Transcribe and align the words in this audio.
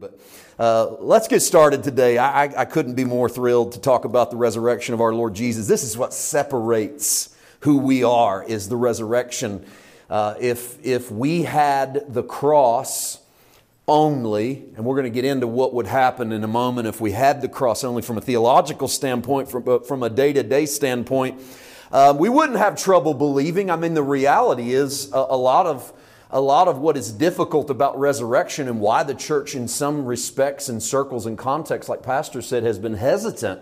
But 0.00 0.18
uh, 0.58 0.96
let's 1.00 1.28
get 1.28 1.40
started 1.40 1.84
today. 1.84 2.16
I, 2.16 2.44
I, 2.44 2.60
I 2.60 2.64
couldn't 2.64 2.94
be 2.94 3.04
more 3.04 3.28
thrilled 3.28 3.72
to 3.72 3.80
talk 3.80 4.06
about 4.06 4.30
the 4.30 4.36
resurrection 4.38 4.94
of 4.94 5.02
our 5.02 5.12
Lord 5.12 5.34
Jesus. 5.34 5.66
This 5.66 5.82
is 5.82 5.98
what 5.98 6.14
separates 6.14 7.36
who 7.60 7.76
we 7.76 8.02
are 8.02 8.42
is 8.42 8.70
the 8.70 8.76
resurrection. 8.76 9.62
Uh, 10.08 10.36
if, 10.40 10.82
if 10.82 11.10
we 11.10 11.42
had 11.42 12.06
the 12.08 12.22
cross 12.22 13.18
only, 13.86 14.64
and 14.74 14.86
we're 14.86 14.94
going 14.94 15.04
to 15.04 15.10
get 15.10 15.26
into 15.26 15.46
what 15.46 15.74
would 15.74 15.86
happen 15.86 16.32
in 16.32 16.44
a 16.44 16.48
moment 16.48 16.88
if 16.88 16.98
we 16.98 17.12
had 17.12 17.42
the 17.42 17.48
cross 17.48 17.84
only 17.84 18.00
from 18.00 18.16
a 18.16 18.22
theological 18.22 18.88
standpoint, 18.88 19.50
from, 19.50 19.68
uh, 19.68 19.80
from 19.80 20.02
a 20.02 20.08
day 20.08 20.32
to 20.32 20.42
day 20.42 20.64
standpoint, 20.64 21.38
um, 21.92 22.16
we 22.16 22.30
wouldn't 22.30 22.56
have 22.56 22.74
trouble 22.74 23.12
believing. 23.12 23.70
I 23.70 23.76
mean, 23.76 23.92
the 23.92 24.02
reality 24.02 24.72
is 24.72 25.12
a, 25.12 25.18
a 25.18 25.36
lot 25.36 25.66
of 25.66 25.92
a 26.32 26.40
lot 26.40 26.68
of 26.68 26.78
what 26.78 26.96
is 26.96 27.12
difficult 27.12 27.70
about 27.70 27.98
resurrection 27.98 28.68
and 28.68 28.80
why 28.80 29.02
the 29.02 29.14
church, 29.14 29.54
in 29.54 29.66
some 29.66 30.04
respects 30.06 30.68
and 30.68 30.82
circles 30.82 31.26
and 31.26 31.36
contexts, 31.36 31.88
like 31.88 32.02
Pastor 32.02 32.40
said, 32.40 32.62
has 32.62 32.78
been 32.78 32.94
hesitant 32.94 33.60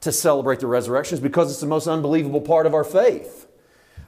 to 0.00 0.12
celebrate 0.12 0.60
the 0.60 0.66
resurrection 0.66 1.14
is 1.14 1.20
because 1.20 1.50
it's 1.50 1.60
the 1.60 1.66
most 1.66 1.86
unbelievable 1.86 2.40
part 2.40 2.66
of 2.66 2.74
our 2.74 2.84
faith. 2.84 3.46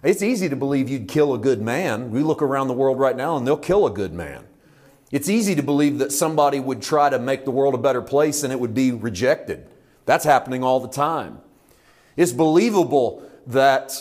It's 0.02 0.22
easy 0.22 0.48
to 0.50 0.56
believe 0.56 0.90
you'd 0.90 1.08
kill 1.08 1.32
a 1.32 1.38
good 1.38 1.62
man. 1.62 2.10
We 2.10 2.22
look 2.22 2.42
around 2.42 2.68
the 2.68 2.74
world 2.74 2.98
right 2.98 3.16
now 3.16 3.36
and 3.36 3.46
they'll 3.46 3.56
kill 3.56 3.86
a 3.86 3.90
good 3.90 4.12
man. 4.12 4.44
It's 5.10 5.28
easy 5.28 5.54
to 5.54 5.62
believe 5.62 5.98
that 5.98 6.12
somebody 6.12 6.60
would 6.60 6.82
try 6.82 7.08
to 7.08 7.18
make 7.18 7.44
the 7.44 7.50
world 7.50 7.74
a 7.74 7.78
better 7.78 8.02
place 8.02 8.42
and 8.42 8.52
it 8.52 8.60
would 8.60 8.74
be 8.74 8.90
rejected. 8.90 9.66
That's 10.04 10.24
happening 10.24 10.62
all 10.62 10.80
the 10.80 10.88
time. 10.88 11.38
It's 12.16 12.32
believable 12.32 13.22
that 13.46 13.94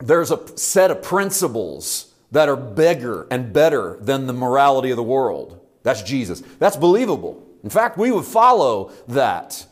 there's 0.00 0.30
a 0.30 0.58
set 0.58 0.90
of 0.90 1.02
principles 1.02 2.11
that 2.32 2.48
are 2.48 2.56
bigger 2.56 3.26
and 3.30 3.52
better 3.52 3.98
than 4.00 4.26
the 4.26 4.32
morality 4.32 4.90
of 4.90 4.96
the 4.96 5.02
world. 5.02 5.60
That's 5.82 6.02
Jesus. 6.02 6.42
That's 6.58 6.76
believable. 6.76 7.46
In 7.62 7.70
fact, 7.70 7.96
we 7.96 8.10
would 8.10 8.24
follow 8.24 8.90
that. 9.08 9.66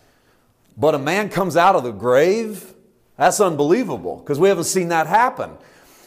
But 0.77 0.95
a 0.95 0.99
man 0.99 1.29
comes 1.29 1.57
out 1.57 1.75
of 1.75 1.83
the 1.83 1.91
grave, 1.91 2.75
that's 3.17 3.41
unbelievable 3.41 4.17
because 4.17 4.39
we 4.39 4.49
haven't 4.49 4.65
seen 4.65 4.89
that 4.89 5.07
happen. 5.07 5.51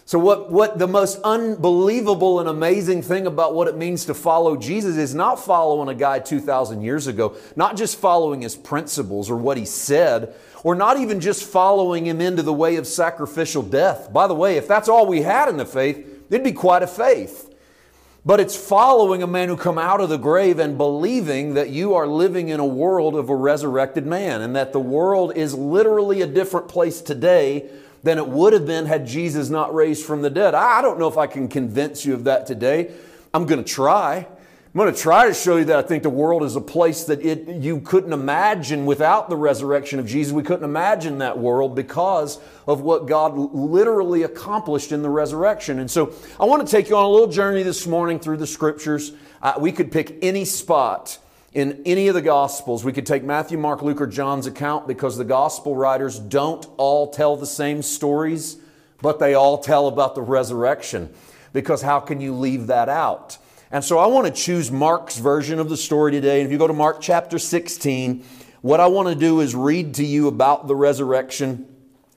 So, 0.06 0.20
what, 0.20 0.52
what 0.52 0.80
the 0.80 0.88
most 0.88 1.20
unbelievable 1.24 2.40
and 2.40 2.50
amazing 2.50 3.04
thing 3.04 3.26
about 3.26 3.56
what 3.56 3.68
it 3.68 3.78
means 3.78 4.06
to 4.06 4.14
follow 4.14 4.58
Jesus 4.58 4.98
is 4.98 5.16
not 5.16 5.36
following 5.36 5.88
a 5.88 5.98
guy 5.98 6.20
2,000 6.20 6.82
years 6.82 7.08
ago, 7.08 7.38
not 7.56 7.78
just 7.78 8.00
following 8.00 8.42
his 8.42 8.56
principles 8.56 9.30
or 9.30 9.38
what 9.38 9.58
he 9.58 9.66
said, 9.66 10.34
or 10.64 10.76
not 10.76 10.98
even 10.98 11.22
just 11.22 11.44
following 11.44 12.06
him 12.06 12.20
into 12.20 12.42
the 12.42 12.52
way 12.52 12.76
of 12.76 12.86
sacrificial 12.86 13.62
death. 13.64 14.12
By 14.12 14.28
the 14.28 14.36
way, 14.36 14.58
if 14.58 14.68
that's 14.68 14.90
all 14.90 15.06
we 15.06 15.22
had 15.22 15.48
in 15.48 15.58
the 15.58 15.66
faith, 15.66 16.13
It'd 16.30 16.44
be 16.44 16.52
quite 16.52 16.84
a 16.84 16.88
faith. 16.88 17.50
But 18.26 18.40
it's 18.40 18.56
following 18.56 19.22
a 19.22 19.28
man 19.28 19.50
who 19.50 19.58
come 19.58 19.78
out 19.78 20.00
of 20.00 20.08
the 20.08 20.18
grave 20.18 20.58
and 20.58 20.78
believing 20.78 21.56
that 21.56 21.70
you 21.70 21.94
are 21.94 22.08
living 22.08 22.48
in 22.48 22.60
a 22.62 22.66
world 22.66 23.16
of 23.16 23.30
a 23.30 23.36
resurrected 23.36 24.06
man 24.06 24.42
and 24.42 24.56
that 24.56 24.72
the 24.72 24.80
world 24.80 25.36
is 25.36 25.54
literally 25.54 26.22
a 26.22 26.28
different 26.28 26.70
place 26.70 27.02
today 27.02 27.70
than 28.02 28.18
it 28.18 28.28
would 28.28 28.54
have 28.54 28.66
been 28.66 28.86
had 28.86 29.06
Jesus 29.06 29.50
not 29.50 29.74
raised 29.74 30.06
from 30.06 30.22
the 30.22 30.30
dead. 30.30 30.54
I 30.56 30.82
don't 30.82 31.00
know 31.00 31.08
if 31.10 31.18
I 31.18 31.28
can 31.28 31.50
convince 31.50 32.06
you 32.06 32.14
of 32.14 32.24
that 32.24 32.46
today. 32.46 32.94
I'm 33.34 33.46
going 33.46 33.64
to 33.64 33.70
try. 33.70 34.28
I'm 34.74 34.80
going 34.80 34.92
to 34.92 35.00
try 35.00 35.28
to 35.28 35.36
show 35.36 35.58
you 35.58 35.66
that 35.66 35.78
I 35.78 35.84
think 35.84 36.02
the 36.02 36.10
world 36.10 36.42
is 36.42 36.56
a 36.56 36.62
place 36.62 37.04
that 37.04 37.24
it, 37.24 37.48
you 37.62 37.80
couldn't 37.82 38.12
imagine 38.12 38.88
without 38.88 39.30
the 39.30 39.36
resurrection 39.36 40.00
of 40.00 40.08
Jesus. 40.08 40.34
We 40.34 40.42
couldn't 40.42 40.64
imagine 40.64 41.20
that 41.20 41.38
world 41.38 41.76
because 41.76 42.40
of 42.66 42.82
what 42.82 43.06
God 43.06 43.38
literally 43.54 44.24
accomplished 44.24 44.92
in 44.92 45.04
the 45.04 45.12
resurrection. 45.12 45.78
And 45.78 45.92
so 45.92 46.16
I 46.40 46.46
want 46.46 46.66
to 46.66 46.72
take 46.72 46.90
you 46.90 46.98
on 46.98 47.06
a 47.06 47.08
little 47.08 47.28
journey 47.28 47.62
this 47.62 47.86
morning 47.86 48.18
through 48.18 48.38
the 48.38 48.48
scriptures. 48.48 49.12
Uh, 49.44 49.54
we 49.60 49.72
could 49.72 49.92
pick 49.92 50.18
any 50.24 50.44
spot 50.44 51.20
in 51.54 51.84
any 51.86 52.08
of 52.08 52.16
the 52.16 52.24
Gospels. 52.24 52.84
We 52.84 52.94
could 52.94 53.06
take 53.06 53.24
Matthew, 53.24 53.60
Mark, 53.60 53.84
Luke, 53.84 54.02
or 54.02 54.08
John's 54.08 54.48
account 54.48 54.88
because 54.88 55.18
the 55.18 55.24
Gospel 55.24 55.76
writers 55.76 56.18
don't 56.18 56.66
all 56.78 57.12
tell 57.12 57.38
the 57.38 57.46
same 57.46 57.84
stories, 57.84 58.58
but 59.04 59.20
they 59.20 59.36
all 59.36 59.60
tell 59.60 59.88
about 59.88 60.16
the 60.16 60.24
resurrection. 60.24 61.14
Because 61.52 61.84
how 61.84 62.00
can 62.00 62.20
you 62.20 62.34
leave 62.34 62.66
that 62.66 62.90
out? 62.90 63.38
And 63.74 63.84
so 63.84 63.98
I 63.98 64.06
want 64.06 64.28
to 64.28 64.32
choose 64.32 64.72
Mark's 64.72 65.18
version 65.18 65.58
of 65.58 65.68
the 65.68 65.78
story 65.78 66.12
today. 66.12 66.42
And 66.42 66.46
if 66.46 66.52
you 66.52 66.60
go 66.60 66.68
to 66.68 66.74
Mark 66.74 67.02
chapter 67.02 67.40
16, 67.40 68.24
what 68.62 68.80
I 68.80 68.86
want 68.86 69.10
to 69.10 69.16
do 69.16 69.40
is 69.40 69.56
read 69.56 69.96
to 69.96 70.06
you 70.06 70.28
about 70.28 70.68
the 70.68 70.76
resurrection. 70.76 71.66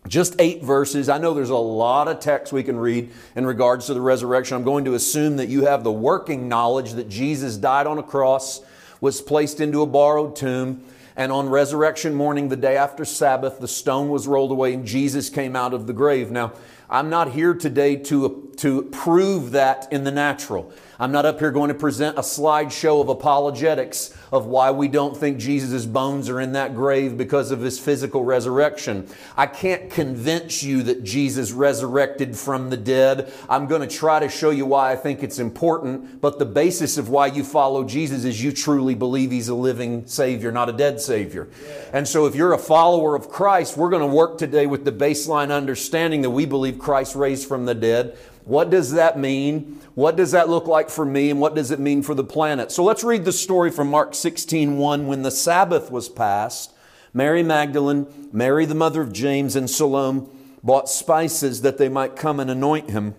Just 0.06 0.36
eight 0.38 0.62
verses. 0.62 1.08
I 1.08 1.16
know 1.16 1.32
there's 1.32 1.48
a 1.48 1.56
lot 1.56 2.08
of 2.08 2.20
text 2.20 2.52
we 2.52 2.62
can 2.62 2.78
read 2.78 3.10
in 3.34 3.46
regards 3.46 3.86
to 3.86 3.94
the 3.94 4.02
resurrection. 4.02 4.54
I'm 4.54 4.64
going 4.64 4.84
to 4.84 4.92
assume 4.92 5.38
that 5.38 5.48
you 5.48 5.64
have 5.64 5.82
the 5.82 5.90
working 5.90 6.46
knowledge 6.46 6.92
that 6.92 7.08
Jesus 7.08 7.56
died 7.56 7.86
on 7.86 7.96
a 7.96 8.02
cross, 8.02 8.60
was 9.00 9.22
placed 9.22 9.58
into 9.58 9.80
a 9.80 9.86
borrowed 9.86 10.36
tomb, 10.36 10.84
and 11.16 11.32
on 11.32 11.48
resurrection 11.48 12.14
morning, 12.14 12.50
the 12.50 12.56
day 12.56 12.76
after 12.76 13.06
Sabbath, 13.06 13.60
the 13.60 13.68
stone 13.68 14.10
was 14.10 14.28
rolled 14.28 14.50
away 14.50 14.74
and 14.74 14.86
Jesus 14.86 15.30
came 15.30 15.56
out 15.56 15.72
of 15.72 15.86
the 15.86 15.94
grave. 15.94 16.30
Now, 16.30 16.52
I'm 16.90 17.08
not 17.08 17.32
here 17.32 17.54
today 17.54 17.96
to, 17.96 18.52
to 18.58 18.82
prove 18.82 19.52
that 19.52 19.88
in 19.90 20.04
the 20.04 20.10
natural. 20.10 20.70
I'm 20.98 21.12
not 21.12 21.26
up 21.26 21.38
here 21.38 21.50
going 21.50 21.68
to 21.68 21.74
present 21.74 22.16
a 22.16 22.22
slideshow 22.22 23.00
of 23.00 23.08
apologetics 23.08 24.16
of 24.32 24.46
why 24.46 24.70
we 24.70 24.88
don't 24.88 25.16
think 25.16 25.38
Jesus' 25.38 25.84
bones 25.84 26.28
are 26.28 26.40
in 26.40 26.52
that 26.52 26.74
grave 26.74 27.18
because 27.18 27.50
of 27.50 27.60
his 27.60 27.78
physical 27.78 28.24
resurrection. 28.24 29.06
I 29.36 29.46
can't 29.46 29.90
convince 29.90 30.62
you 30.62 30.82
that 30.84 31.04
Jesus 31.04 31.52
resurrected 31.52 32.36
from 32.36 32.70
the 32.70 32.76
dead. 32.76 33.32
I'm 33.48 33.66
going 33.66 33.86
to 33.86 33.94
try 33.94 34.20
to 34.20 34.28
show 34.28 34.50
you 34.50 34.66
why 34.66 34.92
I 34.92 34.96
think 34.96 35.22
it's 35.22 35.38
important, 35.38 36.20
but 36.20 36.38
the 36.38 36.46
basis 36.46 36.96
of 36.96 37.08
why 37.08 37.26
you 37.26 37.44
follow 37.44 37.84
Jesus 37.84 38.24
is 38.24 38.42
you 38.42 38.52
truly 38.52 38.94
believe 38.94 39.30
he's 39.30 39.48
a 39.48 39.54
living 39.54 40.06
Savior, 40.06 40.50
not 40.50 40.68
a 40.68 40.72
dead 40.72 41.00
Savior. 41.00 41.48
And 41.92 42.08
so 42.08 42.26
if 42.26 42.34
you're 42.34 42.52
a 42.52 42.58
follower 42.58 43.14
of 43.14 43.28
Christ, 43.28 43.76
we're 43.76 43.90
going 43.90 44.08
to 44.08 44.14
work 44.14 44.38
today 44.38 44.66
with 44.66 44.84
the 44.84 44.92
baseline 44.92 45.50
understanding 45.50 46.22
that 46.22 46.30
we 46.30 46.46
believe 46.46 46.78
Christ 46.78 47.14
raised 47.14 47.46
from 47.46 47.66
the 47.66 47.74
dead. 47.74 48.16
What 48.46 48.70
does 48.70 48.92
that 48.92 49.18
mean? 49.18 49.80
What 49.96 50.14
does 50.14 50.30
that 50.30 50.48
look 50.48 50.68
like 50.68 50.88
for 50.88 51.04
me 51.04 51.30
and 51.30 51.40
what 51.40 51.56
does 51.56 51.72
it 51.72 51.80
mean 51.80 52.02
for 52.02 52.14
the 52.14 52.22
planet? 52.22 52.70
So 52.70 52.84
let's 52.84 53.02
read 53.02 53.24
the 53.24 53.32
story 53.32 53.72
from 53.72 53.90
Mark 53.90 54.14
16 54.14 54.78
1. 54.78 55.06
When 55.08 55.22
the 55.22 55.32
Sabbath 55.32 55.90
was 55.90 56.08
passed, 56.08 56.72
Mary 57.12 57.42
Magdalene, 57.42 58.28
Mary 58.32 58.64
the 58.64 58.74
mother 58.76 59.02
of 59.02 59.12
James, 59.12 59.56
and 59.56 59.68
Salome 59.68 60.28
bought 60.62 60.88
spices 60.88 61.62
that 61.62 61.76
they 61.76 61.88
might 61.88 62.14
come 62.14 62.38
and 62.38 62.48
anoint 62.48 62.90
him. 62.90 63.16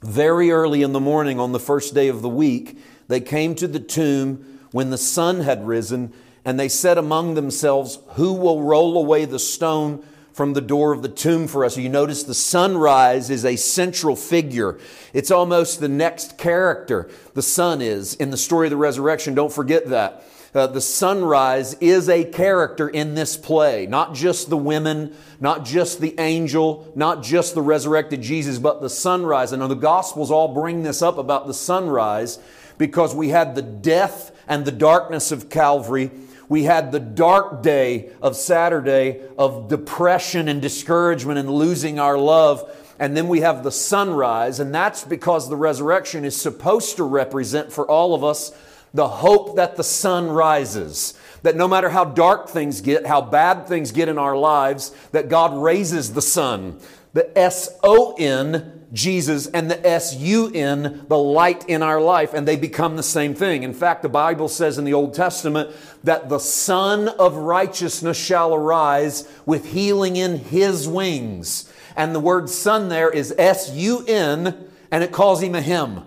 Very 0.00 0.50
early 0.50 0.80
in 0.80 0.92
the 0.92 1.00
morning 1.00 1.38
on 1.38 1.52
the 1.52 1.60
first 1.60 1.94
day 1.94 2.08
of 2.08 2.22
the 2.22 2.28
week, 2.30 2.78
they 3.08 3.20
came 3.20 3.54
to 3.56 3.68
the 3.68 3.80
tomb 3.80 4.60
when 4.70 4.88
the 4.88 4.96
sun 4.98 5.40
had 5.40 5.66
risen, 5.66 6.10
and 6.42 6.58
they 6.58 6.70
said 6.70 6.96
among 6.96 7.34
themselves, 7.34 7.98
Who 8.14 8.32
will 8.32 8.62
roll 8.62 8.96
away 8.96 9.26
the 9.26 9.38
stone 9.38 10.02
from 10.34 10.52
the 10.52 10.60
door 10.60 10.92
of 10.92 11.00
the 11.00 11.08
tomb 11.08 11.46
for 11.46 11.64
us. 11.64 11.78
You 11.78 11.88
notice 11.88 12.24
the 12.24 12.34
sunrise 12.34 13.30
is 13.30 13.44
a 13.44 13.54
central 13.54 14.16
figure. 14.16 14.78
It's 15.12 15.30
almost 15.30 15.78
the 15.78 15.88
next 15.88 16.36
character. 16.36 17.08
The 17.34 17.42
sun 17.42 17.80
is 17.80 18.14
in 18.14 18.30
the 18.30 18.36
story 18.36 18.66
of 18.66 18.72
the 18.72 18.76
resurrection. 18.76 19.34
Don't 19.34 19.52
forget 19.52 19.86
that. 19.86 20.24
Uh, 20.52 20.66
the 20.66 20.80
sunrise 20.80 21.74
is 21.74 22.08
a 22.08 22.24
character 22.24 22.88
in 22.88 23.14
this 23.14 23.36
play. 23.36 23.86
Not 23.86 24.12
just 24.14 24.50
the 24.50 24.56
women, 24.56 25.14
not 25.40 25.64
just 25.64 26.00
the 26.00 26.18
angel, 26.18 26.92
not 26.96 27.22
just 27.22 27.54
the 27.54 27.62
resurrected 27.62 28.20
Jesus, 28.20 28.58
but 28.58 28.80
the 28.80 28.90
sunrise. 28.90 29.52
And 29.52 29.62
the 29.62 29.74
Gospels 29.74 30.32
all 30.32 30.48
bring 30.48 30.82
this 30.82 31.00
up 31.00 31.16
about 31.16 31.46
the 31.46 31.54
sunrise 31.54 32.40
because 32.76 33.14
we 33.14 33.28
had 33.28 33.54
the 33.54 33.62
death 33.62 34.32
and 34.48 34.64
the 34.64 34.72
darkness 34.72 35.30
of 35.30 35.48
Calvary 35.48 36.10
we 36.48 36.64
had 36.64 36.92
the 36.92 37.00
dark 37.00 37.62
day 37.62 38.10
of 38.20 38.36
Saturday 38.36 39.22
of 39.38 39.68
depression 39.68 40.48
and 40.48 40.60
discouragement 40.60 41.38
and 41.38 41.50
losing 41.50 41.98
our 41.98 42.18
love. 42.18 42.70
And 42.98 43.16
then 43.16 43.28
we 43.28 43.40
have 43.40 43.64
the 43.64 43.72
sunrise, 43.72 44.60
and 44.60 44.72
that's 44.72 45.02
because 45.02 45.48
the 45.48 45.56
resurrection 45.56 46.24
is 46.24 46.40
supposed 46.40 46.96
to 46.96 47.04
represent 47.04 47.72
for 47.72 47.90
all 47.90 48.14
of 48.14 48.22
us 48.22 48.52
the 48.92 49.08
hope 49.08 49.56
that 49.56 49.76
the 49.76 49.82
sun 49.82 50.28
rises. 50.28 51.14
That 51.42 51.56
no 51.56 51.66
matter 51.66 51.90
how 51.90 52.04
dark 52.04 52.48
things 52.48 52.80
get, 52.80 53.06
how 53.06 53.20
bad 53.20 53.66
things 53.66 53.90
get 53.90 54.08
in 54.08 54.16
our 54.16 54.36
lives, 54.36 54.94
that 55.10 55.28
God 55.28 55.60
raises 55.60 56.12
the 56.12 56.22
sun. 56.22 56.78
The 57.14 57.36
S 57.36 57.76
O 57.82 58.14
N 58.16 58.83
Jesus 58.94 59.48
and 59.48 59.70
the 59.70 59.86
S-U-N, 59.86 61.06
the 61.08 61.18
light 61.18 61.68
in 61.68 61.82
our 61.82 62.00
life, 62.00 62.32
and 62.32 62.48
they 62.48 62.56
become 62.56 62.96
the 62.96 63.02
same 63.02 63.34
thing. 63.34 63.64
In 63.64 63.74
fact, 63.74 64.02
the 64.02 64.08
Bible 64.08 64.48
says 64.48 64.78
in 64.78 64.84
the 64.84 64.94
Old 64.94 65.12
Testament 65.14 65.70
that 66.04 66.28
the 66.28 66.38
Sun 66.38 67.08
of 67.08 67.36
righteousness 67.36 68.16
shall 68.16 68.54
arise 68.54 69.28
with 69.44 69.72
healing 69.72 70.16
in 70.16 70.38
his 70.38 70.88
wings. 70.88 71.70
And 71.96 72.14
the 72.14 72.20
word 72.20 72.48
Sun 72.48 72.88
there 72.88 73.10
is 73.10 73.34
S-U-N, 73.36 74.70
and 74.90 75.04
it 75.04 75.12
calls 75.12 75.42
him 75.42 75.56
a 75.56 75.60
him. 75.60 76.02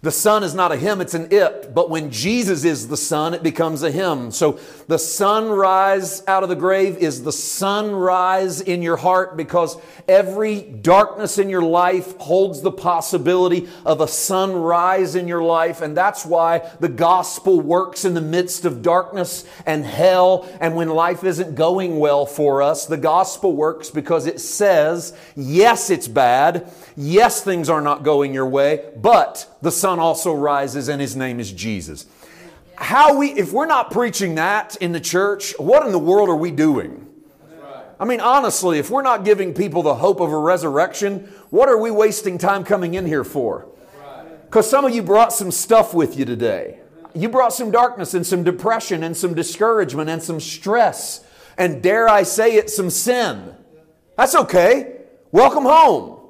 The 0.00 0.12
sun 0.12 0.44
is 0.44 0.54
not 0.54 0.70
a 0.70 0.76
him, 0.76 1.00
it's 1.00 1.14
an 1.14 1.32
it. 1.32 1.74
But 1.74 1.90
when 1.90 2.12
Jesus 2.12 2.64
is 2.64 2.86
the 2.86 2.96
sun, 2.96 3.34
it 3.34 3.42
becomes 3.42 3.82
a 3.82 3.90
him. 3.90 4.30
So 4.30 4.60
the 4.86 4.98
sunrise 4.98 6.22
out 6.28 6.44
of 6.44 6.48
the 6.48 6.54
grave 6.54 6.98
is 6.98 7.24
the 7.24 7.32
sunrise 7.32 8.60
in 8.60 8.80
your 8.80 8.96
heart 8.96 9.36
because 9.36 9.76
every 10.06 10.60
darkness 10.60 11.38
in 11.38 11.50
your 11.50 11.62
life 11.62 12.16
holds 12.18 12.62
the 12.62 12.70
possibility 12.70 13.68
of 13.84 14.00
a 14.00 14.06
sunrise 14.06 15.16
in 15.16 15.26
your 15.26 15.42
life. 15.42 15.80
And 15.80 15.96
that's 15.96 16.24
why 16.24 16.70
the 16.78 16.88
gospel 16.88 17.60
works 17.60 18.04
in 18.04 18.14
the 18.14 18.20
midst 18.20 18.64
of 18.64 18.82
darkness 18.82 19.44
and 19.66 19.84
hell. 19.84 20.48
And 20.60 20.76
when 20.76 20.90
life 20.90 21.24
isn't 21.24 21.56
going 21.56 21.98
well 21.98 22.24
for 22.24 22.62
us, 22.62 22.86
the 22.86 22.96
gospel 22.96 23.52
works 23.52 23.90
because 23.90 24.26
it 24.26 24.38
says, 24.38 25.12
yes, 25.34 25.90
it's 25.90 26.06
bad. 26.06 26.70
Yes, 26.96 27.42
things 27.42 27.68
are 27.68 27.80
not 27.80 28.04
going 28.04 28.32
your 28.32 28.46
way, 28.46 28.90
but 28.96 29.57
the 29.62 29.72
sun 29.72 29.98
also 29.98 30.32
rises 30.32 30.88
and 30.88 31.00
his 31.00 31.16
name 31.16 31.40
is 31.40 31.52
Jesus. 31.52 32.06
How 32.76 33.16
we, 33.16 33.32
if 33.32 33.52
we're 33.52 33.66
not 33.66 33.90
preaching 33.90 34.36
that 34.36 34.76
in 34.76 34.92
the 34.92 35.00
church, 35.00 35.54
what 35.58 35.84
in 35.84 35.92
the 35.92 35.98
world 35.98 36.28
are 36.28 36.36
we 36.36 36.50
doing? 36.50 37.06
I 38.00 38.04
mean, 38.04 38.20
honestly, 38.20 38.78
if 38.78 38.90
we're 38.90 39.02
not 39.02 39.24
giving 39.24 39.52
people 39.52 39.82
the 39.82 39.96
hope 39.96 40.20
of 40.20 40.30
a 40.30 40.38
resurrection, 40.38 41.32
what 41.50 41.68
are 41.68 41.78
we 41.78 41.90
wasting 41.90 42.38
time 42.38 42.62
coming 42.62 42.94
in 42.94 43.06
here 43.06 43.24
for? 43.24 43.66
Because 44.44 44.70
some 44.70 44.84
of 44.84 44.94
you 44.94 45.02
brought 45.02 45.32
some 45.32 45.50
stuff 45.50 45.92
with 45.92 46.16
you 46.16 46.24
today. 46.24 46.78
You 47.14 47.28
brought 47.28 47.52
some 47.52 47.72
darkness 47.72 48.14
and 48.14 48.24
some 48.24 48.44
depression 48.44 49.02
and 49.02 49.16
some 49.16 49.34
discouragement 49.34 50.08
and 50.08 50.22
some 50.22 50.38
stress. 50.38 51.24
And 51.56 51.82
dare 51.82 52.08
I 52.08 52.22
say 52.22 52.54
it, 52.54 52.70
some 52.70 52.90
sin. 52.90 53.54
That's 54.16 54.36
okay. 54.36 55.00
Welcome 55.32 55.64
home. 55.64 56.20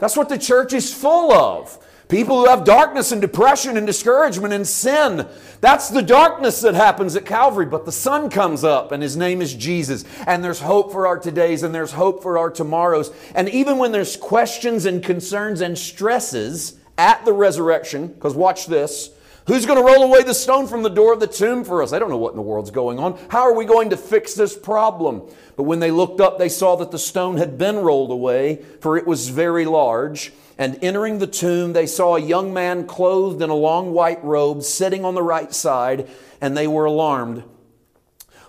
That's 0.00 0.16
what 0.16 0.28
the 0.28 0.38
church 0.38 0.72
is 0.72 0.92
full 0.92 1.32
of. 1.32 1.78
People 2.08 2.40
who 2.40 2.48
have 2.48 2.64
darkness 2.64 3.12
and 3.12 3.20
depression 3.20 3.76
and 3.76 3.86
discouragement 3.86 4.54
and 4.54 4.66
sin. 4.66 5.28
That's 5.60 5.90
the 5.90 6.00
darkness 6.00 6.62
that 6.62 6.74
happens 6.74 7.14
at 7.16 7.26
Calvary. 7.26 7.66
But 7.66 7.84
the 7.84 7.92
sun 7.92 8.30
comes 8.30 8.64
up 8.64 8.92
and 8.92 9.02
his 9.02 9.14
name 9.14 9.42
is 9.42 9.54
Jesus. 9.54 10.06
And 10.26 10.42
there's 10.42 10.60
hope 10.60 10.90
for 10.90 11.06
our 11.06 11.18
todays 11.18 11.62
and 11.62 11.74
there's 11.74 11.92
hope 11.92 12.22
for 12.22 12.38
our 12.38 12.50
tomorrows. 12.50 13.12
And 13.34 13.48
even 13.50 13.76
when 13.76 13.92
there's 13.92 14.16
questions 14.16 14.86
and 14.86 15.02
concerns 15.02 15.60
and 15.60 15.76
stresses 15.76 16.78
at 16.96 17.26
the 17.26 17.34
resurrection, 17.34 18.06
because 18.06 18.34
watch 18.34 18.66
this. 18.66 19.10
Who's 19.46 19.64
going 19.64 19.78
to 19.78 19.84
roll 19.84 20.02
away 20.02 20.22
the 20.22 20.34
stone 20.34 20.66
from 20.66 20.82
the 20.82 20.90
door 20.90 21.14
of 21.14 21.20
the 21.20 21.26
tomb 21.26 21.64
for 21.64 21.82
us? 21.82 21.94
I 21.94 21.98
don't 21.98 22.10
know 22.10 22.18
what 22.18 22.32
in 22.32 22.36
the 22.36 22.42
world's 22.42 22.70
going 22.70 22.98
on. 22.98 23.18
How 23.28 23.40
are 23.40 23.54
we 23.54 23.64
going 23.64 23.90
to 23.90 23.96
fix 23.96 24.34
this 24.34 24.54
problem? 24.54 25.22
But 25.56 25.62
when 25.62 25.80
they 25.80 25.90
looked 25.90 26.20
up, 26.20 26.38
they 26.38 26.50
saw 26.50 26.76
that 26.76 26.90
the 26.90 26.98
stone 26.98 27.38
had 27.38 27.56
been 27.56 27.76
rolled 27.76 28.10
away, 28.10 28.62
for 28.80 28.98
it 28.98 29.06
was 29.06 29.30
very 29.30 29.64
large. 29.64 30.32
And 30.58 30.76
entering 30.82 31.20
the 31.20 31.28
tomb, 31.28 31.72
they 31.72 31.86
saw 31.86 32.16
a 32.16 32.20
young 32.20 32.52
man 32.52 32.86
clothed 32.86 33.40
in 33.40 33.48
a 33.48 33.54
long 33.54 33.92
white 33.92 34.22
robe 34.24 34.64
sitting 34.64 35.04
on 35.04 35.14
the 35.14 35.22
right 35.22 35.54
side, 35.54 36.08
and 36.40 36.56
they 36.56 36.66
were 36.66 36.84
alarmed. 36.84 37.44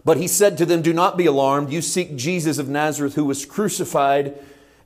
But 0.03 0.17
he 0.17 0.27
said 0.27 0.57
to 0.57 0.65
them, 0.65 0.81
Do 0.81 0.91
not 0.91 1.17
be 1.17 1.27
alarmed. 1.27 1.71
You 1.71 1.81
seek 1.81 2.15
Jesus 2.15 2.57
of 2.57 2.67
Nazareth 2.67 3.13
who 3.13 3.25
was 3.25 3.45
crucified. 3.45 4.37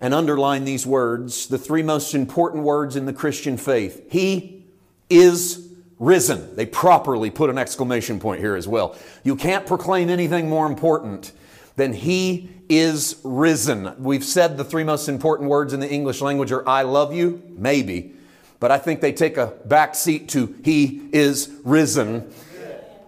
And 0.01 0.13
underline 0.13 0.65
these 0.65 0.85
words, 0.85 1.47
the 1.47 1.57
three 1.57 1.81
most 1.81 2.13
important 2.13 2.65
words 2.65 2.97
in 2.97 3.05
the 3.05 3.13
Christian 3.13 3.55
faith. 3.55 4.05
He 4.11 4.65
is 5.09 5.69
risen. 5.97 6.53
They 6.57 6.65
properly 6.65 7.29
put 7.29 7.49
an 7.49 7.57
exclamation 7.57 8.19
point 8.19 8.41
here 8.41 8.57
as 8.57 8.67
well. 8.67 8.97
You 9.23 9.37
can't 9.37 9.65
proclaim 9.65 10.09
anything 10.09 10.49
more 10.49 10.67
important 10.67 11.31
then 11.75 11.93
he 11.93 12.49
is 12.69 13.19
risen. 13.23 13.93
We've 13.97 14.23
said 14.23 14.57
the 14.57 14.63
three 14.63 14.83
most 14.83 15.09
important 15.09 15.49
words 15.49 15.73
in 15.73 15.79
the 15.79 15.89
English 15.89 16.21
language 16.21 16.51
are 16.51 16.67
I 16.67 16.83
love 16.83 17.13
you, 17.13 17.41
maybe, 17.49 18.13
but 18.59 18.71
I 18.71 18.77
think 18.77 19.01
they 19.01 19.13
take 19.13 19.37
a 19.37 19.47
back 19.65 19.95
seat 19.95 20.29
to 20.29 20.55
he 20.63 21.09
is 21.11 21.51
risen. 21.63 22.31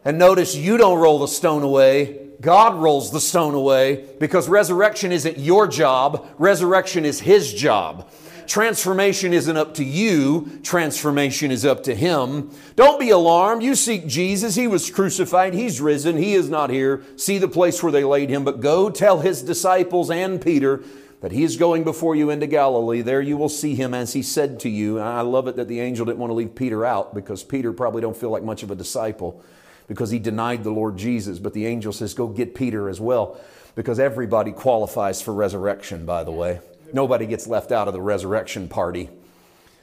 And 0.03 0.19
notice 0.19 0.56
you 0.56 0.77
don't 0.77 1.00
roll 1.00 1.19
the 1.19 1.27
stone 1.27 1.63
away. 1.63 2.21
God 2.41 2.75
rolls 2.75 3.12
the 3.12 3.21
stone 3.21 3.56
away 3.56 4.06
because 4.19 4.47
resurrection 4.47 5.11
isn't 5.11 5.39
your 5.39 5.68
job. 5.68 6.27
Resurrection 6.38 7.06
is 7.06 7.19
his 7.19 7.53
job. 7.53 8.09
Transformation 8.47 9.33
isn't 9.33 9.57
up 9.57 9.74
to 9.75 9.83
you, 9.83 10.59
transformation 10.63 11.51
is 11.51 11.65
up 11.65 11.83
to 11.83 11.95
Him. 11.95 12.51
Don't 12.75 13.00
be 13.00 13.09
alarmed. 13.09 13.63
You 13.63 13.75
seek 13.75 14.07
Jesus. 14.07 14.56
He 14.56 14.68
was 14.68 14.89
crucified. 14.89 15.53
He's 15.53 15.81
risen. 15.81 16.18
He 16.18 16.33
is 16.33 16.50
not 16.50 16.69
here. 16.69 17.03
See 17.15 17.38
the 17.38 17.47
place 17.47 17.81
where 17.81 17.92
they 17.92 18.03
laid 18.03 18.30
Him. 18.30 18.44
But 18.44 18.62
go 18.62 18.89
tell 18.89 19.19
His 19.19 19.42
disciples 19.42 20.09
and 20.09 20.42
Peter 20.42 20.83
that 21.21 21.31
He 21.31 21.44
is 21.44 21.57
going 21.57 21.83
before 21.83 22.15
you 22.15 22.30
into 22.30 22.47
Galilee. 22.47 23.01
There 23.01 23.21
you 23.21 23.38
will 23.38 23.50
see 23.50 23.75
Him 23.75 23.94
as 23.94 24.13
He 24.13 24.21
said 24.21 24.59
to 24.62 24.69
you. 24.69 25.00
I 25.00 25.21
love 25.21 25.47
it 25.47 25.56
that 25.56 25.68
the 25.68 25.80
angel 25.80 26.06
didn't 26.06 26.19
want 26.19 26.30
to 26.31 26.36
leave 26.36 26.56
Peter 26.56 26.86
out 26.86 27.13
because 27.13 27.44
Peter 27.44 27.74
probably 27.74 28.01
don't 28.01 28.18
feel 28.18 28.30
like 28.30 28.44
much 28.44 28.63
of 28.63 28.71
a 28.71 28.75
disciple 28.75 29.44
because 29.88 30.09
he 30.09 30.19
denied 30.19 30.63
the 30.63 30.71
Lord 30.71 30.97
Jesus. 30.97 31.39
But 31.39 31.53
the 31.53 31.65
angel 31.65 31.94
says, 31.94 32.13
go 32.13 32.27
get 32.27 32.56
Peter 32.56 32.89
as 32.89 33.00
well 33.00 33.39
because 33.75 34.00
everybody 34.00 34.51
qualifies 34.51 35.21
for 35.21 35.33
resurrection, 35.33 36.06
by 36.06 36.24
the 36.24 36.31
way. 36.31 36.59
Nobody 36.95 37.25
gets 37.25 37.45
left 37.45 37.74
out 37.74 37.89
of 37.89 37.94
the 37.94 38.00
resurrection 38.00 38.69
party. 38.69 39.09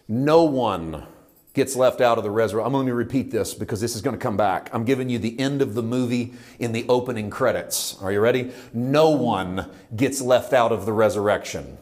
No 0.08 0.44
one 0.44 1.04
gets 1.52 1.76
left 1.76 2.00
out 2.00 2.16
of 2.16 2.24
the 2.24 2.30
resurrection. 2.30 2.66
I'm 2.66 2.72
going 2.72 2.86
to 2.86 2.94
repeat 2.94 3.30
this 3.30 3.52
because 3.52 3.82
this 3.82 3.94
is 3.94 4.00
going 4.00 4.16
to 4.16 4.22
come 4.22 4.38
back. 4.38 4.70
I'm 4.72 4.86
giving 4.86 5.10
you 5.10 5.18
the 5.18 5.38
end 5.38 5.60
of 5.60 5.74
the 5.74 5.82
movie 5.82 6.32
in 6.58 6.72
the 6.72 6.86
opening 6.88 7.28
credits. 7.28 8.00
Are 8.00 8.10
you 8.10 8.18
ready? 8.18 8.50
No 8.72 9.10
one 9.10 9.70
gets 9.94 10.22
left 10.22 10.54
out 10.54 10.72
of 10.72 10.86
the 10.86 10.94
resurrection. 10.94 11.76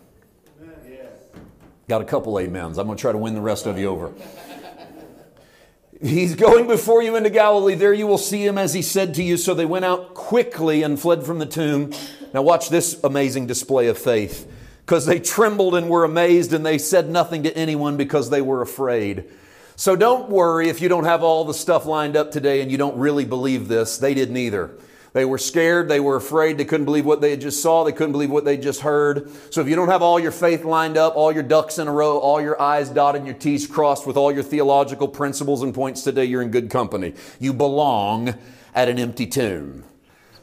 Got 1.86 2.02
a 2.02 2.06
couple 2.06 2.36
amens. 2.36 2.76
I'm 2.76 2.86
going 2.86 2.96
to 2.96 3.00
try 3.00 3.12
to 3.12 3.18
win 3.18 3.34
the 3.34 3.40
rest 3.40 3.66
of 3.66 3.78
you 3.78 3.86
over. 3.86 4.12
He's 6.02 6.34
going 6.34 6.66
before 6.66 7.04
you 7.04 7.14
into 7.14 7.30
Galilee. 7.30 7.76
There 7.76 7.94
you 7.94 8.08
will 8.08 8.18
see 8.18 8.44
him 8.44 8.58
as 8.58 8.74
he 8.74 8.82
said 8.82 9.14
to 9.14 9.22
you. 9.22 9.36
So 9.36 9.54
they 9.54 9.64
went 9.64 9.84
out 9.84 10.12
quickly 10.12 10.82
and 10.82 10.98
fled 10.98 11.24
from 11.24 11.38
the 11.38 11.46
tomb. 11.46 11.92
Now, 12.34 12.42
watch 12.42 12.68
this 12.68 12.98
amazing 13.04 13.46
display 13.46 13.86
of 13.86 13.96
faith 13.96 14.50
because 14.90 15.06
they 15.06 15.20
trembled 15.20 15.76
and 15.76 15.88
were 15.88 16.02
amazed 16.02 16.52
and 16.52 16.66
they 16.66 16.76
said 16.76 17.08
nothing 17.08 17.44
to 17.44 17.56
anyone 17.56 17.96
because 17.96 18.28
they 18.28 18.42
were 18.42 18.60
afraid. 18.60 19.24
So 19.76 19.94
don't 19.94 20.28
worry 20.28 20.68
if 20.68 20.80
you 20.80 20.88
don't 20.88 21.04
have 21.04 21.22
all 21.22 21.44
the 21.44 21.54
stuff 21.54 21.86
lined 21.86 22.16
up 22.16 22.32
today 22.32 22.60
and 22.60 22.72
you 22.72 22.76
don't 22.76 22.98
really 22.98 23.24
believe 23.24 23.68
this. 23.68 23.98
They 23.98 24.14
didn't 24.14 24.36
either. 24.36 24.72
They 25.12 25.24
were 25.24 25.38
scared. 25.38 25.88
They 25.88 26.00
were 26.00 26.16
afraid. 26.16 26.58
They 26.58 26.64
couldn't 26.64 26.86
believe 26.86 27.06
what 27.06 27.20
they 27.20 27.36
just 27.36 27.62
saw. 27.62 27.84
They 27.84 27.92
couldn't 27.92 28.10
believe 28.10 28.32
what 28.32 28.44
they 28.44 28.56
just 28.56 28.80
heard. 28.80 29.30
So 29.50 29.60
if 29.60 29.68
you 29.68 29.76
don't 29.76 29.90
have 29.90 30.02
all 30.02 30.18
your 30.18 30.32
faith 30.32 30.64
lined 30.64 30.96
up, 30.96 31.14
all 31.14 31.30
your 31.30 31.44
ducks 31.44 31.78
in 31.78 31.86
a 31.86 31.92
row, 31.92 32.18
all 32.18 32.40
your 32.40 32.60
I's 32.60 32.90
dotted, 32.90 33.24
your 33.24 33.36
T's 33.36 33.68
crossed 33.68 34.08
with 34.08 34.16
all 34.16 34.32
your 34.32 34.42
theological 34.42 35.06
principles 35.06 35.62
and 35.62 35.72
points 35.72 36.02
today, 36.02 36.24
you're 36.24 36.42
in 36.42 36.50
good 36.50 36.68
company. 36.68 37.14
You 37.38 37.52
belong 37.52 38.34
at 38.74 38.88
an 38.88 38.98
empty 38.98 39.28
tomb. 39.28 39.84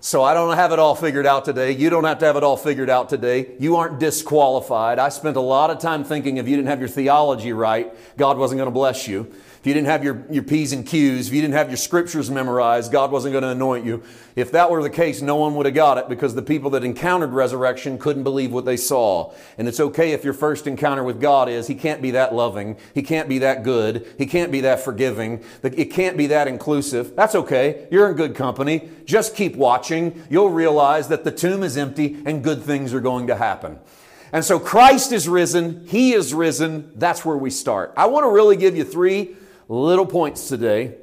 So 0.07 0.23
I 0.23 0.33
don't 0.33 0.55
have 0.55 0.71
it 0.71 0.79
all 0.79 0.95
figured 0.95 1.25
out 1.25 1.43
today. 1.43 1.71
You 1.71 1.89
don't 1.89 2.05
have 2.05 2.19
to 2.19 2.25
have 2.27 2.37
it 2.37 2.43
all 2.43 2.55
figured 2.55 2.89
out 2.89 3.09
today. 3.09 3.51
You 3.59 3.75
aren't 3.75 3.99
disqualified. 3.99 4.99
I 4.99 5.09
spent 5.09 5.35
a 5.35 5.41
lot 5.41 5.69
of 5.69 5.79
time 5.79 6.05
thinking 6.05 6.37
if 6.37 6.47
you 6.47 6.55
didn't 6.55 6.69
have 6.69 6.79
your 6.79 6.87
theology 6.87 7.51
right, 7.51 7.93
God 8.15 8.37
wasn't 8.37 8.59
going 8.59 8.67
to 8.67 8.71
bless 8.73 9.05
you 9.05 9.29
you 9.67 9.73
didn't 9.73 9.87
have 9.87 10.03
your, 10.03 10.23
your 10.29 10.43
P's 10.43 10.71
and 10.71 10.85
Q's, 10.87 11.27
if 11.27 11.33
you 11.33 11.41
didn't 11.41 11.55
have 11.55 11.69
your 11.69 11.77
scriptures 11.77 12.31
memorized, 12.31 12.89
God 12.91 13.11
wasn't 13.11 13.33
going 13.33 13.41
to 13.41 13.49
anoint 13.49 13.85
you. 13.85 14.01
If 14.35 14.51
that 14.53 14.71
were 14.71 14.81
the 14.81 14.89
case, 14.89 15.21
no 15.21 15.35
one 15.35 15.55
would 15.55 15.65
have 15.65 15.75
got 15.75 15.97
it 15.97 16.07
because 16.07 16.35
the 16.35 16.41
people 16.41 16.69
that 16.71 16.83
encountered 16.83 17.33
resurrection 17.33 17.97
couldn't 17.97 18.23
believe 18.23 18.53
what 18.53 18.65
they 18.65 18.77
saw. 18.77 19.33
And 19.57 19.67
it's 19.67 19.79
okay 19.79 20.13
if 20.13 20.23
your 20.23 20.33
first 20.33 20.67
encounter 20.67 21.03
with 21.03 21.19
God 21.19 21.49
is 21.49 21.67
He 21.67 21.75
can't 21.75 22.01
be 22.01 22.11
that 22.11 22.33
loving, 22.33 22.77
He 22.93 23.01
can't 23.01 23.27
be 23.27 23.39
that 23.39 23.63
good, 23.63 24.07
He 24.17 24.25
can't 24.25 24.51
be 24.51 24.61
that 24.61 24.79
forgiving, 24.79 25.43
that 25.63 25.77
it 25.77 25.91
can't 25.91 26.15
be 26.15 26.27
that 26.27 26.47
inclusive. 26.47 27.15
That's 27.15 27.35
okay. 27.35 27.87
You're 27.91 28.09
in 28.09 28.15
good 28.15 28.35
company. 28.35 28.89
Just 29.05 29.35
keep 29.35 29.55
watching. 29.55 30.23
You'll 30.29 30.49
realize 30.49 31.09
that 31.09 31.23
the 31.25 31.31
tomb 31.31 31.63
is 31.63 31.75
empty 31.75 32.21
and 32.25 32.43
good 32.43 32.63
things 32.63 32.93
are 32.93 33.01
going 33.01 33.27
to 33.27 33.35
happen. 33.35 33.79
And 34.31 34.45
so 34.45 34.59
Christ 34.59 35.11
is 35.11 35.27
risen, 35.27 35.85
He 35.87 36.13
is 36.13 36.33
risen. 36.33 36.91
That's 36.95 37.25
where 37.25 37.37
we 37.37 37.49
start. 37.49 37.93
I 37.97 38.05
want 38.05 38.23
to 38.23 38.29
really 38.29 38.55
give 38.55 38.77
you 38.77 38.83
three 38.83 39.35
little 39.67 40.05
points 40.05 40.47
today 40.47 40.95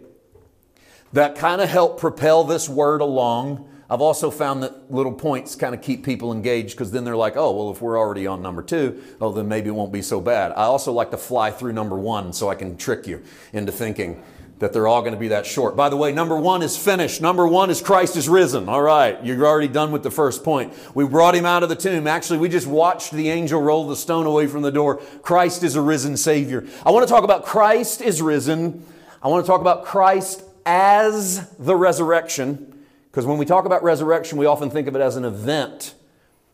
that 1.12 1.36
kind 1.36 1.60
of 1.60 1.68
help 1.68 2.00
propel 2.00 2.44
this 2.44 2.68
word 2.68 3.00
along. 3.00 3.68
I've 3.88 4.00
also 4.00 4.30
found 4.30 4.62
that 4.62 4.90
little 4.90 5.12
points 5.12 5.54
kind 5.54 5.74
of 5.74 5.82
keep 5.82 6.04
people 6.04 6.32
engaged 6.32 6.70
because 6.70 6.90
then 6.90 7.04
they're 7.04 7.16
like, 7.16 7.36
oh, 7.36 7.52
well, 7.52 7.70
if 7.70 7.80
we're 7.80 7.98
already 7.98 8.26
on 8.26 8.42
number 8.42 8.62
two, 8.62 9.00
oh, 9.20 9.30
then 9.30 9.46
maybe 9.46 9.68
it 9.68 9.72
won't 9.72 9.92
be 9.92 10.02
so 10.02 10.20
bad. 10.20 10.50
I 10.52 10.64
also 10.64 10.90
like 10.90 11.10
to 11.12 11.16
fly 11.16 11.50
through 11.50 11.72
number 11.72 11.96
one 11.96 12.32
so 12.32 12.48
I 12.48 12.54
can 12.56 12.76
trick 12.76 13.06
you 13.06 13.22
into 13.52 13.70
thinking 13.70 14.22
that 14.60 14.72
they're 14.72 14.86
all 14.86 15.02
going 15.02 15.14
to 15.14 15.18
be 15.18 15.28
that 15.28 15.46
short. 15.46 15.76
By 15.76 15.88
the 15.88 15.96
way, 15.96 16.12
number 16.12 16.36
one 16.36 16.62
is 16.62 16.76
finished. 16.76 17.20
Number 17.20 17.46
one 17.46 17.70
is 17.70 17.82
Christ 17.82 18.16
is 18.16 18.28
risen. 18.28 18.68
All 18.68 18.82
right, 18.82 19.22
you're 19.24 19.44
already 19.44 19.68
done 19.68 19.90
with 19.90 20.02
the 20.02 20.10
first 20.10 20.44
point. 20.44 20.72
We 20.94 21.04
brought 21.04 21.34
him 21.34 21.44
out 21.44 21.62
of 21.62 21.68
the 21.68 21.76
tomb. 21.76 22.06
Actually, 22.06 22.38
we 22.38 22.48
just 22.48 22.66
watched 22.66 23.12
the 23.12 23.30
angel 23.30 23.60
roll 23.60 23.86
the 23.88 23.96
stone 23.96 24.26
away 24.26 24.46
from 24.46 24.62
the 24.62 24.70
door. 24.70 24.98
Christ 25.22 25.64
is 25.64 25.74
a 25.74 25.80
risen 25.80 26.16
Savior. 26.16 26.64
I 26.86 26.92
want 26.92 27.06
to 27.06 27.12
talk 27.12 27.24
about 27.24 27.44
Christ 27.44 28.00
is 28.00 28.22
risen. 28.22 28.86
I 29.22 29.28
want 29.28 29.44
to 29.44 29.50
talk 29.50 29.60
about 29.60 29.84
Christ 29.84 30.44
as 30.64 31.50
the 31.58 31.74
resurrection. 31.74 32.84
Because 33.10 33.26
when 33.26 33.38
we 33.38 33.44
talk 33.44 33.64
about 33.64 33.82
resurrection, 33.82 34.38
we 34.38 34.46
often 34.46 34.70
think 34.70 34.86
of 34.86 34.94
it 34.94 35.00
as 35.00 35.16
an 35.16 35.24
event. 35.24 35.94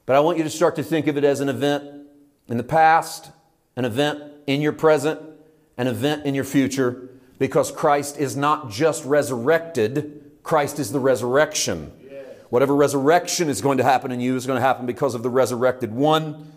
But 0.07 0.17
I 0.17 0.21
want 0.21 0.39
you 0.39 0.45
to 0.45 0.51
start 0.51 0.77
to 0.77 0.83
think 0.83 1.07
of 1.07 1.19
it 1.19 1.25
as 1.25 1.41
an 1.41 1.51
event 1.51 1.85
in 2.49 2.57
the 2.57 2.65
past, 2.65 3.31
an 3.77 3.85
event 3.85 4.23
in 4.47 4.63
your 4.63 4.73
present, 4.73 5.21
an 5.77 5.87
event 5.87 6.25
in 6.25 6.35
your 6.35 6.45
future 6.45 7.10
because 7.41 7.73
Christ 7.73 8.19
is 8.19 8.37
not 8.37 8.71
just 8.71 9.03
resurrected, 9.07 10.31
Christ 10.43 10.79
is 10.79 10.93
the 10.93 11.01
resurrection. 11.01 11.91
Whatever 12.51 12.77
resurrection 12.77 13.49
is 13.49 13.63
going 13.63 13.79
to 13.79 13.85
happen 13.85 14.13
in 14.13 14.21
you 14.21 14.37
is 14.37 14.47
going 14.47 14.59
to 14.59 14.65
happen 14.65 14.85
because 14.85 15.15
of 15.15 15.23
the 15.23 15.31
resurrected 15.31 15.93
one. 15.93 16.53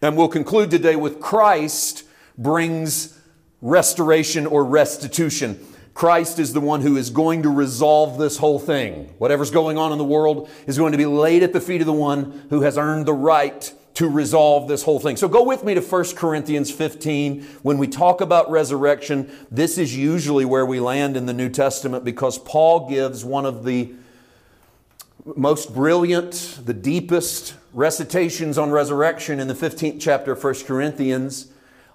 And 0.00 0.16
we'll 0.16 0.28
conclude 0.28 0.70
today 0.70 0.94
with 0.94 1.20
Christ 1.20 2.04
brings 2.38 3.18
restoration 3.60 4.46
or 4.46 4.64
restitution. 4.64 5.58
Christ 5.92 6.38
is 6.38 6.52
the 6.52 6.60
one 6.60 6.82
who 6.82 6.96
is 6.96 7.10
going 7.10 7.42
to 7.42 7.48
resolve 7.48 8.16
this 8.16 8.36
whole 8.36 8.60
thing. 8.60 9.12
Whatever's 9.18 9.50
going 9.50 9.76
on 9.76 9.90
in 9.90 9.98
the 9.98 10.04
world 10.04 10.48
is 10.68 10.78
going 10.78 10.92
to 10.92 10.98
be 10.98 11.06
laid 11.06 11.42
at 11.42 11.52
the 11.52 11.60
feet 11.60 11.80
of 11.80 11.86
the 11.86 11.92
one 11.92 12.46
who 12.50 12.60
has 12.60 12.78
earned 12.78 13.06
the 13.06 13.14
right 13.14 13.72
to 13.96 14.10
resolve 14.10 14.68
this 14.68 14.82
whole 14.82 15.00
thing. 15.00 15.16
So 15.16 15.26
go 15.26 15.42
with 15.42 15.64
me 15.64 15.72
to 15.72 15.80
1 15.80 16.04
Corinthians 16.16 16.70
15. 16.70 17.42
When 17.62 17.78
we 17.78 17.88
talk 17.88 18.20
about 18.20 18.50
resurrection, 18.50 19.30
this 19.50 19.78
is 19.78 19.96
usually 19.96 20.44
where 20.44 20.66
we 20.66 20.80
land 20.80 21.16
in 21.16 21.24
the 21.24 21.32
New 21.32 21.48
Testament 21.48 22.04
because 22.04 22.38
Paul 22.38 22.90
gives 22.90 23.24
one 23.24 23.46
of 23.46 23.64
the 23.64 23.94
most 25.34 25.74
brilliant, 25.74 26.60
the 26.62 26.74
deepest 26.74 27.54
recitations 27.72 28.58
on 28.58 28.70
resurrection 28.70 29.40
in 29.40 29.48
the 29.48 29.54
15th 29.54 29.98
chapter 29.98 30.32
of 30.32 30.44
1 30.44 30.54
Corinthians. 30.66 31.48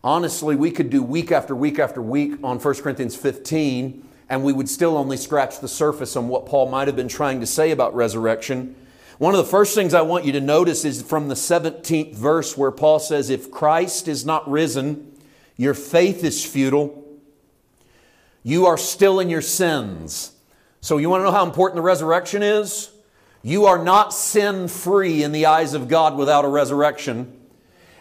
Honestly, 0.04 0.56
we 0.56 0.72
could 0.72 0.90
do 0.90 1.04
week 1.04 1.32
after 1.32 1.56
week 1.56 1.78
after 1.78 2.02
week 2.02 2.34
on 2.44 2.58
1 2.58 2.74
Corinthians 2.82 3.16
15, 3.16 4.08
and 4.28 4.44
we 4.44 4.52
would 4.52 4.68
still 4.68 4.98
only 4.98 5.18
scratch 5.18 5.60
the 5.60 5.68
surface 5.68 6.16
on 6.16 6.30
what 6.30 6.48
Paul 6.48 6.68
might 6.68 6.88
have 6.88 6.96
been 6.96 7.08
trying 7.08 7.40
to 7.42 7.46
say 7.46 7.70
about 7.70 7.94
resurrection. 7.94 8.76
One 9.22 9.36
of 9.36 9.38
the 9.38 9.52
first 9.52 9.76
things 9.76 9.94
I 9.94 10.02
want 10.02 10.26
you 10.26 10.32
to 10.32 10.42
notice 10.42 10.84
is 10.84 11.04
from 11.04 11.28
the 11.28 11.36
17th 11.36 12.16
verse 12.16 12.58
where 12.58 12.72
Paul 12.72 12.98
says, 12.98 13.30
If 13.30 13.52
Christ 13.52 14.08
is 14.08 14.26
not 14.26 14.50
risen, 14.50 15.16
your 15.58 15.76
faith 15.76 16.24
is 16.24 16.44
futile. 16.44 17.08
You 18.42 18.66
are 18.66 18.80
still 18.80 19.20
in 19.20 19.30
your 19.30 19.44
sins. 19.44 20.32
So, 20.80 20.98
you 20.98 21.08
want 21.08 21.22
to 21.22 21.26
know 21.26 21.32
how 21.32 21.46
important 21.46 21.76
the 21.76 21.84
resurrection 21.84 22.42
is? 22.42 22.90
You 23.44 23.66
are 23.68 23.78
not 23.78 24.12
sin 24.12 24.68
free 24.68 25.22
in 25.22 25.34
the 25.34 25.46
eyes 25.46 25.76
of 25.76 25.88
God 25.88 26.18
without 26.18 26.44
a 26.44 26.48
resurrection. 26.48 27.40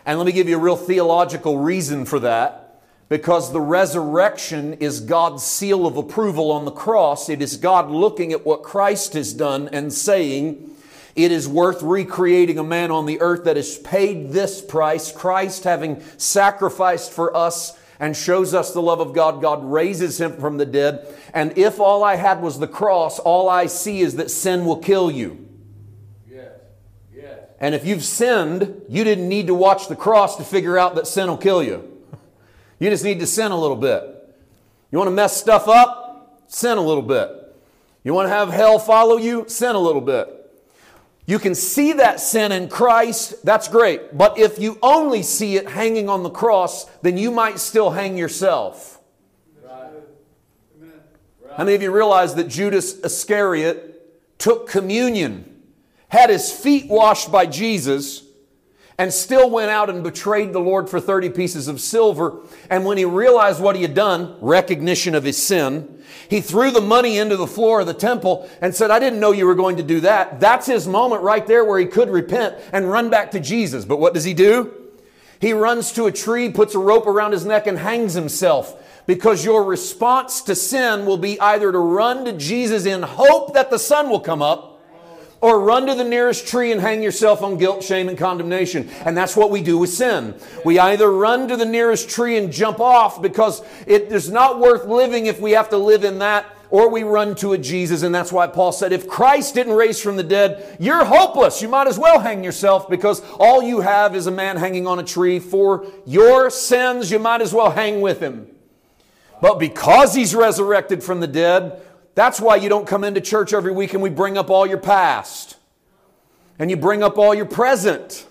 And 0.06 0.16
let 0.16 0.24
me 0.24 0.32
give 0.32 0.48
you 0.48 0.56
a 0.56 0.58
real 0.62 0.74
theological 0.74 1.58
reason 1.58 2.06
for 2.06 2.20
that. 2.20 2.82
Because 3.10 3.52
the 3.52 3.60
resurrection 3.60 4.72
is 4.72 5.00
God's 5.00 5.42
seal 5.42 5.86
of 5.86 5.98
approval 5.98 6.50
on 6.50 6.64
the 6.64 6.70
cross. 6.70 7.28
It 7.28 7.42
is 7.42 7.58
God 7.58 7.90
looking 7.90 8.32
at 8.32 8.46
what 8.46 8.62
Christ 8.62 9.12
has 9.12 9.34
done 9.34 9.68
and 9.70 9.92
saying, 9.92 10.76
it 11.16 11.32
is 11.32 11.48
worth 11.48 11.82
recreating 11.82 12.58
a 12.58 12.64
man 12.64 12.90
on 12.90 13.06
the 13.06 13.20
earth 13.20 13.44
that 13.44 13.56
has 13.56 13.78
paid 13.78 14.30
this 14.30 14.62
price. 14.62 15.12
Christ 15.12 15.64
having 15.64 16.02
sacrificed 16.16 17.12
for 17.12 17.36
us 17.36 17.76
and 17.98 18.16
shows 18.16 18.54
us 18.54 18.72
the 18.72 18.80
love 18.80 19.00
of 19.00 19.12
God. 19.12 19.42
God 19.42 19.62
raises 19.64 20.20
him 20.20 20.36
from 20.38 20.56
the 20.56 20.66
dead. 20.66 21.06
And 21.34 21.56
if 21.58 21.78
all 21.78 22.02
I 22.02 22.16
had 22.16 22.40
was 22.40 22.58
the 22.58 22.68
cross, 22.68 23.18
all 23.18 23.48
I 23.48 23.66
see 23.66 24.00
is 24.00 24.16
that 24.16 24.30
sin 24.30 24.64
will 24.64 24.78
kill 24.78 25.10
you. 25.10 25.46
Yes. 26.28 26.52
And 27.60 27.74
if 27.74 27.84
you've 27.84 28.04
sinned, 28.04 28.82
you 28.88 29.04
didn't 29.04 29.28
need 29.28 29.48
to 29.48 29.54
watch 29.54 29.88
the 29.88 29.96
cross 29.96 30.36
to 30.36 30.44
figure 30.44 30.78
out 30.78 30.94
that 30.94 31.06
sin 31.06 31.28
will 31.28 31.36
kill 31.36 31.62
you. 31.62 31.86
You 32.78 32.88
just 32.88 33.04
need 33.04 33.20
to 33.20 33.26
sin 33.26 33.52
a 33.52 33.60
little 33.60 33.76
bit. 33.76 34.02
You 34.90 34.98
want 34.98 35.08
to 35.08 35.14
mess 35.14 35.36
stuff 35.36 35.68
up? 35.68 36.42
Sin 36.48 36.78
a 36.78 36.80
little 36.80 37.02
bit. 37.02 37.30
You 38.02 38.14
want 38.14 38.26
to 38.26 38.30
have 38.30 38.48
hell 38.48 38.78
follow 38.78 39.18
you? 39.18 39.44
Sin 39.46 39.76
a 39.76 39.78
little 39.78 40.00
bit. 40.00 40.39
You 41.26 41.38
can 41.38 41.54
see 41.54 41.92
that 41.92 42.20
sin 42.20 42.50
in 42.50 42.68
Christ, 42.68 43.44
that's 43.44 43.68
great. 43.68 44.16
But 44.16 44.38
if 44.38 44.58
you 44.58 44.78
only 44.82 45.22
see 45.22 45.56
it 45.56 45.68
hanging 45.68 46.08
on 46.08 46.22
the 46.22 46.30
cross, 46.30 46.86
then 47.02 47.16
you 47.16 47.30
might 47.30 47.58
still 47.58 47.90
hang 47.90 48.16
yourself. 48.16 49.00
Right. 49.62 49.92
How 51.56 51.64
many 51.64 51.76
of 51.76 51.82
you 51.82 51.92
realize 51.92 52.34
that 52.34 52.48
Judas 52.48 52.98
Iscariot 53.00 54.38
took 54.38 54.68
communion 54.68 55.46
had 56.08 56.30
his 56.30 56.50
feet 56.50 56.88
washed 56.88 57.30
by 57.30 57.46
Jesus, 57.46 58.24
and 59.00 59.14
still 59.14 59.48
went 59.48 59.70
out 59.70 59.88
and 59.88 60.02
betrayed 60.02 60.52
the 60.52 60.60
Lord 60.60 60.90
for 60.90 61.00
30 61.00 61.30
pieces 61.30 61.68
of 61.68 61.80
silver. 61.80 62.40
And 62.68 62.84
when 62.84 62.98
he 62.98 63.06
realized 63.06 63.58
what 63.58 63.74
he 63.74 63.80
had 63.80 63.94
done, 63.94 64.36
recognition 64.42 65.14
of 65.14 65.24
his 65.24 65.42
sin, 65.42 66.02
he 66.28 66.42
threw 66.42 66.70
the 66.70 66.82
money 66.82 67.16
into 67.16 67.38
the 67.38 67.46
floor 67.46 67.80
of 67.80 67.86
the 67.86 67.94
temple 67.94 68.46
and 68.60 68.74
said, 68.74 68.90
I 68.90 68.98
didn't 68.98 69.18
know 69.18 69.32
you 69.32 69.46
were 69.46 69.54
going 69.54 69.78
to 69.78 69.82
do 69.82 70.00
that. 70.00 70.38
That's 70.38 70.66
his 70.66 70.86
moment 70.86 71.22
right 71.22 71.46
there 71.46 71.64
where 71.64 71.78
he 71.78 71.86
could 71.86 72.10
repent 72.10 72.56
and 72.74 72.90
run 72.90 73.08
back 73.08 73.30
to 73.30 73.40
Jesus. 73.40 73.86
But 73.86 74.00
what 74.00 74.12
does 74.12 74.24
he 74.24 74.34
do? 74.34 74.74
He 75.40 75.54
runs 75.54 75.92
to 75.92 76.04
a 76.04 76.12
tree, 76.12 76.50
puts 76.50 76.74
a 76.74 76.78
rope 76.78 77.06
around 77.06 77.32
his 77.32 77.46
neck, 77.46 77.66
and 77.66 77.78
hangs 77.78 78.12
himself 78.12 79.02
because 79.06 79.46
your 79.46 79.64
response 79.64 80.42
to 80.42 80.54
sin 80.54 81.06
will 81.06 81.16
be 81.16 81.40
either 81.40 81.72
to 81.72 81.78
run 81.78 82.26
to 82.26 82.34
Jesus 82.34 82.84
in 82.84 83.00
hope 83.00 83.54
that 83.54 83.70
the 83.70 83.78
sun 83.78 84.10
will 84.10 84.20
come 84.20 84.42
up 84.42 84.69
or 85.40 85.60
run 85.60 85.86
to 85.86 85.94
the 85.94 86.04
nearest 86.04 86.46
tree 86.46 86.70
and 86.70 86.80
hang 86.80 87.02
yourself 87.02 87.42
on 87.42 87.56
guilt, 87.56 87.82
shame, 87.82 88.08
and 88.08 88.18
condemnation. 88.18 88.88
And 89.04 89.16
that's 89.16 89.36
what 89.36 89.50
we 89.50 89.62
do 89.62 89.78
with 89.78 89.90
sin. 89.90 90.34
We 90.64 90.78
either 90.78 91.10
run 91.10 91.48
to 91.48 91.56
the 91.56 91.64
nearest 91.64 92.10
tree 92.10 92.36
and 92.36 92.52
jump 92.52 92.78
off 92.78 93.22
because 93.22 93.62
it 93.86 94.12
is 94.12 94.30
not 94.30 94.58
worth 94.58 94.84
living 94.86 95.26
if 95.26 95.40
we 95.40 95.52
have 95.52 95.70
to 95.70 95.78
live 95.78 96.04
in 96.04 96.18
that, 96.18 96.46
or 96.68 96.88
we 96.90 97.02
run 97.02 97.34
to 97.36 97.52
a 97.54 97.58
Jesus. 97.58 98.02
And 98.02 98.14
that's 98.14 98.30
why 98.30 98.46
Paul 98.46 98.70
said, 98.70 98.92
if 98.92 99.08
Christ 99.08 99.54
didn't 99.54 99.72
raise 99.72 100.00
from 100.00 100.16
the 100.16 100.22
dead, 100.22 100.76
you're 100.78 101.04
hopeless. 101.04 101.62
You 101.62 101.68
might 101.68 101.88
as 101.88 101.98
well 101.98 102.20
hang 102.20 102.44
yourself 102.44 102.88
because 102.88 103.22
all 103.38 103.62
you 103.62 103.80
have 103.80 104.14
is 104.14 104.26
a 104.26 104.30
man 104.30 104.56
hanging 104.56 104.86
on 104.86 104.98
a 104.98 105.04
tree. 105.04 105.38
For 105.38 105.86
your 106.06 106.50
sins, 106.50 107.10
you 107.10 107.18
might 107.18 107.40
as 107.40 107.54
well 107.54 107.70
hang 107.70 108.02
with 108.02 108.20
him. 108.20 108.46
But 109.40 109.58
because 109.58 110.14
he's 110.14 110.34
resurrected 110.34 111.02
from 111.02 111.20
the 111.20 111.26
dead, 111.26 111.80
that's 112.14 112.40
why 112.40 112.56
you 112.56 112.68
don't 112.68 112.86
come 112.86 113.04
into 113.04 113.20
church 113.20 113.52
every 113.52 113.72
week 113.72 113.94
and 113.94 114.02
we 114.02 114.10
bring 114.10 114.36
up 114.36 114.50
all 114.50 114.66
your 114.66 114.78
past. 114.78 115.56
And 116.58 116.70
you 116.70 116.76
bring 116.76 117.02
up 117.02 117.16
all 117.18 117.34
your 117.34 117.46
present. 117.46 118.26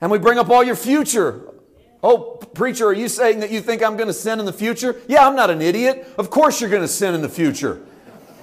And 0.00 0.10
we 0.10 0.18
bring 0.18 0.38
up 0.38 0.48
all 0.48 0.64
your 0.64 0.76
future. 0.76 1.42
Oh, 2.02 2.36
preacher, 2.54 2.86
are 2.86 2.92
you 2.92 3.08
saying 3.08 3.40
that 3.40 3.50
you 3.50 3.60
think 3.60 3.82
I'm 3.82 3.96
going 3.96 4.06
to 4.06 4.14
sin 4.14 4.38
in 4.38 4.46
the 4.46 4.52
future? 4.52 5.00
Yeah, 5.08 5.26
I'm 5.26 5.36
not 5.36 5.50
an 5.50 5.60
idiot. 5.60 6.06
Of 6.18 6.30
course 6.30 6.60
you're 6.60 6.70
going 6.70 6.82
to 6.82 6.88
sin 6.88 7.14
in 7.14 7.22
the 7.22 7.28
future. 7.28 7.80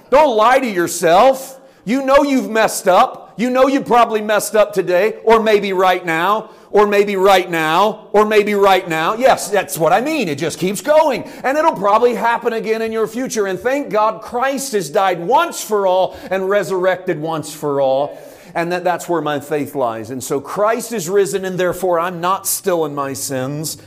Don't 0.09 0.35
lie 0.35 0.59
to 0.59 0.69
yourself. 0.69 1.59
You 1.85 2.05
know 2.05 2.23
you've 2.23 2.49
messed 2.49 2.87
up. 2.87 3.33
You 3.37 3.49
know 3.49 3.67
you 3.67 3.81
probably 3.81 4.21
messed 4.21 4.55
up 4.55 4.73
today, 4.73 5.19
or 5.23 5.41
maybe 5.41 5.73
right 5.73 6.05
now 6.05 6.51
or 6.73 6.87
maybe 6.87 7.15
right 7.15 7.49
now, 7.51 8.09
or 8.13 8.25
maybe 8.25 8.55
right 8.55 8.89
now. 8.89 9.13
Yes, 9.13 9.51
that's 9.51 9.77
what 9.77 9.93
I 9.93 10.01
mean. 10.01 10.27
It 10.27 10.39
just 10.39 10.57
keeps 10.57 10.81
going. 10.81 11.21
And 11.23 11.55
it'll 11.55 11.75
probably 11.75 12.15
happen 12.15 12.51
again 12.51 12.81
in 12.81 12.91
your 12.91 13.05
future. 13.05 13.45
And 13.45 13.59
thank 13.59 13.91
God 13.91 14.23
Christ 14.23 14.71
has 14.71 14.89
died 14.89 15.19
once 15.19 15.63
for 15.63 15.85
all 15.85 16.17
and 16.31 16.49
resurrected 16.49 17.19
once 17.19 17.53
for 17.53 17.79
all. 17.79 18.19
And 18.55 18.71
that, 18.71 18.83
that's 18.83 19.07
where 19.07 19.21
my 19.21 19.39
faith 19.39 19.75
lies. 19.75 20.09
And 20.09 20.23
so 20.23 20.41
Christ 20.41 20.93
is 20.93 21.07
risen, 21.07 21.45
and 21.45 21.59
therefore 21.59 21.99
I'm 21.99 22.19
not 22.19 22.47
still 22.47 22.85
in 22.85 22.95
my 22.95 23.13
sins. 23.13 23.77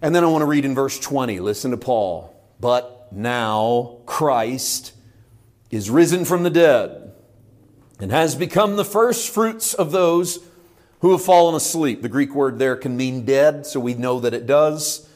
And 0.00 0.14
then 0.14 0.22
I 0.22 0.28
want 0.28 0.42
to 0.42 0.46
read 0.46 0.64
in 0.64 0.72
verse 0.72 1.00
20. 1.00 1.40
Listen 1.40 1.72
to 1.72 1.76
Paul. 1.76 2.32
But 2.60 3.08
now 3.10 3.98
Christ 4.06 4.92
is 5.68 5.90
risen 5.90 6.24
from 6.24 6.44
the 6.44 6.50
dead 6.50 7.12
and 7.98 8.12
has 8.12 8.36
become 8.36 8.76
the 8.76 8.84
first 8.84 9.34
fruits 9.34 9.74
of 9.74 9.90
those 9.90 10.38
who 11.04 11.12
have 11.12 11.22
fallen 11.22 11.54
asleep. 11.54 12.00
The 12.00 12.08
Greek 12.08 12.34
word 12.34 12.58
there 12.58 12.76
can 12.76 12.96
mean 12.96 13.26
dead, 13.26 13.66
so 13.66 13.78
we 13.78 13.92
know 13.92 14.20
that 14.20 14.32
it 14.32 14.46
does. 14.46 15.06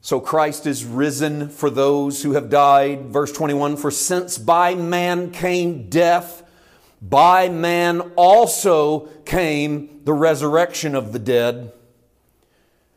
So 0.00 0.18
Christ 0.18 0.66
is 0.66 0.86
risen 0.86 1.50
for 1.50 1.68
those 1.68 2.22
who 2.22 2.32
have 2.32 2.48
died. 2.48 3.08
Verse 3.10 3.30
21 3.30 3.76
For 3.76 3.90
since 3.90 4.38
by 4.38 4.74
man 4.74 5.30
came 5.30 5.90
death, 5.90 6.42
by 7.02 7.50
man 7.50 8.00
also 8.16 9.00
came 9.26 10.00
the 10.04 10.14
resurrection 10.14 10.94
of 10.94 11.12
the 11.12 11.18
dead. 11.18 11.74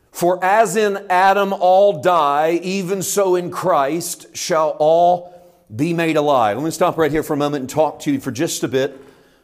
For 0.10 0.42
as 0.42 0.78
in 0.78 1.06
Adam 1.10 1.52
all 1.52 2.02
die, 2.02 2.52
even 2.64 3.04
so 3.04 3.36
in 3.36 3.52
Christ 3.52 4.34
shall 4.34 4.78
all 4.80 5.34
be 5.76 5.92
made 5.92 6.16
alive. 6.16 6.56
Let 6.56 6.64
me 6.64 6.72
stop 6.72 6.98
right 6.98 7.12
here 7.12 7.22
for 7.22 7.34
a 7.34 7.38
moment 7.38 7.64
and 7.64 7.70
talk 7.70 8.00
to 8.04 8.14
you 8.14 8.22
for 8.22 8.32
just 8.32 8.64
a 8.64 8.70
bit 8.70 8.98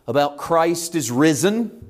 about 0.08 0.38
Christ 0.38 0.96
is 0.96 1.12
risen 1.12 1.83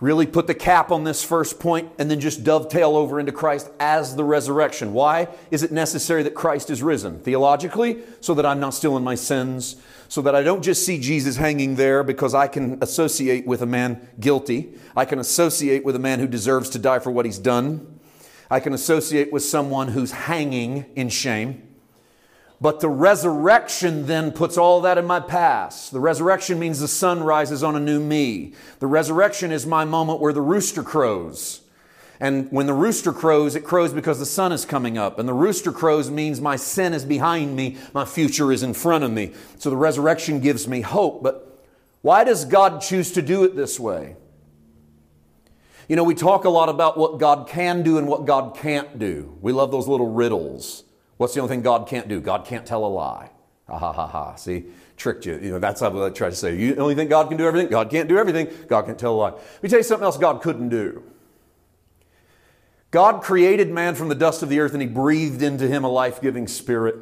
really 0.00 0.26
put 0.26 0.46
the 0.46 0.54
cap 0.54 0.90
on 0.90 1.04
this 1.04 1.22
first 1.22 1.60
point 1.60 1.90
and 1.98 2.10
then 2.10 2.20
just 2.20 2.42
dovetail 2.42 2.96
over 2.96 3.20
into 3.20 3.32
Christ 3.32 3.70
as 3.78 4.16
the 4.16 4.24
resurrection. 4.24 4.92
Why 4.92 5.28
is 5.50 5.62
it 5.62 5.72
necessary 5.72 6.22
that 6.24 6.34
Christ 6.34 6.68
is 6.68 6.82
risen? 6.82 7.20
Theologically, 7.20 8.02
so 8.20 8.34
that 8.34 8.44
I'm 8.44 8.60
not 8.60 8.74
still 8.74 8.96
in 8.96 9.04
my 9.04 9.14
sins, 9.14 9.76
so 10.08 10.20
that 10.22 10.34
I 10.34 10.42
don't 10.42 10.62
just 10.62 10.84
see 10.84 10.98
Jesus 10.98 11.36
hanging 11.36 11.76
there 11.76 12.02
because 12.02 12.34
I 12.34 12.48
can 12.48 12.78
associate 12.82 13.46
with 13.46 13.62
a 13.62 13.66
man 13.66 14.08
guilty. 14.18 14.74
I 14.96 15.04
can 15.04 15.18
associate 15.18 15.84
with 15.84 15.96
a 15.96 16.00
man 16.00 16.18
who 16.18 16.26
deserves 16.26 16.70
to 16.70 16.78
die 16.78 16.98
for 16.98 17.10
what 17.10 17.24
he's 17.24 17.38
done. 17.38 18.00
I 18.50 18.60
can 18.60 18.74
associate 18.74 19.32
with 19.32 19.42
someone 19.42 19.88
who's 19.88 20.12
hanging 20.12 20.86
in 20.96 21.08
shame. 21.08 21.63
But 22.60 22.80
the 22.80 22.88
resurrection 22.88 24.06
then 24.06 24.32
puts 24.32 24.56
all 24.56 24.80
that 24.82 24.96
in 24.96 25.06
my 25.06 25.20
past. 25.20 25.92
The 25.92 26.00
resurrection 26.00 26.58
means 26.58 26.80
the 26.80 26.88
sun 26.88 27.22
rises 27.22 27.62
on 27.62 27.76
a 27.76 27.80
new 27.80 28.00
me. 28.00 28.54
The 28.78 28.86
resurrection 28.86 29.52
is 29.52 29.66
my 29.66 29.84
moment 29.84 30.20
where 30.20 30.32
the 30.32 30.40
rooster 30.40 30.82
crows. 30.82 31.60
And 32.20 32.50
when 32.52 32.66
the 32.66 32.72
rooster 32.72 33.12
crows, 33.12 33.56
it 33.56 33.64
crows 33.64 33.92
because 33.92 34.18
the 34.18 34.26
sun 34.26 34.52
is 34.52 34.64
coming 34.64 34.96
up. 34.96 35.18
And 35.18 35.28
the 35.28 35.34
rooster 35.34 35.72
crows 35.72 36.10
means 36.10 36.40
my 36.40 36.56
sin 36.56 36.94
is 36.94 37.04
behind 37.04 37.56
me, 37.56 37.76
my 37.92 38.04
future 38.04 38.52
is 38.52 38.62
in 38.62 38.72
front 38.72 39.04
of 39.04 39.10
me. 39.10 39.32
So 39.58 39.68
the 39.68 39.76
resurrection 39.76 40.40
gives 40.40 40.68
me 40.68 40.80
hope. 40.80 41.22
But 41.22 41.62
why 42.02 42.22
does 42.24 42.44
God 42.44 42.80
choose 42.80 43.12
to 43.12 43.22
do 43.22 43.44
it 43.44 43.56
this 43.56 43.80
way? 43.80 44.16
You 45.88 45.96
know, 45.96 46.04
we 46.04 46.14
talk 46.14 46.44
a 46.44 46.50
lot 46.50 46.68
about 46.68 46.96
what 46.96 47.18
God 47.18 47.48
can 47.48 47.82
do 47.82 47.98
and 47.98 48.06
what 48.06 48.24
God 48.24 48.56
can't 48.56 48.98
do. 48.98 49.36
We 49.40 49.52
love 49.52 49.70
those 49.70 49.88
little 49.88 50.12
riddles. 50.12 50.84
What's 51.24 51.32
the 51.32 51.40
only 51.40 51.54
thing 51.54 51.62
God 51.62 51.88
can't 51.88 52.06
do? 52.06 52.20
God 52.20 52.44
can't 52.44 52.66
tell 52.66 52.84
a 52.84 52.86
lie. 52.86 53.30
Ha 53.66 53.78
ha 53.78 53.94
ha 53.94 54.06
ha. 54.06 54.34
See, 54.34 54.66
tricked 54.98 55.24
you. 55.24 55.38
You 55.40 55.52
know, 55.52 55.58
that's 55.58 55.80
what 55.80 55.96
I 55.96 56.10
try 56.10 56.28
to 56.28 56.36
say. 56.36 56.54
You 56.54 56.76
only 56.76 56.94
think 56.94 57.08
God 57.08 57.30
can 57.30 57.38
do 57.38 57.46
everything? 57.46 57.70
God 57.70 57.88
can't 57.88 58.10
do 58.10 58.18
everything. 58.18 58.50
God 58.68 58.84
can't 58.84 58.98
tell 58.98 59.14
a 59.14 59.16
lie. 59.16 59.30
Let 59.30 59.62
me 59.62 59.70
tell 59.70 59.78
you 59.78 59.84
something 59.84 60.04
else 60.04 60.18
God 60.18 60.42
couldn't 60.42 60.68
do. 60.68 61.02
God 62.90 63.22
created 63.22 63.70
man 63.70 63.94
from 63.94 64.10
the 64.10 64.14
dust 64.14 64.42
of 64.42 64.50
the 64.50 64.60
earth 64.60 64.74
and 64.74 64.82
he 64.82 64.86
breathed 64.86 65.40
into 65.40 65.66
him 65.66 65.82
a 65.82 65.88
life 65.88 66.20
giving 66.20 66.46
spirit. 66.46 66.96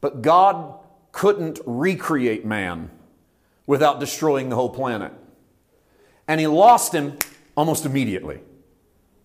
But 0.00 0.20
God 0.20 0.76
couldn't 1.12 1.60
recreate 1.64 2.44
man 2.44 2.90
without 3.64 4.00
destroying 4.00 4.48
the 4.48 4.56
whole 4.56 4.70
planet. 4.70 5.12
And 6.26 6.40
he 6.40 6.48
lost 6.48 6.92
him 6.92 7.16
almost 7.56 7.86
immediately. 7.86 8.40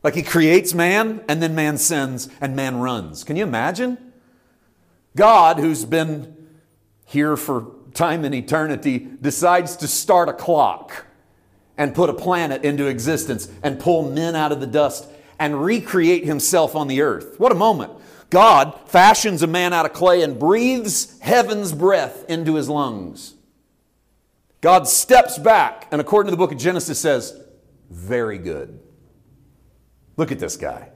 Like 0.04 0.16
he 0.16 0.24
creates 0.24 0.74
man 0.74 1.24
and 1.28 1.42
then 1.42 1.56
man 1.56 1.78
sins 1.78 2.30
and 2.40 2.56
man 2.56 2.78
runs. 2.78 3.24
Can 3.24 3.36
you 3.36 3.44
imagine? 3.44 3.98
God, 5.16 5.60
who's 5.60 5.86
been 5.86 6.36
here 7.06 7.36
for 7.36 7.72
time 7.94 8.24
and 8.24 8.34
eternity, 8.34 9.00
decides 9.22 9.76
to 9.78 9.88
start 9.88 10.30
a 10.30 10.34
clock 10.34 11.06
and 11.78 11.96
put 11.96 12.10
a 12.10 12.14
planet 12.14 12.64
into 12.64 12.88
existence 12.88 13.50
and 13.64 13.80
pull 13.80 14.10
men 14.10 14.36
out 14.36 14.52
of 14.52 14.60
the 14.60 14.68
dust 14.68 15.10
and 15.40 15.64
recreate 15.64 16.26
himself 16.26 16.76
on 16.76 16.88
the 16.88 17.02
earth. 17.02 17.40
What 17.40 17.52
a 17.52 17.56
moment. 17.56 17.94
God 18.30 18.80
fashions 18.86 19.42
a 19.42 19.48
man 19.48 19.74
out 19.74 19.86
of 19.86 19.94
clay 19.94 20.22
and 20.22 20.38
breathes 20.38 21.20
heaven's 21.20 21.74
breath 21.74 22.26
into 22.30 22.56
his 22.56 22.70
lungs. 22.70 23.34
God 24.62 24.88
steps 24.88 25.38
back 25.38 25.88
and, 25.92 26.00
according 26.00 26.28
to 26.28 26.32
the 26.32 26.38
book 26.38 26.52
of 26.52 26.58
Genesis, 26.58 27.00
says, 27.00 27.42
Very 27.90 28.38
good. 28.38 28.80
Look 30.20 30.34
at 30.34 30.40
this 30.40 30.58
guy. 30.58 30.90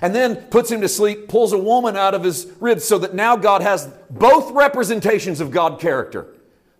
And 0.00 0.14
then 0.14 0.36
puts 0.36 0.70
him 0.70 0.82
to 0.82 0.88
sleep, 0.88 1.26
pulls 1.26 1.52
a 1.52 1.58
woman 1.58 1.96
out 1.96 2.14
of 2.14 2.22
his 2.22 2.46
ribs 2.60 2.84
so 2.84 2.96
that 2.98 3.12
now 3.12 3.34
God 3.34 3.60
has 3.60 3.92
both 4.08 4.52
representations 4.52 5.40
of 5.40 5.50
God 5.50 5.80
character, 5.80 6.28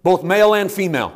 both 0.04 0.22
male 0.22 0.54
and 0.54 0.70
female. 0.70 1.12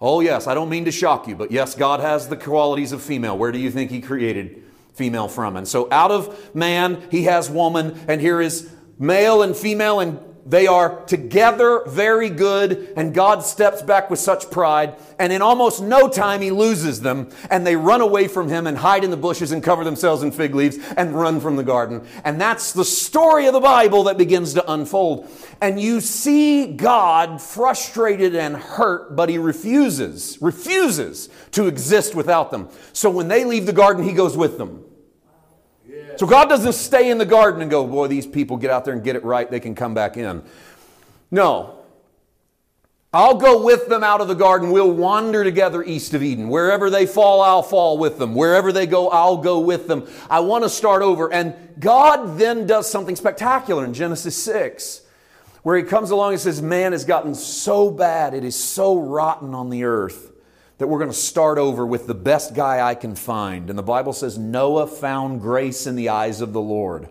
Oh, 0.00 0.18
yes, 0.18 0.48
I 0.48 0.54
don't 0.54 0.70
mean 0.70 0.86
to 0.86 0.90
shock 0.90 1.28
you, 1.28 1.36
but 1.36 1.52
yes, 1.52 1.76
God 1.76 2.00
has 2.00 2.26
the 2.26 2.36
qualities 2.36 2.90
of 2.90 3.00
female. 3.00 3.38
Where 3.38 3.52
do 3.52 3.60
you 3.60 3.70
think 3.70 3.92
He 3.92 4.00
created 4.00 4.60
female 4.94 5.28
from? 5.28 5.56
And 5.56 5.68
so 5.68 5.86
out 5.92 6.10
of 6.10 6.52
man, 6.52 7.00
He 7.08 7.24
has 7.24 7.48
woman, 7.48 7.96
and 8.08 8.20
here 8.20 8.40
is 8.40 8.68
male 8.98 9.40
and 9.40 9.56
female, 9.56 10.00
and 10.00 10.18
they 10.46 10.66
are 10.66 11.04
together 11.04 11.82
very 11.86 12.30
good, 12.30 12.92
and 12.96 13.14
God 13.14 13.44
steps 13.44 13.82
back 13.82 14.10
with 14.10 14.18
such 14.18 14.50
pride, 14.50 14.96
and 15.18 15.32
in 15.32 15.42
almost 15.42 15.82
no 15.82 16.08
time 16.08 16.40
he 16.40 16.50
loses 16.50 17.00
them, 17.00 17.30
and 17.50 17.66
they 17.66 17.76
run 17.76 18.00
away 18.00 18.26
from 18.28 18.48
him 18.48 18.66
and 18.66 18.78
hide 18.78 19.04
in 19.04 19.10
the 19.10 19.16
bushes 19.16 19.52
and 19.52 19.62
cover 19.62 19.84
themselves 19.84 20.22
in 20.22 20.32
fig 20.32 20.54
leaves 20.54 20.78
and 20.96 21.14
run 21.14 21.40
from 21.40 21.56
the 21.56 21.62
garden. 21.62 22.06
And 22.24 22.40
that's 22.40 22.72
the 22.72 22.84
story 22.84 23.46
of 23.46 23.52
the 23.52 23.60
Bible 23.60 24.04
that 24.04 24.18
begins 24.18 24.54
to 24.54 24.72
unfold. 24.72 25.28
And 25.60 25.80
you 25.80 26.00
see 26.00 26.66
God 26.66 27.40
frustrated 27.40 28.34
and 28.34 28.56
hurt, 28.56 29.14
but 29.14 29.28
he 29.28 29.38
refuses, 29.38 30.38
refuses 30.40 31.28
to 31.52 31.66
exist 31.66 32.14
without 32.14 32.50
them. 32.50 32.68
So 32.92 33.10
when 33.10 33.28
they 33.28 33.44
leave 33.44 33.66
the 33.66 33.72
garden, 33.72 34.04
he 34.04 34.12
goes 34.12 34.36
with 34.36 34.58
them. 34.58 34.84
So 36.20 36.26
God 36.26 36.50
doesn't 36.50 36.74
stay 36.74 37.10
in 37.10 37.16
the 37.16 37.24
garden 37.24 37.62
and 37.62 37.70
go, 37.70 37.86
boy, 37.86 38.06
these 38.06 38.26
people 38.26 38.58
get 38.58 38.70
out 38.70 38.84
there 38.84 38.92
and 38.92 39.02
get 39.02 39.16
it 39.16 39.24
right, 39.24 39.50
they 39.50 39.58
can 39.58 39.74
come 39.74 39.94
back 39.94 40.18
in. 40.18 40.42
No. 41.30 41.78
I'll 43.10 43.38
go 43.38 43.64
with 43.64 43.88
them 43.88 44.04
out 44.04 44.20
of 44.20 44.28
the 44.28 44.34
garden. 44.34 44.70
We'll 44.70 44.92
wander 44.92 45.42
together 45.42 45.82
east 45.82 46.12
of 46.12 46.22
Eden. 46.22 46.50
Wherever 46.50 46.90
they 46.90 47.06
fall, 47.06 47.40
I'll 47.40 47.62
fall 47.62 47.96
with 47.96 48.18
them. 48.18 48.34
Wherever 48.34 48.70
they 48.70 48.86
go, 48.86 49.08
I'll 49.08 49.38
go 49.38 49.60
with 49.60 49.88
them. 49.88 50.06
I 50.28 50.40
want 50.40 50.62
to 50.64 50.68
start 50.68 51.00
over. 51.00 51.32
And 51.32 51.54
God 51.80 52.36
then 52.36 52.66
does 52.66 52.86
something 52.86 53.16
spectacular 53.16 53.86
in 53.86 53.94
Genesis 53.94 54.36
6, 54.42 55.00
where 55.62 55.78
He 55.78 55.84
comes 55.84 56.10
along 56.10 56.32
and 56.32 56.40
says, 56.42 56.60
Man 56.60 56.92
has 56.92 57.06
gotten 57.06 57.34
so 57.34 57.90
bad, 57.90 58.34
it 58.34 58.44
is 58.44 58.62
so 58.62 59.00
rotten 59.00 59.54
on 59.54 59.70
the 59.70 59.84
earth 59.84 60.29
that 60.80 60.86
we're 60.86 60.98
going 60.98 61.10
to 61.10 61.16
start 61.16 61.58
over 61.58 61.84
with 61.84 62.06
the 62.06 62.14
best 62.14 62.54
guy 62.54 62.80
I 62.80 62.94
can 62.94 63.14
find. 63.14 63.68
And 63.68 63.78
the 63.78 63.82
Bible 63.82 64.14
says 64.14 64.38
Noah 64.38 64.86
found 64.86 65.42
grace 65.42 65.86
in 65.86 65.94
the 65.94 66.08
eyes 66.08 66.40
of 66.40 66.54
the 66.54 66.60
Lord. 66.60 67.10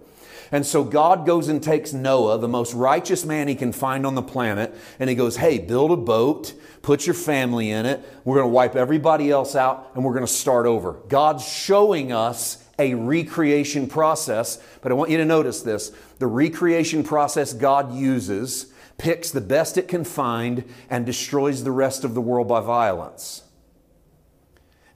And 0.51 0.65
so 0.65 0.83
God 0.83 1.27
goes 1.27 1.49
and 1.49 1.61
takes 1.61 1.93
Noah, 1.93 2.39
the 2.39 2.47
most 2.47 2.73
righteous 2.73 3.25
man 3.25 3.47
he 3.47 3.53
can 3.53 3.71
find 3.71 4.07
on 4.07 4.15
the 4.15 4.23
planet, 4.23 4.73
and 4.99 5.07
he 5.07 5.15
goes, 5.15 5.35
Hey, 5.35 5.59
build 5.59 5.91
a 5.91 5.97
boat, 5.97 6.55
put 6.81 7.05
your 7.05 7.13
family 7.13 7.69
in 7.69 7.85
it. 7.85 8.03
We're 8.25 8.37
going 8.37 8.47
to 8.49 8.53
wipe 8.53 8.75
everybody 8.75 9.29
else 9.29 9.55
out, 9.55 9.91
and 9.93 10.03
we're 10.03 10.15
going 10.15 10.25
to 10.25 10.33
start 10.33 10.65
over. 10.65 10.93
God's 11.07 11.47
showing 11.47 12.11
us 12.11 12.67
a 12.79 12.95
recreation 12.95 13.85
process, 13.85 14.59
but 14.81 14.91
I 14.91 14.95
want 14.95 15.11
you 15.11 15.17
to 15.17 15.25
notice 15.25 15.61
this. 15.61 15.91
The 16.17 16.25
recreation 16.25 17.03
process 17.03 17.53
God 17.53 17.93
uses 17.93 18.73
picks 18.97 19.29
the 19.29 19.41
best 19.41 19.77
it 19.77 19.87
can 19.87 20.03
find 20.03 20.63
and 20.89 21.05
destroys 21.05 21.63
the 21.63 21.71
rest 21.71 22.03
of 22.03 22.15
the 22.15 22.21
world 22.21 22.47
by 22.47 22.61
violence. 22.61 23.43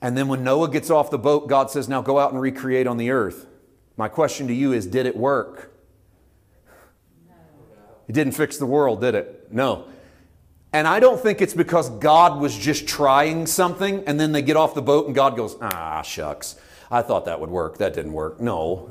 And 0.04 0.18
then 0.18 0.28
when 0.28 0.44
Noah 0.44 0.70
gets 0.70 0.90
off 0.90 1.10
the 1.10 1.18
boat, 1.18 1.48
God 1.48 1.72
says, 1.72 1.88
Now 1.88 2.02
go 2.02 2.20
out 2.20 2.34
and 2.34 2.42
recreate 2.42 2.88
on 2.88 2.98
the 2.98 3.10
earth. 3.10 3.48
My 3.96 4.10
question 4.10 4.48
to 4.50 4.54
you 4.54 4.74
is 4.74 4.86
Did 4.86 5.06
it 5.06 5.16
work? 5.16 5.74
No. 7.26 7.36
It 8.10 8.12
didn't 8.12 8.34
fix 8.34 8.58
the 8.58 8.66
world, 8.66 9.00
did 9.00 9.16
it? 9.16 9.48
No. 9.50 9.86
And 10.74 10.88
I 10.90 11.00
don't 11.00 11.22
think 11.22 11.42
it's 11.42 11.54
because 11.54 11.90
God 11.90 12.42
was 12.42 12.58
just 12.58 12.86
trying 12.86 13.48
something 13.48 14.04
and 14.06 14.20
then 14.20 14.34
they 14.34 14.42
get 14.42 14.58
off 14.58 14.76
the 14.76 14.82
boat 14.82 15.06
and 15.06 15.16
God 15.16 15.38
goes, 15.38 15.56
Ah, 15.62 16.02
shucks. 16.02 16.58
I 16.92 17.02
thought 17.02 17.24
that 17.26 17.40
would 17.40 17.50
work. 17.50 17.78
That 17.78 17.94
didn't 17.94 18.14
work. 18.14 18.42
No. 18.42 18.90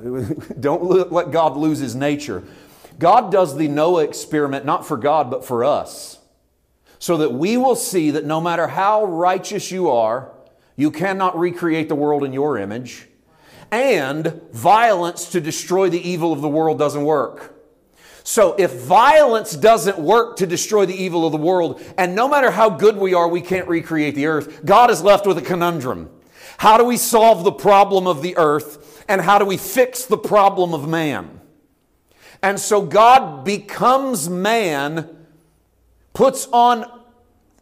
don't 0.60 1.12
let 1.12 1.30
God 1.30 1.58
lose 1.58 1.78
his 1.78 1.94
nature. 1.94 2.42
God 2.98 3.30
does 3.30 3.58
the 3.58 3.68
Noah 3.68 4.04
experiment 4.04 4.64
not 4.64 4.86
for 4.86 4.96
God, 4.96 5.30
but 5.30 5.44
for 5.44 5.62
us. 5.62 6.20
So 6.98 7.18
that 7.18 7.34
we 7.34 7.58
will 7.58 7.76
see 7.76 8.12
that 8.12 8.24
no 8.24 8.40
matter 8.40 8.68
how 8.68 9.04
righteous 9.04 9.70
you 9.70 9.90
are, 9.90 10.31
you 10.76 10.90
cannot 10.90 11.38
recreate 11.38 11.88
the 11.88 11.94
world 11.94 12.24
in 12.24 12.32
your 12.32 12.58
image. 12.58 13.08
And 13.70 14.42
violence 14.52 15.30
to 15.30 15.40
destroy 15.40 15.88
the 15.88 16.08
evil 16.08 16.32
of 16.32 16.42
the 16.42 16.48
world 16.48 16.78
doesn't 16.78 17.04
work. 17.04 17.58
So 18.24 18.54
if 18.54 18.72
violence 18.82 19.52
doesn't 19.52 19.98
work 19.98 20.36
to 20.36 20.46
destroy 20.46 20.86
the 20.86 20.94
evil 20.94 21.26
of 21.26 21.32
the 21.32 21.38
world, 21.38 21.82
and 21.98 22.14
no 22.14 22.28
matter 22.28 22.50
how 22.50 22.70
good 22.70 22.96
we 22.96 23.14
are, 23.14 23.26
we 23.26 23.40
can't 23.40 23.66
recreate 23.66 24.14
the 24.14 24.26
earth, 24.26 24.64
God 24.64 24.90
is 24.90 25.02
left 25.02 25.26
with 25.26 25.38
a 25.38 25.42
conundrum. 25.42 26.10
How 26.58 26.76
do 26.76 26.84
we 26.84 26.96
solve 26.96 27.44
the 27.44 27.52
problem 27.52 28.06
of 28.06 28.22
the 28.22 28.36
earth, 28.36 29.04
and 29.08 29.20
how 29.20 29.38
do 29.38 29.44
we 29.44 29.56
fix 29.56 30.04
the 30.04 30.18
problem 30.18 30.74
of 30.74 30.88
man? 30.88 31.40
And 32.42 32.60
so 32.60 32.82
God 32.82 33.44
becomes 33.44 34.28
man, 34.28 35.08
puts 36.12 36.46
on 36.52 36.84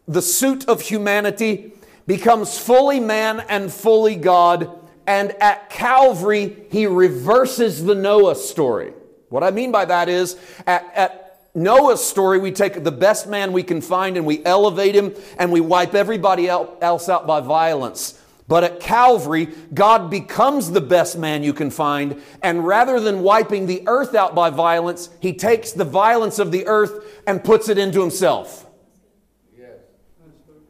the 0.07 0.21
suit 0.21 0.67
of 0.67 0.81
humanity, 0.81 1.73
becomes 2.11 2.57
fully 2.57 2.99
man 2.99 3.39
and 3.47 3.71
fully 3.71 4.17
God. 4.17 4.69
And 5.07 5.31
at 5.41 5.69
Calvary, 5.69 6.57
he 6.69 6.85
reverses 6.85 7.85
the 7.85 7.95
Noah 7.95 8.35
story. 8.35 8.91
What 9.29 9.45
I 9.45 9.51
mean 9.51 9.71
by 9.71 9.85
that 9.85 10.09
is, 10.09 10.35
at, 10.67 10.91
at 10.93 11.47
Noah's 11.55 12.03
story, 12.03 12.37
we 12.37 12.51
take 12.51 12.83
the 12.83 12.91
best 12.91 13.27
man 13.27 13.53
we 13.53 13.63
can 13.63 13.79
find 13.79 14.17
and 14.17 14.25
we 14.25 14.43
elevate 14.43 14.93
him 14.93 15.15
and 15.39 15.53
we 15.53 15.61
wipe 15.61 15.95
everybody 15.95 16.49
else 16.49 17.07
out 17.07 17.25
by 17.25 17.39
violence. 17.39 18.21
But 18.45 18.65
at 18.65 18.81
Calvary, 18.81 19.47
God 19.73 20.09
becomes 20.09 20.69
the 20.69 20.81
best 20.81 21.17
man 21.17 21.43
you 21.43 21.53
can 21.53 21.71
find, 21.71 22.21
and 22.43 22.67
rather 22.67 22.99
than 22.99 23.21
wiping 23.21 23.67
the 23.67 23.83
earth 23.87 24.15
out 24.15 24.35
by 24.35 24.49
violence, 24.49 25.09
he 25.21 25.31
takes 25.31 25.71
the 25.71 25.85
violence 25.85 26.39
of 26.39 26.51
the 26.51 26.67
earth 26.67 27.21
and 27.25 27.41
puts 27.41 27.69
it 27.69 27.77
into 27.77 28.01
himself. 28.01 28.67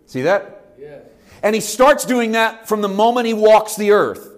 See 0.06 0.22
that? 0.22 0.61
And 1.44 1.56
he 1.56 1.62
starts 1.62 2.06
doing 2.06 2.34
that 2.34 2.68
from 2.68 2.82
the 2.82 2.88
moment 2.88 3.28
he 3.28 3.34
walks 3.34 3.76
the 3.76 3.92
earth. 3.92 4.30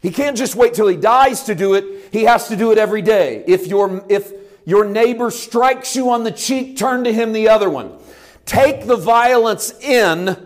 He 0.00 0.10
can't 0.10 0.36
just 0.36 0.56
wait 0.56 0.74
till 0.74 0.88
he 0.88 0.96
dies 0.96 1.44
to 1.44 1.54
do 1.54 1.74
it. 1.74 2.08
He 2.12 2.24
has 2.24 2.48
to 2.48 2.56
do 2.56 2.72
it 2.72 2.78
every 2.78 3.02
day. 3.02 3.44
If 3.46 3.66
your, 3.66 4.04
if 4.08 4.32
your 4.64 4.84
neighbor 4.84 5.30
strikes 5.30 5.94
you 5.94 6.10
on 6.10 6.24
the 6.24 6.30
cheek, 6.30 6.76
turn 6.76 7.04
to 7.04 7.12
him 7.12 7.32
the 7.32 7.48
other 7.48 7.68
one. 7.68 7.98
Take 8.46 8.86
the 8.86 8.96
violence 8.96 9.78
in 9.80 10.36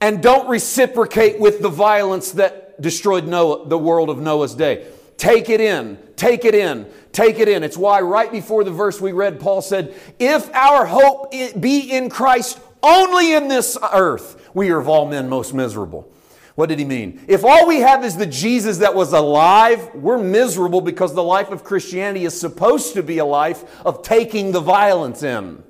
and 0.00 0.22
don't 0.22 0.48
reciprocate 0.48 1.38
with 1.38 1.60
the 1.60 1.68
violence 1.68 2.32
that 2.32 2.80
destroyed 2.80 3.26
Noah, 3.26 3.68
the 3.68 3.78
world 3.78 4.10
of 4.10 4.18
Noah's 4.18 4.54
day. 4.54 4.86
Take 5.16 5.48
it 5.48 5.60
in, 5.60 5.98
take 6.16 6.44
it 6.44 6.54
in, 6.54 6.86
take 7.12 7.38
it 7.38 7.48
in. 7.48 7.62
It's 7.62 7.76
why 7.76 8.00
right 8.00 8.32
before 8.32 8.64
the 8.64 8.70
verse 8.70 9.00
we 9.00 9.12
read, 9.12 9.38
Paul 9.38 9.62
said, 9.62 9.94
If 10.18 10.52
our 10.54 10.86
hope 10.86 11.30
be 11.60 11.92
in 11.92 12.10
Christ 12.10 12.58
only 12.84 13.32
in 13.32 13.48
this 13.48 13.76
earth, 13.92 14.50
we 14.54 14.70
are 14.70 14.78
of 14.78 14.88
all 14.88 15.06
men 15.06 15.28
most 15.28 15.54
miserable. 15.54 16.10
What 16.54 16.68
did 16.68 16.78
he 16.78 16.84
mean? 16.84 17.24
If 17.26 17.44
all 17.44 17.66
we 17.66 17.80
have 17.80 18.04
is 18.04 18.16
the 18.16 18.26
Jesus 18.26 18.78
that 18.78 18.94
was 18.94 19.12
alive, 19.12 19.92
we're 19.94 20.22
miserable 20.22 20.80
because 20.80 21.12
the 21.12 21.22
life 21.22 21.50
of 21.50 21.64
Christianity 21.64 22.24
is 22.24 22.38
supposed 22.38 22.94
to 22.94 23.02
be 23.02 23.18
a 23.18 23.24
life 23.24 23.84
of 23.84 24.02
taking 24.02 24.52
the 24.52 24.60
violence 24.60 25.24
in. 25.24 25.64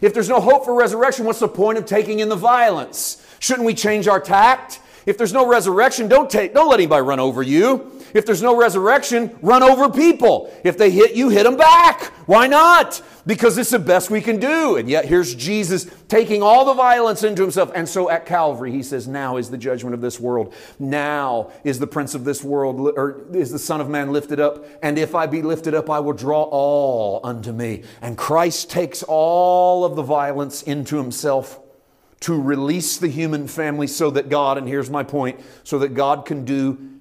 If 0.00 0.14
there's 0.14 0.28
no 0.28 0.40
hope 0.40 0.64
for 0.64 0.74
resurrection, 0.74 1.24
what's 1.24 1.40
the 1.40 1.48
point 1.48 1.78
of 1.78 1.86
taking 1.86 2.20
in 2.20 2.28
the 2.28 2.36
violence? 2.36 3.26
Shouldn't 3.40 3.66
we 3.66 3.74
change 3.74 4.06
our 4.06 4.20
tact? 4.20 4.80
If 5.04 5.18
there's 5.18 5.32
no 5.32 5.48
resurrection, 5.48 6.06
don't 6.08 6.28
take 6.28 6.52
don't 6.52 6.68
let 6.68 6.80
anybody 6.80 7.02
run 7.02 7.20
over 7.20 7.42
you. 7.42 7.95
If 8.16 8.24
there's 8.24 8.42
no 8.42 8.56
resurrection, 8.56 9.36
run 9.42 9.62
over 9.62 9.90
people. 9.90 10.52
If 10.64 10.78
they 10.78 10.90
hit 10.90 11.14
you, 11.14 11.28
hit 11.28 11.44
them 11.44 11.56
back. 11.56 12.04
Why 12.26 12.46
not? 12.46 13.02
Because 13.26 13.58
it's 13.58 13.70
the 13.70 13.78
best 13.78 14.08
we 14.08 14.22
can 14.22 14.38
do. 14.38 14.76
And 14.76 14.88
yet 14.88 15.04
here's 15.04 15.34
Jesus 15.34 15.86
taking 16.08 16.42
all 16.42 16.64
the 16.64 16.74
violence 16.74 17.22
into 17.22 17.42
himself. 17.42 17.70
And 17.74 17.86
so 17.88 18.08
at 18.08 18.24
Calvary, 18.24 18.72
he 18.72 18.82
says, 18.82 19.06
Now 19.06 19.36
is 19.36 19.50
the 19.50 19.58
judgment 19.58 19.94
of 19.94 20.00
this 20.00 20.18
world. 20.18 20.54
Now 20.78 21.50
is 21.62 21.78
the 21.78 21.86
prince 21.86 22.14
of 22.14 22.24
this 22.24 22.42
world, 22.42 22.80
or 22.96 23.26
is 23.34 23.50
the 23.50 23.58
Son 23.58 23.80
of 23.80 23.90
Man 23.90 24.12
lifted 24.12 24.40
up. 24.40 24.64
And 24.82 24.98
if 24.98 25.14
I 25.14 25.26
be 25.26 25.42
lifted 25.42 25.74
up, 25.74 25.90
I 25.90 26.00
will 26.00 26.14
draw 26.14 26.44
all 26.44 27.20
unto 27.22 27.52
me. 27.52 27.82
And 28.00 28.16
Christ 28.16 28.70
takes 28.70 29.02
all 29.06 29.84
of 29.84 29.94
the 29.94 30.02
violence 30.02 30.62
into 30.62 30.96
himself 30.96 31.60
to 32.20 32.40
release 32.40 32.96
the 32.96 33.08
human 33.08 33.46
family 33.46 33.86
so 33.86 34.10
that 34.10 34.28
God, 34.30 34.56
and 34.56 34.66
here's 34.66 34.88
my 34.88 35.02
point, 35.02 35.38
so 35.64 35.78
that 35.80 35.94
God 35.94 36.24
can 36.24 36.44
do 36.44 36.95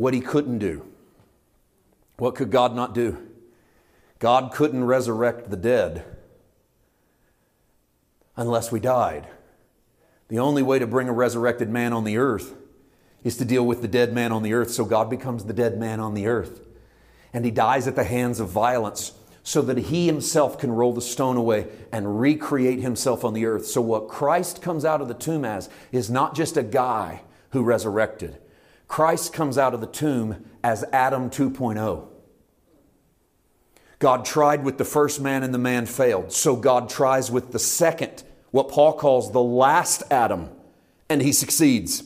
what 0.00 0.14
he 0.14 0.20
couldn't 0.22 0.56
do. 0.56 0.82
What 2.16 2.34
could 2.34 2.50
God 2.50 2.74
not 2.74 2.94
do? 2.94 3.18
God 4.18 4.50
couldn't 4.50 4.84
resurrect 4.84 5.50
the 5.50 5.58
dead 5.58 6.06
unless 8.34 8.72
we 8.72 8.80
died. 8.80 9.28
The 10.28 10.38
only 10.38 10.62
way 10.62 10.78
to 10.78 10.86
bring 10.86 11.10
a 11.10 11.12
resurrected 11.12 11.68
man 11.68 11.92
on 11.92 12.04
the 12.04 12.16
earth 12.16 12.54
is 13.24 13.36
to 13.36 13.44
deal 13.44 13.66
with 13.66 13.82
the 13.82 13.88
dead 13.88 14.14
man 14.14 14.32
on 14.32 14.42
the 14.42 14.54
earth, 14.54 14.70
so 14.70 14.86
God 14.86 15.10
becomes 15.10 15.44
the 15.44 15.52
dead 15.52 15.78
man 15.78 16.00
on 16.00 16.14
the 16.14 16.28
earth. 16.28 16.62
And 17.34 17.44
he 17.44 17.50
dies 17.50 17.86
at 17.86 17.94
the 17.94 18.04
hands 18.04 18.40
of 18.40 18.48
violence 18.48 19.12
so 19.42 19.60
that 19.60 19.76
he 19.76 20.06
himself 20.06 20.58
can 20.58 20.72
roll 20.72 20.94
the 20.94 21.02
stone 21.02 21.36
away 21.36 21.66
and 21.92 22.18
recreate 22.18 22.80
himself 22.80 23.22
on 23.22 23.34
the 23.34 23.44
earth. 23.44 23.66
So, 23.66 23.82
what 23.82 24.08
Christ 24.08 24.62
comes 24.62 24.86
out 24.86 25.02
of 25.02 25.08
the 25.08 25.14
tomb 25.14 25.44
as 25.44 25.68
is 25.92 26.08
not 26.08 26.34
just 26.34 26.56
a 26.56 26.62
guy 26.62 27.20
who 27.50 27.62
resurrected, 27.62 28.38
Christ 28.90 29.32
comes 29.32 29.56
out 29.56 29.72
of 29.72 29.80
the 29.80 29.86
tomb 29.86 30.44
as 30.64 30.84
Adam 30.92 31.30
2.0. 31.30 32.08
God 34.00 34.24
tried 34.24 34.64
with 34.64 34.78
the 34.78 34.84
first 34.84 35.20
man 35.20 35.44
and 35.44 35.54
the 35.54 35.58
man 35.58 35.86
failed. 35.86 36.32
So 36.32 36.56
God 36.56 36.90
tries 36.90 37.30
with 37.30 37.52
the 37.52 37.60
second, 37.60 38.24
what 38.50 38.68
Paul 38.68 38.94
calls 38.94 39.30
the 39.30 39.40
last 39.40 40.02
Adam, 40.10 40.50
and 41.08 41.22
he 41.22 41.30
succeeds. 41.30 42.02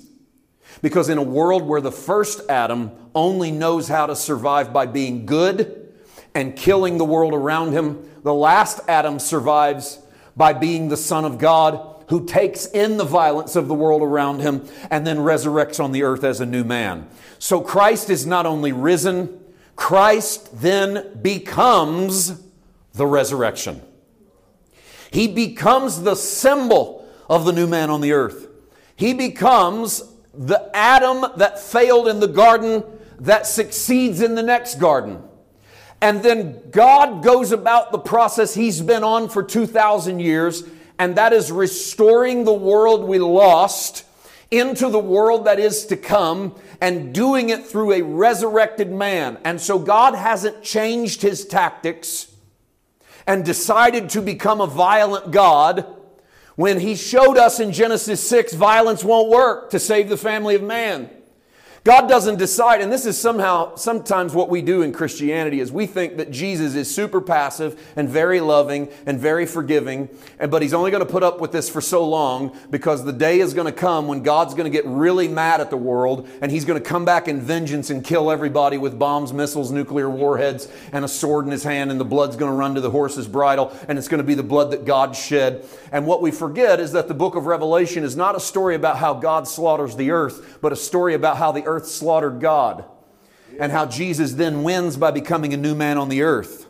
Because 0.82 1.08
in 1.08 1.16
a 1.16 1.22
world 1.22 1.62
where 1.62 1.80
the 1.80 1.90
first 1.90 2.42
Adam 2.50 2.92
only 3.14 3.50
knows 3.50 3.88
how 3.88 4.04
to 4.04 4.14
survive 4.14 4.70
by 4.70 4.84
being 4.84 5.24
good 5.24 5.90
and 6.34 6.54
killing 6.54 6.98
the 6.98 7.04
world 7.06 7.32
around 7.32 7.72
him, 7.72 8.10
the 8.24 8.34
last 8.34 8.80
Adam 8.88 9.18
survives 9.18 10.00
by 10.36 10.52
being 10.52 10.88
the 10.88 10.98
Son 10.98 11.24
of 11.24 11.38
God 11.38 11.93
who 12.08 12.26
takes 12.26 12.66
in 12.66 12.96
the 12.96 13.04
violence 13.04 13.56
of 13.56 13.68
the 13.68 13.74
world 13.74 14.02
around 14.02 14.40
him 14.40 14.66
and 14.90 15.06
then 15.06 15.18
resurrects 15.18 15.82
on 15.82 15.92
the 15.92 16.02
earth 16.02 16.24
as 16.24 16.40
a 16.40 16.46
new 16.46 16.64
man. 16.64 17.08
So 17.38 17.60
Christ 17.60 18.10
is 18.10 18.26
not 18.26 18.46
only 18.46 18.72
risen, 18.72 19.40
Christ 19.76 20.60
then 20.60 21.18
becomes 21.20 22.42
the 22.92 23.06
resurrection. 23.06 23.82
He 25.10 25.28
becomes 25.28 26.02
the 26.02 26.14
symbol 26.14 27.08
of 27.28 27.44
the 27.44 27.52
new 27.52 27.66
man 27.66 27.90
on 27.90 28.00
the 28.00 28.12
earth. 28.12 28.48
He 28.96 29.14
becomes 29.14 30.02
the 30.32 30.70
Adam 30.74 31.24
that 31.36 31.60
failed 31.60 32.08
in 32.08 32.20
the 32.20 32.28
garden 32.28 32.82
that 33.20 33.46
succeeds 33.46 34.20
in 34.20 34.34
the 34.34 34.42
next 34.42 34.80
garden. 34.80 35.22
And 36.00 36.22
then 36.22 36.70
God 36.70 37.22
goes 37.22 37.52
about 37.52 37.92
the 37.92 37.98
process 37.98 38.54
He's 38.54 38.80
been 38.80 39.04
on 39.04 39.28
for 39.28 39.42
2,000 39.42 40.18
years, 40.18 40.64
and 40.98 41.16
that 41.16 41.32
is 41.32 41.50
restoring 41.50 42.44
the 42.44 42.52
world 42.52 43.04
we 43.04 43.18
lost 43.18 44.04
into 44.50 44.88
the 44.88 44.98
world 44.98 45.46
that 45.46 45.58
is 45.58 45.86
to 45.86 45.96
come 45.96 46.54
and 46.80 47.14
doing 47.14 47.48
it 47.48 47.66
through 47.66 47.92
a 47.92 48.02
resurrected 48.02 48.90
man. 48.90 49.38
And 49.44 49.60
so 49.60 49.78
God 49.78 50.14
hasn't 50.14 50.62
changed 50.62 51.22
his 51.22 51.46
tactics 51.46 52.28
and 53.26 53.44
decided 53.44 54.10
to 54.10 54.22
become 54.22 54.60
a 54.60 54.66
violent 54.66 55.30
God 55.30 55.86
when 56.56 56.78
he 56.78 56.94
showed 56.94 57.36
us 57.36 57.58
in 57.58 57.72
Genesis 57.72 58.26
6 58.28 58.54
violence 58.54 59.02
won't 59.02 59.28
work 59.28 59.70
to 59.70 59.80
save 59.80 60.08
the 60.08 60.16
family 60.16 60.54
of 60.54 60.62
man. 60.62 61.10
God 61.84 62.08
doesn't 62.08 62.38
decide, 62.38 62.80
and 62.80 62.90
this 62.90 63.04
is 63.04 63.20
somehow, 63.20 63.74
sometimes 63.74 64.32
what 64.32 64.48
we 64.48 64.62
do 64.62 64.80
in 64.80 64.90
Christianity 64.90 65.60
is 65.60 65.70
we 65.70 65.84
think 65.84 66.16
that 66.16 66.30
Jesus 66.30 66.74
is 66.74 66.92
super 66.92 67.20
passive 67.20 67.78
and 67.94 68.08
very 68.08 68.40
loving 68.40 68.88
and 69.04 69.20
very 69.20 69.44
forgiving, 69.44 70.08
and, 70.38 70.50
but 70.50 70.62
he's 70.62 70.72
only 70.72 70.90
going 70.90 71.04
to 71.04 71.12
put 71.12 71.22
up 71.22 71.42
with 71.42 71.52
this 71.52 71.68
for 71.68 71.82
so 71.82 72.08
long 72.08 72.56
because 72.70 73.04
the 73.04 73.12
day 73.12 73.38
is 73.38 73.52
going 73.52 73.66
to 73.66 73.72
come 73.72 74.08
when 74.08 74.22
God's 74.22 74.54
going 74.54 74.64
to 74.64 74.70
get 74.70 74.86
really 74.86 75.28
mad 75.28 75.60
at 75.60 75.68
the 75.68 75.76
world 75.76 76.26
and 76.40 76.50
he's 76.50 76.64
going 76.64 76.82
to 76.82 76.88
come 76.88 77.04
back 77.04 77.28
in 77.28 77.42
vengeance 77.42 77.90
and 77.90 78.02
kill 78.02 78.30
everybody 78.30 78.78
with 78.78 78.98
bombs, 78.98 79.34
missiles, 79.34 79.70
nuclear 79.70 80.08
warheads, 80.08 80.68
and 80.90 81.04
a 81.04 81.08
sword 81.08 81.44
in 81.44 81.50
his 81.50 81.64
hand, 81.64 81.90
and 81.90 82.00
the 82.00 82.04
blood's 82.06 82.36
going 82.36 82.50
to 82.50 82.56
run 82.56 82.74
to 82.76 82.80
the 82.80 82.92
horse's 82.92 83.28
bridle, 83.28 83.76
and 83.88 83.98
it's 83.98 84.08
going 84.08 84.22
to 84.22 84.26
be 84.26 84.32
the 84.32 84.42
blood 84.42 84.70
that 84.70 84.86
God 84.86 85.14
shed. 85.14 85.66
And 85.92 86.06
what 86.06 86.22
we 86.22 86.30
forget 86.30 86.80
is 86.80 86.92
that 86.92 87.08
the 87.08 87.14
book 87.14 87.34
of 87.34 87.44
Revelation 87.44 88.04
is 88.04 88.16
not 88.16 88.34
a 88.34 88.40
story 88.40 88.74
about 88.74 88.96
how 88.96 89.12
God 89.12 89.46
slaughters 89.46 89.96
the 89.96 90.12
earth, 90.12 90.56
but 90.62 90.72
a 90.72 90.76
story 90.76 91.12
about 91.12 91.36
how 91.36 91.52
the 91.52 91.62
earth 91.66 91.73
earth 91.74 91.86
slaughtered 91.86 92.40
God, 92.40 92.84
and 93.58 93.72
how 93.72 93.86
Jesus 93.86 94.34
then 94.34 94.62
wins 94.62 94.96
by 94.96 95.10
becoming 95.10 95.52
a 95.52 95.56
new 95.56 95.74
man 95.74 95.98
on 95.98 96.08
the 96.08 96.22
earth. 96.22 96.63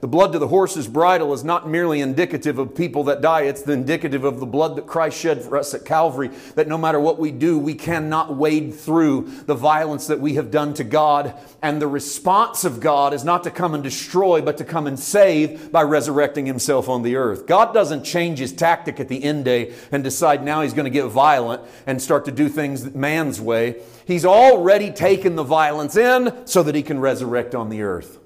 The 0.00 0.06
blood 0.06 0.32
to 0.32 0.38
the 0.38 0.46
horse's 0.46 0.86
bridle 0.86 1.32
is 1.32 1.42
not 1.42 1.68
merely 1.68 2.00
indicative 2.00 2.56
of 2.60 2.76
people 2.76 3.02
that 3.04 3.20
die, 3.20 3.42
it's 3.42 3.62
the 3.62 3.72
indicative 3.72 4.22
of 4.22 4.38
the 4.38 4.46
blood 4.46 4.76
that 4.76 4.86
Christ 4.86 5.18
shed 5.18 5.42
for 5.42 5.56
us 5.56 5.74
at 5.74 5.84
Calvary. 5.84 6.28
That 6.54 6.68
no 6.68 6.78
matter 6.78 7.00
what 7.00 7.18
we 7.18 7.32
do, 7.32 7.58
we 7.58 7.74
cannot 7.74 8.36
wade 8.36 8.76
through 8.76 9.22
the 9.46 9.56
violence 9.56 10.06
that 10.06 10.20
we 10.20 10.34
have 10.34 10.52
done 10.52 10.72
to 10.74 10.84
God. 10.84 11.34
And 11.62 11.82
the 11.82 11.88
response 11.88 12.62
of 12.64 12.78
God 12.78 13.12
is 13.12 13.24
not 13.24 13.42
to 13.42 13.50
come 13.50 13.74
and 13.74 13.82
destroy, 13.82 14.40
but 14.40 14.56
to 14.58 14.64
come 14.64 14.86
and 14.86 14.96
save 14.96 15.72
by 15.72 15.82
resurrecting 15.82 16.46
Himself 16.46 16.88
on 16.88 17.02
the 17.02 17.16
earth. 17.16 17.48
God 17.48 17.74
doesn't 17.74 18.04
change 18.04 18.38
His 18.38 18.52
tactic 18.52 19.00
at 19.00 19.08
the 19.08 19.24
end 19.24 19.46
day 19.46 19.74
and 19.90 20.04
decide 20.04 20.44
now 20.44 20.62
He's 20.62 20.74
going 20.74 20.84
to 20.84 20.90
get 20.90 21.06
violent 21.06 21.62
and 21.88 22.00
start 22.00 22.24
to 22.26 22.32
do 22.32 22.48
things 22.48 22.94
man's 22.94 23.40
way. 23.40 23.82
He's 24.06 24.24
already 24.24 24.92
taken 24.92 25.34
the 25.34 25.42
violence 25.42 25.96
in 25.96 26.46
so 26.46 26.62
that 26.62 26.76
He 26.76 26.84
can 26.84 27.00
resurrect 27.00 27.56
on 27.56 27.68
the 27.68 27.82
earth. 27.82 28.20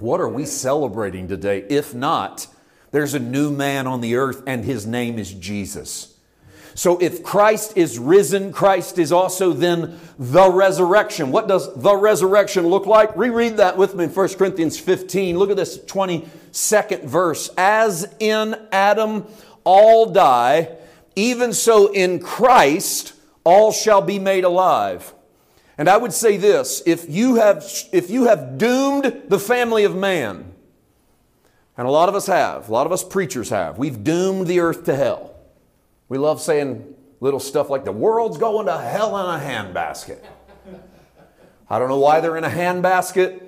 What 0.00 0.20
are 0.20 0.28
we 0.28 0.46
celebrating 0.46 1.28
today? 1.28 1.64
If 1.68 1.94
not, 1.94 2.46
there's 2.90 3.14
a 3.14 3.18
new 3.18 3.50
man 3.50 3.86
on 3.86 4.00
the 4.00 4.16
earth 4.16 4.42
and 4.46 4.64
his 4.64 4.86
name 4.86 5.18
is 5.18 5.32
Jesus. 5.32 6.16
So 6.74 6.98
if 6.98 7.22
Christ 7.22 7.76
is 7.76 7.98
risen, 7.98 8.52
Christ 8.52 8.98
is 8.98 9.12
also 9.12 9.52
then 9.52 9.98
the 10.18 10.50
resurrection. 10.50 11.32
What 11.32 11.48
does 11.48 11.74
the 11.74 11.96
resurrection 11.96 12.66
look 12.68 12.86
like? 12.86 13.14
Reread 13.16 13.56
that 13.58 13.76
with 13.76 13.94
me 13.94 14.04
in 14.04 14.10
1 14.10 14.28
Corinthians 14.34 14.78
15. 14.78 15.38
Look 15.38 15.50
at 15.50 15.56
this 15.56 15.78
22nd 15.78 17.04
verse. 17.04 17.50
As 17.58 18.12
in 18.18 18.56
Adam 18.72 19.26
all 19.64 20.10
die, 20.10 20.76
even 21.16 21.52
so 21.52 21.92
in 21.92 22.20
Christ 22.20 23.14
all 23.44 23.72
shall 23.72 24.00
be 24.00 24.18
made 24.18 24.44
alive. 24.44 25.12
And 25.80 25.88
I 25.88 25.96
would 25.96 26.12
say 26.12 26.36
this 26.36 26.82
if 26.84 27.08
you 27.08 27.36
have, 27.36 27.64
if 27.90 28.10
you 28.10 28.24
have 28.24 28.58
doomed 28.58 29.22
the 29.28 29.38
family 29.38 29.84
of 29.84 29.96
man, 29.96 30.52
and 31.74 31.88
a 31.88 31.90
lot 31.90 32.10
of 32.10 32.14
us 32.14 32.26
have, 32.26 32.68
a 32.68 32.72
lot 32.72 32.84
of 32.84 32.92
us 32.92 33.02
preachers 33.02 33.48
have, 33.48 33.78
we've 33.78 34.04
doomed 34.04 34.46
the 34.46 34.60
earth 34.60 34.84
to 34.84 34.94
hell. 34.94 35.34
We 36.10 36.18
love 36.18 36.38
saying 36.42 36.94
little 37.20 37.40
stuff 37.40 37.70
like 37.70 37.86
the 37.86 37.92
world's 37.92 38.36
going 38.36 38.66
to 38.66 38.76
hell 38.76 39.16
in 39.16 39.40
a 39.40 39.42
handbasket. 39.42 40.18
I 41.70 41.78
don't 41.78 41.88
know 41.88 41.98
why 41.98 42.20
they're 42.20 42.36
in 42.36 42.44
a 42.44 42.50
handbasket. 42.50 43.40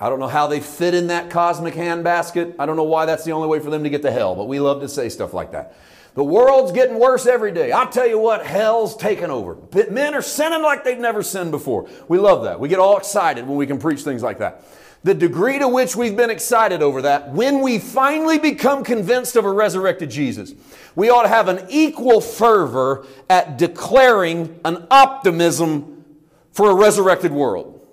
I 0.00 0.08
don't 0.08 0.18
know 0.18 0.28
how 0.28 0.46
they 0.46 0.60
fit 0.60 0.94
in 0.94 1.08
that 1.08 1.28
cosmic 1.28 1.74
handbasket. 1.74 2.54
I 2.58 2.64
don't 2.64 2.76
know 2.76 2.84
why 2.84 3.04
that's 3.04 3.24
the 3.24 3.32
only 3.32 3.48
way 3.48 3.60
for 3.60 3.68
them 3.68 3.84
to 3.84 3.90
get 3.90 4.00
to 4.00 4.10
hell, 4.10 4.34
but 4.34 4.48
we 4.48 4.60
love 4.60 4.80
to 4.80 4.88
say 4.88 5.10
stuff 5.10 5.34
like 5.34 5.52
that. 5.52 5.76
The 6.16 6.24
world's 6.24 6.72
getting 6.72 6.98
worse 6.98 7.26
every 7.26 7.52
day. 7.52 7.72
I'll 7.72 7.90
tell 7.90 8.06
you 8.06 8.18
what, 8.18 8.44
hell's 8.44 8.96
taken 8.96 9.30
over. 9.30 9.58
Men 9.90 10.14
are 10.14 10.22
sinning 10.22 10.62
like 10.62 10.82
they've 10.82 10.98
never 10.98 11.22
sinned 11.22 11.50
before. 11.50 11.90
We 12.08 12.16
love 12.18 12.44
that. 12.44 12.58
We 12.58 12.70
get 12.70 12.78
all 12.78 12.96
excited 12.96 13.46
when 13.46 13.58
we 13.58 13.66
can 13.66 13.78
preach 13.78 14.00
things 14.00 14.22
like 14.22 14.38
that. 14.38 14.64
The 15.04 15.12
degree 15.12 15.58
to 15.58 15.68
which 15.68 15.94
we've 15.94 16.16
been 16.16 16.30
excited 16.30 16.80
over 16.80 17.02
that, 17.02 17.32
when 17.32 17.60
we 17.60 17.78
finally 17.78 18.38
become 18.38 18.82
convinced 18.82 19.36
of 19.36 19.44
a 19.44 19.52
resurrected 19.52 20.10
Jesus, 20.10 20.54
we 20.94 21.10
ought 21.10 21.24
to 21.24 21.28
have 21.28 21.48
an 21.48 21.66
equal 21.68 22.22
fervor 22.22 23.06
at 23.28 23.58
declaring 23.58 24.58
an 24.64 24.86
optimism 24.90 26.02
for 26.50 26.70
a 26.70 26.74
resurrected 26.74 27.30
world. 27.30 27.86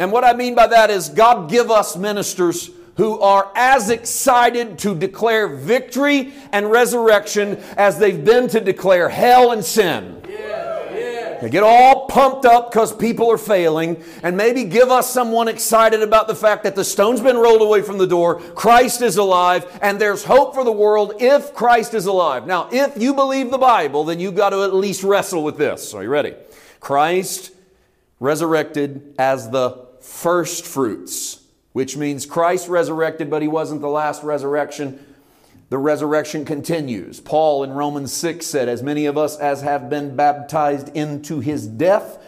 And 0.00 0.10
what 0.10 0.24
I 0.24 0.32
mean 0.32 0.54
by 0.54 0.68
that 0.68 0.88
is 0.88 1.10
God 1.10 1.50
give 1.50 1.70
us 1.70 1.96
ministers 1.96 2.70
who 2.96 3.20
are 3.20 3.50
as 3.54 3.90
excited 3.90 4.78
to 4.78 4.94
declare 4.94 5.48
victory 5.48 6.32
and 6.52 6.70
resurrection 6.70 7.56
as 7.76 7.98
they've 7.98 8.24
been 8.24 8.48
to 8.48 8.60
declare 8.60 9.08
hell 9.08 9.52
and 9.52 9.64
sin. 9.64 10.20
They 11.42 11.50
get 11.50 11.62
all 11.62 12.06
pumped 12.06 12.46
up 12.46 12.70
because 12.70 12.96
people 12.96 13.30
are 13.30 13.36
failing, 13.36 14.02
and 14.22 14.34
maybe 14.34 14.64
give 14.64 14.90
us 14.90 15.12
someone 15.12 15.46
excited 15.46 16.02
about 16.02 16.26
the 16.26 16.34
fact 16.34 16.62
that 16.62 16.74
the 16.74 16.84
stone's 16.84 17.20
been 17.20 17.36
rolled 17.36 17.60
away 17.60 17.82
from 17.82 17.98
the 17.98 18.06
door, 18.06 18.40
Christ 18.40 19.02
is 19.02 19.18
alive, 19.18 19.66
and 19.82 20.00
there's 20.00 20.24
hope 20.24 20.54
for 20.54 20.64
the 20.64 20.72
world 20.72 21.14
if 21.20 21.52
Christ 21.52 21.92
is 21.92 22.06
alive. 22.06 22.46
Now, 22.46 22.70
if 22.72 22.96
you 22.96 23.12
believe 23.12 23.50
the 23.50 23.58
Bible, 23.58 24.04
then 24.04 24.20
you've 24.20 24.36
got 24.36 24.50
to 24.50 24.62
at 24.62 24.72
least 24.72 25.02
wrestle 25.02 25.44
with 25.44 25.58
this. 25.58 25.92
Are 25.92 26.02
you 26.02 26.08
ready? 26.08 26.34
Christ 26.80 27.52
resurrected 28.20 29.14
as 29.18 29.50
the 29.50 29.86
first 30.00 30.64
fruits, 30.64 31.42
which 31.74 31.96
means 31.96 32.24
Christ 32.24 32.68
resurrected, 32.68 33.28
but 33.28 33.42
he 33.42 33.48
wasn't 33.48 33.80
the 33.80 33.88
last 33.88 34.22
resurrection. 34.22 35.04
The 35.70 35.76
resurrection 35.76 36.44
continues. 36.44 37.18
Paul 37.18 37.64
in 37.64 37.72
Romans 37.72 38.12
6 38.12 38.46
said, 38.46 38.68
As 38.68 38.80
many 38.80 39.06
of 39.06 39.18
us 39.18 39.36
as 39.36 39.62
have 39.62 39.90
been 39.90 40.14
baptized 40.14 40.88
into 40.96 41.40
his 41.40 41.66
death 41.66 42.24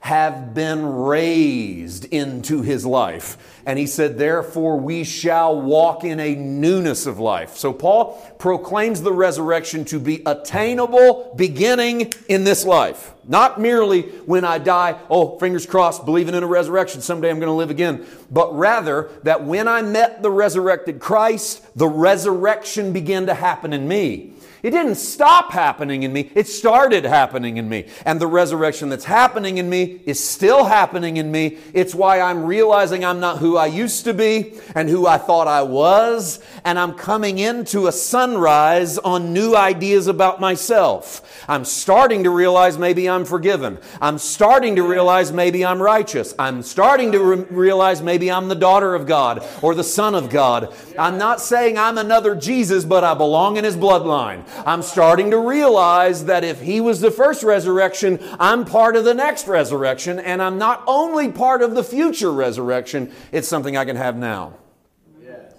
have 0.00 0.54
been 0.54 0.84
raised 0.84 2.06
into 2.06 2.62
his 2.62 2.86
life. 2.86 3.60
And 3.66 3.78
he 3.78 3.86
said, 3.86 4.16
Therefore, 4.18 4.78
we 4.78 5.04
shall 5.04 5.60
walk 5.60 6.04
in 6.04 6.18
a 6.18 6.34
newness 6.34 7.06
of 7.06 7.18
life. 7.18 7.56
So, 7.56 7.72
Paul 7.72 8.14
proclaims 8.38 9.02
the 9.02 9.12
resurrection 9.12 9.84
to 9.86 10.00
be 10.00 10.22
attainable 10.24 11.34
beginning 11.36 12.12
in 12.28 12.44
this 12.44 12.64
life. 12.64 13.12
Not 13.28 13.60
merely 13.60 14.02
when 14.02 14.44
I 14.44 14.58
die, 14.58 14.98
oh, 15.10 15.38
fingers 15.38 15.66
crossed, 15.66 16.06
believing 16.06 16.34
in 16.34 16.42
a 16.42 16.48
resurrection, 16.48 17.02
someday 17.02 17.28
I'm 17.28 17.38
going 17.38 17.48
to 17.48 17.52
live 17.52 17.70
again, 17.70 18.06
but 18.30 18.56
rather 18.56 19.10
that 19.22 19.44
when 19.44 19.68
I 19.68 19.82
met 19.82 20.22
the 20.22 20.30
resurrected 20.30 20.98
Christ, 20.98 21.64
the 21.76 21.86
resurrection 21.86 22.92
began 22.92 23.26
to 23.26 23.34
happen 23.34 23.74
in 23.74 23.86
me. 23.86 24.32
It 24.62 24.70
didn't 24.70 24.96
stop 24.96 25.52
happening 25.52 26.02
in 26.02 26.12
me, 26.12 26.30
it 26.34 26.46
started 26.46 27.04
happening 27.04 27.56
in 27.56 27.68
me. 27.68 27.86
And 28.04 28.20
the 28.20 28.26
resurrection 28.26 28.88
that's 28.88 29.04
happening 29.04 29.58
in 29.58 29.70
me 29.70 30.00
is 30.04 30.22
still 30.22 30.64
happening 30.64 31.16
in 31.16 31.30
me. 31.30 31.58
It's 31.72 31.94
why 31.94 32.20
I'm 32.20 32.44
realizing 32.44 33.04
I'm 33.04 33.20
not 33.20 33.38
who 33.38 33.56
I 33.56 33.66
used 33.66 34.04
to 34.04 34.14
be 34.14 34.54
and 34.74 34.88
who 34.88 35.06
I 35.06 35.18
thought 35.18 35.48
I 35.48 35.62
was. 35.62 36.40
And 36.64 36.78
I'm 36.78 36.94
coming 36.94 37.38
into 37.38 37.86
a 37.86 37.92
sunrise 37.92 38.98
on 38.98 39.32
new 39.32 39.56
ideas 39.56 40.06
about 40.06 40.40
myself. 40.40 41.44
I'm 41.48 41.64
starting 41.64 42.24
to 42.24 42.30
realize 42.30 42.78
maybe 42.78 43.08
I'm 43.08 43.24
forgiven. 43.24 43.78
I'm 44.00 44.18
starting 44.18 44.76
to 44.76 44.82
realize 44.82 45.32
maybe 45.32 45.64
I'm 45.64 45.80
righteous. 45.80 46.34
I'm 46.38 46.62
starting 46.62 47.12
to 47.12 47.18
re- 47.18 47.44
realize 47.50 48.02
maybe 48.02 48.30
I'm 48.30 48.48
the 48.48 48.54
daughter 48.54 48.94
of 48.94 49.06
God 49.06 49.46
or 49.62 49.74
the 49.74 49.84
son 49.84 50.14
of 50.14 50.30
God. 50.30 50.74
I'm 50.98 51.18
not 51.18 51.40
saying 51.40 51.78
I'm 51.78 51.98
another 51.98 52.34
Jesus, 52.34 52.84
but 52.84 53.04
I 53.04 53.14
belong 53.14 53.56
in 53.56 53.64
his 53.64 53.76
bloodline. 53.76 54.44
I'm 54.66 54.82
starting 54.82 55.30
to 55.30 55.38
realize 55.38 56.26
that 56.26 56.44
if 56.44 56.60
he 56.60 56.80
was 56.80 57.00
the 57.00 57.10
first 57.10 57.42
resurrection, 57.42 58.18
I'm 58.38 58.64
part 58.64 58.96
of 58.96 59.04
the 59.04 59.14
next 59.14 59.46
resurrection, 59.46 60.18
and 60.18 60.42
I'm 60.42 60.58
not 60.58 60.82
only 60.86 61.30
part 61.30 61.62
of 61.62 61.74
the 61.74 61.84
future 61.84 62.32
resurrection, 62.32 63.12
it's 63.32 63.48
something 63.48 63.76
I 63.76 63.84
can 63.84 63.96
have 63.96 64.16
now. 64.16 64.54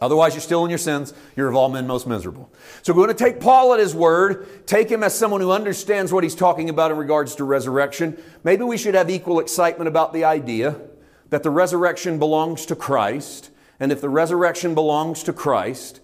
Otherwise, 0.01 0.33
you're 0.33 0.41
still 0.41 0.65
in 0.65 0.71
your 0.71 0.79
sins. 0.79 1.13
You're 1.35 1.47
of 1.47 1.55
all 1.55 1.69
men 1.69 1.85
most 1.85 2.07
miserable. 2.07 2.51
So 2.81 2.91
we're 2.91 3.05
going 3.05 3.15
to 3.15 3.23
take 3.23 3.39
Paul 3.39 3.75
at 3.75 3.79
his 3.79 3.93
word, 3.93 4.65
take 4.65 4.89
him 4.89 5.03
as 5.03 5.13
someone 5.13 5.41
who 5.41 5.51
understands 5.51 6.11
what 6.11 6.23
he's 6.23 6.33
talking 6.33 6.69
about 6.69 6.89
in 6.89 6.97
regards 6.97 7.35
to 7.35 7.43
resurrection. 7.43 8.17
Maybe 8.43 8.63
we 8.63 8.77
should 8.77 8.95
have 8.95 9.11
equal 9.11 9.39
excitement 9.39 9.87
about 9.87 10.11
the 10.11 10.23
idea 10.23 10.81
that 11.29 11.43
the 11.43 11.51
resurrection 11.51 12.17
belongs 12.17 12.65
to 12.65 12.75
Christ. 12.75 13.51
And 13.79 13.91
if 13.91 14.01
the 14.01 14.09
resurrection 14.09 14.73
belongs 14.73 15.21
to 15.23 15.33
Christ, 15.33 16.00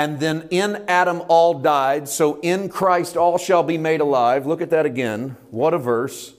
and 0.00 0.18
then 0.18 0.48
in 0.50 0.82
Adam 0.88 1.20
all 1.28 1.58
died, 1.58 2.08
so 2.08 2.40
in 2.40 2.70
Christ 2.70 3.18
all 3.18 3.36
shall 3.36 3.62
be 3.62 3.76
made 3.76 4.00
alive. 4.00 4.46
Look 4.46 4.62
at 4.62 4.70
that 4.70 4.86
again. 4.86 5.36
What 5.50 5.74
a 5.74 5.78
verse. 5.78 6.32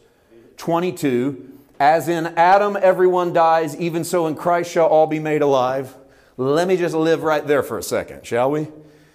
22. 0.58 1.60
As 1.80 2.10
in 2.10 2.26
Adam 2.26 2.76
everyone 2.82 3.34
dies, 3.34 3.76
even 3.78 4.04
so 4.04 4.26
in 4.26 4.34
Christ 4.34 4.72
shall 4.72 4.88
all 4.88 5.06
be 5.06 5.20
made 5.20 5.44
alive. 5.44 5.94
Let 6.38 6.68
me 6.68 6.76
just 6.76 6.96
live 6.96 7.22
right 7.22 7.46
there 7.46 7.62
for 7.62 7.78
a 7.78 7.84
second, 7.84 8.26
shall 8.26 8.50
we? 8.50 8.62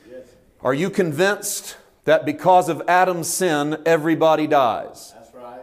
Yes. 0.08 0.28
Are 0.62 0.74
you 0.74 0.90
convinced 0.90 1.76
that 2.04 2.24
because 2.24 2.68
of 2.68 2.80
Adam's 2.86 3.26
sin, 3.26 3.82
everybody 3.84 4.46
dies? 4.46 5.12
That's 5.12 5.34
right. 5.34 5.62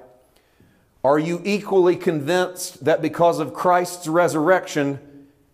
Are 1.05 1.19
you 1.19 1.41
equally 1.45 1.95
convinced 1.95 2.83
that 2.83 3.01
because 3.01 3.39
of 3.39 3.53
Christ's 3.53 4.09
resurrection, 4.09 4.99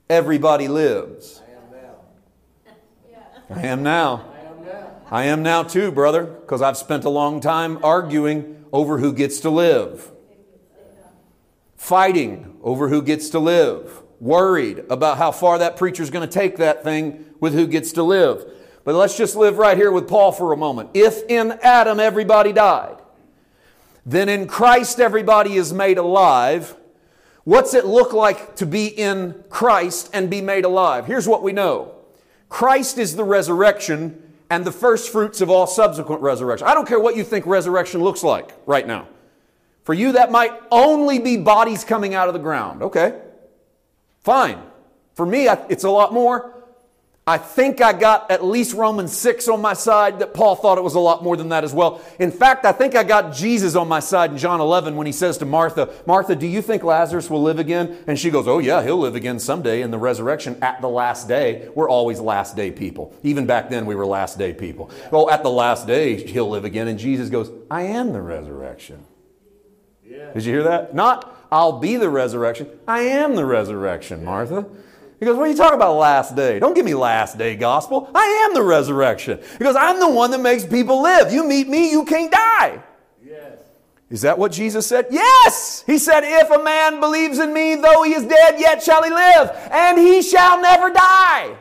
everybody 0.10 0.68
lives? 0.68 1.38
I 3.52 3.62
am 3.64 3.82
now. 3.82 4.26
I 5.10 5.24
am 5.24 5.42
now 5.42 5.64
too, 5.64 5.92
brother, 5.92 6.24
because 6.24 6.62
I've 6.62 6.78
spent 6.78 7.04
a 7.04 7.10
long 7.10 7.42
time 7.42 7.84
arguing 7.84 8.64
over 8.72 9.00
who 9.00 9.12
gets 9.12 9.40
to 9.40 9.50
live, 9.50 10.12
fighting 11.76 12.58
over 12.62 12.90
who 12.90 13.02
gets 13.02 13.30
to 13.30 13.40
live, 13.40 14.04
worried 14.20 14.86
about 14.92 15.18
how 15.18 15.32
far 15.32 15.58
that 15.58 15.78
preacher's 15.78 16.12
going 16.12 16.28
to 16.28 16.32
take 16.32 16.58
that 16.58 16.84
thing 16.84 17.26
with 17.40 17.56
who 17.56 17.66
gets 17.66 17.92
to 17.94 18.04
live. 18.04 18.46
But 18.84 18.94
let's 18.94 19.18
just 19.18 19.36
live 19.36 19.58
right 19.58 19.78
here 19.78 19.92
with 19.92 20.08
Paul 20.08 20.32
for 20.32 20.54
a 20.54 20.58
moment. 20.58 20.92
If 20.94 21.24
in 21.28 21.54
Adam 21.64 22.00
everybody 22.00 22.54
died, 22.54 22.98
then 24.06 24.30
in 24.30 24.48
Christ 24.48 25.00
everybody 25.00 25.56
is 25.56 25.74
made 25.74 25.98
alive. 25.98 26.76
What's 27.46 27.74
it 27.74 27.88
look 27.88 28.14
like 28.14 28.58
to 28.58 28.68
be 28.68 28.88
in 28.88 29.44
Christ 29.50 30.12
and 30.14 30.30
be 30.30 30.42
made 30.42 30.66
alive? 30.66 31.08
Here's 31.08 31.28
what 31.28 31.42
we 31.42 31.52
know 31.52 31.96
Christ 32.50 32.98
is 32.98 33.16
the 33.16 33.24
resurrection 33.24 34.22
and 34.50 34.66
the 34.66 34.72
first 34.72 35.12
fruits 35.12 35.40
of 35.42 35.50
all 35.50 35.68
subsequent 35.68 36.22
resurrection. 36.22 36.68
I 36.68 36.74
don't 36.74 36.88
care 36.88 37.00
what 37.00 37.16
you 37.16 37.24
think 37.24 37.46
resurrection 37.46 38.02
looks 38.02 38.24
like 38.24 38.52
right 38.66 38.86
now. 38.86 39.08
For 39.84 39.94
you, 39.94 40.14
that 40.14 40.32
might 40.32 40.52
only 40.72 41.20
be 41.20 41.38
bodies 41.38 41.84
coming 41.84 42.14
out 42.14 42.28
of 42.28 42.34
the 42.34 42.40
ground. 42.40 42.82
Okay, 42.82 43.22
fine. 44.22 44.62
For 45.14 45.26
me, 45.26 45.48
it's 45.48 45.84
a 45.84 45.90
lot 45.90 46.14
more. 46.14 46.59
I 47.30 47.38
think 47.38 47.80
I 47.80 47.94
got 47.94 48.32
at 48.32 48.44
least 48.44 48.74
Romans 48.74 49.15
6 49.15 49.48
on 49.50 49.62
my 49.62 49.74
side 49.74 50.18
that 50.18 50.34
Paul 50.34 50.56
thought 50.56 50.80
it 50.80 50.84
was 50.84 50.96
a 50.96 51.00
lot 51.00 51.24
more 51.24 51.38
than 51.38 51.50
that 51.50 51.63
as 51.63 51.72
well. 51.72 52.02
In 52.18 52.32
fact, 52.32 52.65
I 52.65 52.72
think 52.72 52.96
I 52.96 53.04
got 53.04 53.36
Jesus 53.36 53.76
on 53.76 53.88
my 53.88 54.00
side 54.00 54.32
in 54.32 54.39
John 54.39 54.60
11 54.60 54.96
when 54.96 55.06
he 55.06 55.13
says 55.13 55.38
to 55.38 55.46
Martha, 55.46 55.94
Martha, 56.08 56.36
do 56.36 56.48
you 56.48 56.63
think 56.63 56.84
Lazarus 56.84 57.30
will 57.30 57.44
live 57.44 57.60
again? 57.60 58.04
And 58.08 58.18
she 58.18 58.32
goes, 58.32 58.48
Oh, 58.48 58.58
yeah, 58.58 58.82
he'll 58.82 58.98
live 58.98 59.13
again 59.13 59.38
someday 59.38 59.84
in 59.84 59.92
the 59.92 60.00
resurrection 60.00 60.58
at 60.63 60.82
the 60.82 60.89
last 60.89 61.28
day. 61.28 61.70
We're 61.76 61.88
always 61.88 62.20
last 62.20 62.56
day 62.56 62.72
people. 62.72 63.15
Even 63.22 63.46
back 63.46 63.70
then, 63.70 63.86
we 63.86 63.94
were 63.94 64.08
last 64.08 64.39
day 64.39 64.52
people. 64.52 64.89
Well, 65.12 65.30
at 65.30 65.44
the 65.44 65.52
last 65.52 65.86
day, 65.86 66.26
he'll 66.26 66.50
live 66.50 66.65
again. 66.65 66.88
And 66.88 66.98
Jesus 66.98 67.30
goes, 67.30 67.52
I 67.70 67.84
am 67.84 68.12
the 68.12 68.24
resurrection. 68.24 69.06
Yeah. 70.04 70.34
Did 70.34 70.46
you 70.46 70.54
hear 70.54 70.63
that? 70.63 70.96
Not, 70.96 71.46
I'll 71.52 71.80
be 71.80 71.96
the 71.96 72.10
resurrection. 72.10 72.72
I 72.88 73.02
am 73.02 73.36
the 73.36 73.46
resurrection, 73.46 74.26
Martha. 74.26 74.65
He 75.20 75.26
goes, 75.26 75.36
What 75.36 75.48
are 75.48 75.52
you 75.52 75.58
talking 75.58 75.76
about 75.76 75.96
last 75.96 76.36
day? 76.36 76.60
Don't 76.60 76.74
give 76.74 76.86
me 76.86 76.94
last 76.94 77.38
day 77.38 77.56
gospel. 77.56 78.10
I 78.16 78.48
am 78.48 78.54
the 78.54 78.64
resurrection. 78.64 79.40
He 79.58 79.64
goes, 79.64 79.76
I'm 79.76 80.00
the 80.00 80.10
one 80.10 80.32
that 80.32 80.40
makes 80.40 80.66
people 80.66 81.02
live. 81.02 81.34
You 81.34 81.46
meet 81.46 81.68
me, 81.68 81.92
you 81.92 82.06
can't 82.06 82.32
die. 82.32 82.82
Yes. 83.26 83.58
Is 84.10 84.22
that 84.22 84.40
what 84.40 84.52
Jesus 84.52 84.88
said? 84.88 85.08
Yes! 85.12 85.84
He 85.86 85.98
said, 85.98 86.22
If 86.24 86.50
a 86.50 86.64
man 86.64 87.00
believes 87.02 87.38
in 87.38 87.54
me, 87.54 87.76
though 87.76 88.04
he 88.04 88.14
is 88.14 88.24
dead, 88.24 88.60
yet 88.60 88.82
shall 88.82 89.04
he 89.04 89.10
live, 89.10 89.52
and 89.72 90.00
he 90.00 90.22
shall 90.22 90.62
never 90.62 90.90
die. 90.90 91.56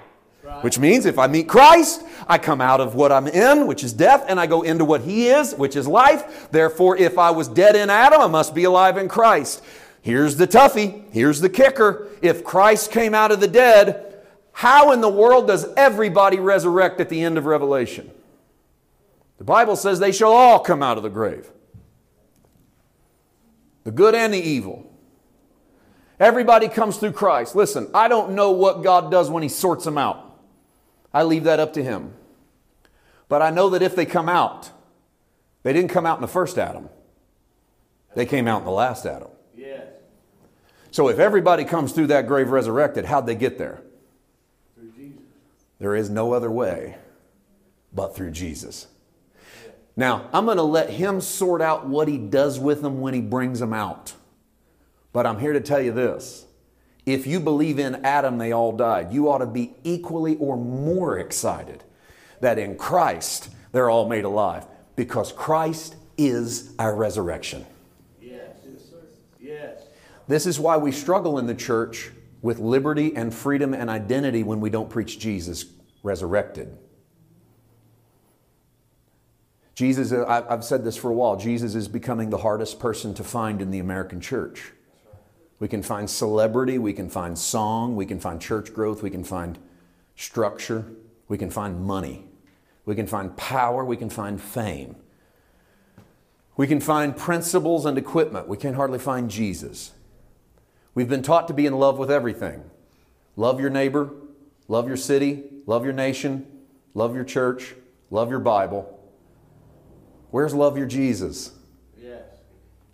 Right. 0.44 0.64
Which 0.64 0.78
means 0.78 1.04
if 1.04 1.18
I 1.18 1.26
meet 1.26 1.48
Christ, 1.48 2.04
I 2.28 2.38
come 2.38 2.60
out 2.60 2.80
of 2.80 2.94
what 2.94 3.10
I'm 3.10 3.26
in, 3.26 3.66
which 3.66 3.82
is 3.82 3.92
death, 3.92 4.24
and 4.28 4.38
I 4.38 4.46
go 4.46 4.62
into 4.62 4.84
what 4.84 5.02
he 5.02 5.28
is, 5.28 5.54
which 5.54 5.76
is 5.76 5.88
life. 5.88 6.48
Therefore, 6.50 6.96
if 6.96 7.18
I 7.18 7.32
was 7.32 7.48
dead 7.48 7.74
in 7.74 7.90
Adam, 7.90 8.20
I 8.20 8.28
must 8.28 8.54
be 8.54 8.64
alive 8.64 8.96
in 8.96 9.08
Christ. 9.08 9.62
Here's 10.02 10.36
the 10.36 10.46
toughie. 10.46 11.04
Here's 11.12 11.40
the 11.40 11.50
kicker. 11.50 12.08
If 12.22 12.44
Christ 12.44 12.90
came 12.90 13.14
out 13.14 13.32
of 13.32 13.40
the 13.40 13.48
dead, 13.48 14.16
how 14.52 14.92
in 14.92 15.00
the 15.00 15.08
world 15.08 15.46
does 15.46 15.66
everybody 15.76 16.38
resurrect 16.38 17.00
at 17.00 17.08
the 17.08 17.22
end 17.22 17.38
of 17.38 17.46
Revelation? 17.46 18.10
The 19.38 19.44
Bible 19.44 19.76
says 19.76 19.98
they 19.98 20.12
shall 20.12 20.32
all 20.32 20.60
come 20.60 20.82
out 20.82 20.96
of 20.96 21.02
the 21.02 21.10
grave 21.10 21.50
the 23.84 23.92
good 23.92 24.14
and 24.14 24.34
the 24.34 24.38
evil. 24.38 24.84
Everybody 26.20 26.68
comes 26.68 26.98
through 26.98 27.12
Christ. 27.12 27.56
Listen, 27.56 27.88
I 27.94 28.08
don't 28.08 28.32
know 28.32 28.50
what 28.50 28.82
God 28.82 29.10
does 29.10 29.30
when 29.30 29.42
He 29.42 29.48
sorts 29.48 29.84
them 29.86 29.96
out. 29.96 30.38
I 31.14 31.22
leave 31.22 31.44
that 31.44 31.58
up 31.58 31.72
to 31.72 31.82
Him. 31.82 32.12
But 33.30 33.40
I 33.40 33.48
know 33.48 33.70
that 33.70 33.80
if 33.80 33.96
they 33.96 34.04
come 34.04 34.28
out, 34.28 34.70
they 35.62 35.72
didn't 35.72 35.90
come 35.90 36.04
out 36.04 36.18
in 36.18 36.20
the 36.20 36.28
first 36.28 36.58
Adam, 36.58 36.90
they 38.14 38.26
came 38.26 38.46
out 38.46 38.58
in 38.58 38.64
the 38.64 38.70
last 38.70 39.06
Adam. 39.06 39.28
So 40.90 41.08
if 41.08 41.18
everybody 41.18 41.64
comes 41.64 41.92
through 41.92 42.08
that 42.08 42.26
grave 42.26 42.50
resurrected, 42.50 43.04
how'd 43.04 43.26
they 43.26 43.34
get 43.34 43.58
there? 43.58 43.82
Through 44.74 44.92
Jesus. 44.92 45.22
There 45.78 45.94
is 45.94 46.10
no 46.10 46.32
other 46.32 46.50
way 46.50 46.96
but 47.92 48.14
through 48.14 48.30
Jesus. 48.30 48.86
Now, 49.96 50.28
I'm 50.32 50.44
going 50.44 50.58
to 50.58 50.62
let 50.62 50.90
him 50.90 51.20
sort 51.20 51.60
out 51.60 51.88
what 51.88 52.06
he 52.06 52.18
does 52.18 52.58
with 52.58 52.82
them 52.82 53.00
when 53.00 53.14
he 53.14 53.20
brings 53.20 53.58
them 53.58 53.72
out. 53.72 54.14
But 55.12 55.26
I'm 55.26 55.40
here 55.40 55.52
to 55.52 55.60
tell 55.60 55.80
you 55.80 55.92
this 55.92 56.46
If 57.04 57.26
you 57.26 57.40
believe 57.40 57.78
in 57.78 58.04
Adam, 58.04 58.38
they 58.38 58.52
all 58.52 58.72
died. 58.72 59.12
You 59.12 59.30
ought 59.30 59.38
to 59.38 59.46
be 59.46 59.74
equally 59.82 60.36
or 60.36 60.56
more 60.56 61.18
excited 61.18 61.82
that 62.40 62.58
in 62.58 62.76
Christ, 62.76 63.50
they're 63.72 63.90
all 63.90 64.08
made 64.08 64.24
alive 64.24 64.66
because 64.94 65.32
Christ 65.32 65.96
is 66.16 66.74
our 66.78 66.94
resurrection. 66.94 67.66
This 70.28 70.46
is 70.46 70.60
why 70.60 70.76
we 70.76 70.92
struggle 70.92 71.38
in 71.38 71.46
the 71.46 71.54
church 71.54 72.10
with 72.42 72.58
liberty 72.58 73.16
and 73.16 73.34
freedom 73.34 73.74
and 73.74 73.90
identity 73.90 74.42
when 74.42 74.60
we 74.60 74.70
don't 74.70 74.88
preach 74.88 75.18
Jesus 75.18 75.64
resurrected. 76.02 76.76
Jesus, 79.74 80.12
I've 80.12 80.64
said 80.64 80.84
this 80.84 80.96
for 80.96 81.10
a 81.10 81.14
while, 81.14 81.36
Jesus 81.36 81.74
is 81.74 81.88
becoming 81.88 82.30
the 82.30 82.38
hardest 82.38 82.78
person 82.78 83.14
to 83.14 83.24
find 83.24 83.62
in 83.62 83.70
the 83.70 83.78
American 83.78 84.20
church. 84.20 84.72
We 85.60 85.68
can 85.68 85.82
find 85.82 86.08
celebrity, 86.10 86.78
we 86.78 86.92
can 86.92 87.08
find 87.08 87.38
song, 87.38 87.96
we 87.96 88.04
can 88.04 88.20
find 88.20 88.40
church 88.40 88.74
growth, 88.74 89.02
we 89.02 89.10
can 89.10 89.24
find 89.24 89.58
structure, 90.14 90.84
we 91.28 91.38
can 91.38 91.50
find 91.50 91.80
money, 91.80 92.26
we 92.84 92.94
can 92.94 93.06
find 93.06 93.36
power, 93.36 93.84
we 93.84 93.96
can 93.96 94.10
find 94.10 94.40
fame. 94.40 94.96
We 96.56 96.66
can 96.66 96.80
find 96.80 97.16
principles 97.16 97.86
and 97.86 97.96
equipment. 97.96 98.48
We 98.48 98.56
can 98.56 98.74
hardly 98.74 98.98
find 98.98 99.30
Jesus. 99.30 99.92
We've 100.94 101.08
been 101.08 101.22
taught 101.22 101.48
to 101.48 101.54
be 101.54 101.66
in 101.66 101.78
love 101.78 101.98
with 101.98 102.10
everything 102.10 102.62
love 103.36 103.60
your 103.60 103.70
neighbor, 103.70 104.10
love 104.66 104.88
your 104.88 104.96
city, 104.96 105.44
love 105.66 105.84
your 105.84 105.92
nation, 105.92 106.46
love 106.94 107.14
your 107.14 107.24
church, 107.24 107.74
love 108.10 108.30
your 108.30 108.40
Bible. 108.40 108.94
Where's 110.30 110.54
love 110.54 110.76
your 110.76 110.86
Jesus? 110.86 111.52
Yes. 111.96 112.22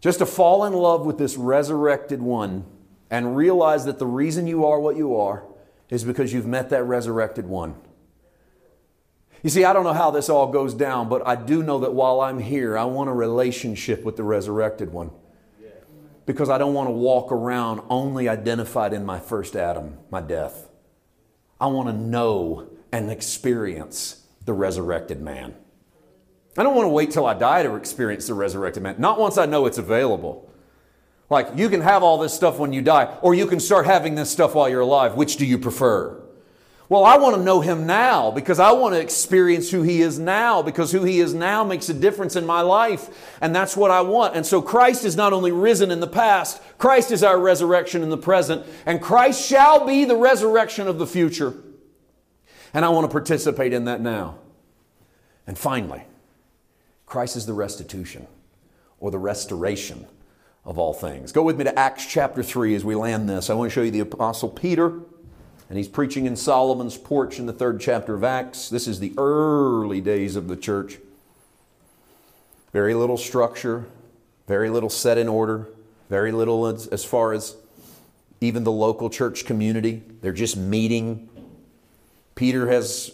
Just 0.01 0.19
to 0.19 0.27
fall 0.27 0.65
in 0.65 0.73
love 0.73 1.07
with 1.07 1.19
this 1.19 1.37
resurrected 1.37 2.21
one 2.21 2.65
and 3.11 3.37
realize 3.37 3.85
that 3.87 3.99
the 3.99 4.07
reason 4.07 4.47
you 4.47 4.67
are 4.67 4.79
what 4.79 4.97
you 4.97 5.17
are 5.17 5.45
is 5.89 6.05
because 6.05 6.33
you've 6.33 6.47
met 6.47 6.71
that 6.71 6.85
resurrected 6.85 7.47
one. 7.47 7.75
You 9.43 9.51
see, 9.51 9.65
I 9.65 9.73
don't 9.73 9.85
know 9.85 9.93
how 9.93 10.11
this 10.11 10.29
all 10.31 10.47
goes 10.47 10.73
down, 10.73 11.09
but 11.09 11.27
I 11.27 11.37
do 11.37 11.63
know 11.63 11.81
that 11.81 11.93
while 11.93 12.23
I'm 12.23 12.39
here, 12.39 12.79
I 12.79 12.85
want 12.85 13.11
a 13.11 13.13
relationship 13.13 14.03
with 14.03 14.17
the 14.17 14.23
resurrected 14.23 14.91
one. 14.91 15.11
Because 16.27 16.49
I 16.49 16.59
don't 16.59 16.75
want 16.75 16.89
to 16.89 16.93
walk 16.93 17.31
around 17.31 17.83
only 17.91 18.29
identified 18.29 18.93
in 18.93 19.05
my 19.05 19.19
first 19.19 19.57
Adam, 19.57 19.99
my 20.11 20.21
death. 20.21 20.69
I 21.61 21.67
want 21.67 21.89
to 21.89 21.95
know 21.95 22.71
and 22.93 23.11
experience 23.11 24.25
the 24.45 24.53
resurrected 24.53 25.21
man. 25.21 25.55
I 26.57 26.63
don't 26.63 26.75
want 26.75 26.87
to 26.87 26.91
wait 26.91 27.11
till 27.11 27.27
I 27.27 27.35
die 27.35 27.63
to 27.63 27.75
experience 27.75 28.27
the 28.27 28.35
resurrected 28.35 28.83
man. 28.83 28.97
Not 28.99 29.19
once 29.19 29.37
I 29.37 29.47
know 29.47 29.67
it's 29.67 29.79
available. 29.79 30.51
Like, 31.29 31.49
you 31.57 31.69
can 31.69 31.81
have 31.81 32.03
all 32.03 32.19
this 32.19 32.33
stuff 32.33 32.59
when 32.59 32.73
you 32.73 32.83
die, 32.83 33.17
or 33.23 33.35
you 33.35 33.47
can 33.47 33.59
start 33.59 33.87
having 33.87 34.15
this 34.15 34.31
stuff 34.31 34.55
while 34.55 34.69
you're 34.69 34.81
alive. 34.81 35.15
Which 35.15 35.37
do 35.37 35.47
you 35.47 35.59
prefer? 35.59 36.24
Well, 36.89 37.05
I 37.05 37.17
want 37.17 37.37
to 37.37 37.43
know 37.43 37.63
him 37.63 37.87
now 37.87 38.31
because 38.31 38.59
I 38.61 38.73
want 38.73 38.95
to 38.95 39.01
experience 39.01 39.71
who 39.71 39.83
he 39.83 40.03
is 40.03 40.19
now 40.19 40.61
because 40.61 40.93
who 40.93 41.03
he 41.03 41.21
is 41.21 41.33
now 41.33 41.65
makes 41.65 41.89
a 41.89 41.95
difference 41.95 42.37
in 42.37 42.45
my 42.45 42.61
life. 42.61 43.35
And 43.41 43.57
that's 43.57 43.77
what 43.77 43.91
I 43.91 44.03
want. 44.03 44.37
And 44.37 44.45
so 44.45 44.61
Christ 44.61 45.05
is 45.05 45.17
not 45.17 45.33
only 45.33 45.51
risen 45.51 45.91
in 45.91 46.01
the 46.01 46.07
past, 46.07 46.61
Christ 46.77 47.11
is 47.11 47.23
our 47.23 47.39
resurrection 47.39 48.03
in 48.03 48.11
the 48.11 48.19
present, 48.19 48.67
and 48.85 49.01
Christ 49.01 49.47
shall 49.47 49.87
be 49.87 50.05
the 50.05 50.17
resurrection 50.17 50.87
of 50.87 50.99
the 50.99 51.07
future. 51.07 51.55
And 52.75 52.85
I 52.85 52.91
want 52.91 53.09
to 53.09 53.13
participate 53.13 53.73
in 53.73 53.87
that 53.87 54.03
now. 54.03 54.39
And 55.47 55.57
finally, 55.57 56.05
Christ 57.07 57.37
is 57.37 57.47
the 57.47 57.55
restitution 57.55 58.27
or 59.01 59.11
the 59.11 59.19
restoration 59.19 60.07
of 60.65 60.79
all 60.79 60.93
things. 60.93 61.33
Go 61.33 61.43
with 61.43 61.57
me 61.57 61.65
to 61.65 61.79
Acts 61.79 62.07
chapter 62.07 62.43
3 62.43 62.75
as 62.75 62.85
we 62.85 62.95
land 62.95 63.29
this. 63.29 63.49
I 63.49 63.55
want 63.55 63.71
to 63.71 63.75
show 63.75 63.83
you 63.83 63.91
the 63.91 64.01
Apostle 64.01 64.49
Peter, 64.49 65.01
and 65.69 65.79
he's 65.79 65.89
preaching 65.89 66.27
in 66.27 66.37
Solomon's 66.37 66.97
porch 66.97 67.39
in 67.39 67.47
the 67.47 67.53
third 67.53 67.81
chapter 67.81 68.15
of 68.15 68.25
Acts. 68.25 68.69
This 68.69 68.87
is 68.87 69.01
the 69.01 69.15
early 69.17 70.01
days 70.01 70.37
of 70.37 70.49
the 70.49 70.57
church. 70.57 70.99
Very 72.73 72.95
little 72.95 73.17
structure, 73.17 73.87
very 74.47 74.69
little 74.69 74.91
set 74.91 75.17
in 75.17 75.29
order, 75.29 75.69
very 76.11 76.33
little 76.33 76.67
as, 76.67 76.87
as 76.89 77.05
far 77.05 77.33
as 77.33 77.57
even 78.41 78.65
the 78.65 78.73
local 78.73 79.09
church 79.09 79.47
community. 79.47 80.03
They're 80.21 80.33
just 80.33 80.57
meeting. 80.57 81.29
Peter 82.35 82.69
has 82.69 83.13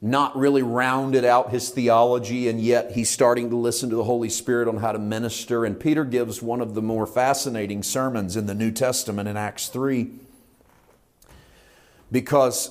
not 0.00 0.36
really 0.36 0.62
rounded 0.62 1.24
out 1.24 1.50
his 1.50 1.70
theology, 1.70 2.48
and 2.48 2.60
yet 2.60 2.92
he's 2.92 3.10
starting 3.10 3.50
to 3.50 3.56
listen 3.56 3.90
to 3.90 3.96
the 3.96 4.04
Holy 4.04 4.28
Spirit 4.28 4.68
on 4.68 4.76
how 4.76 4.92
to 4.92 4.98
minister. 4.98 5.64
And 5.64 5.80
Peter 5.80 6.04
gives 6.04 6.40
one 6.40 6.60
of 6.60 6.74
the 6.74 6.82
more 6.82 7.06
fascinating 7.06 7.82
sermons 7.82 8.36
in 8.36 8.46
the 8.46 8.54
New 8.54 8.70
Testament 8.70 9.28
in 9.28 9.36
Acts 9.36 9.68
3 9.68 10.08
because 12.10 12.70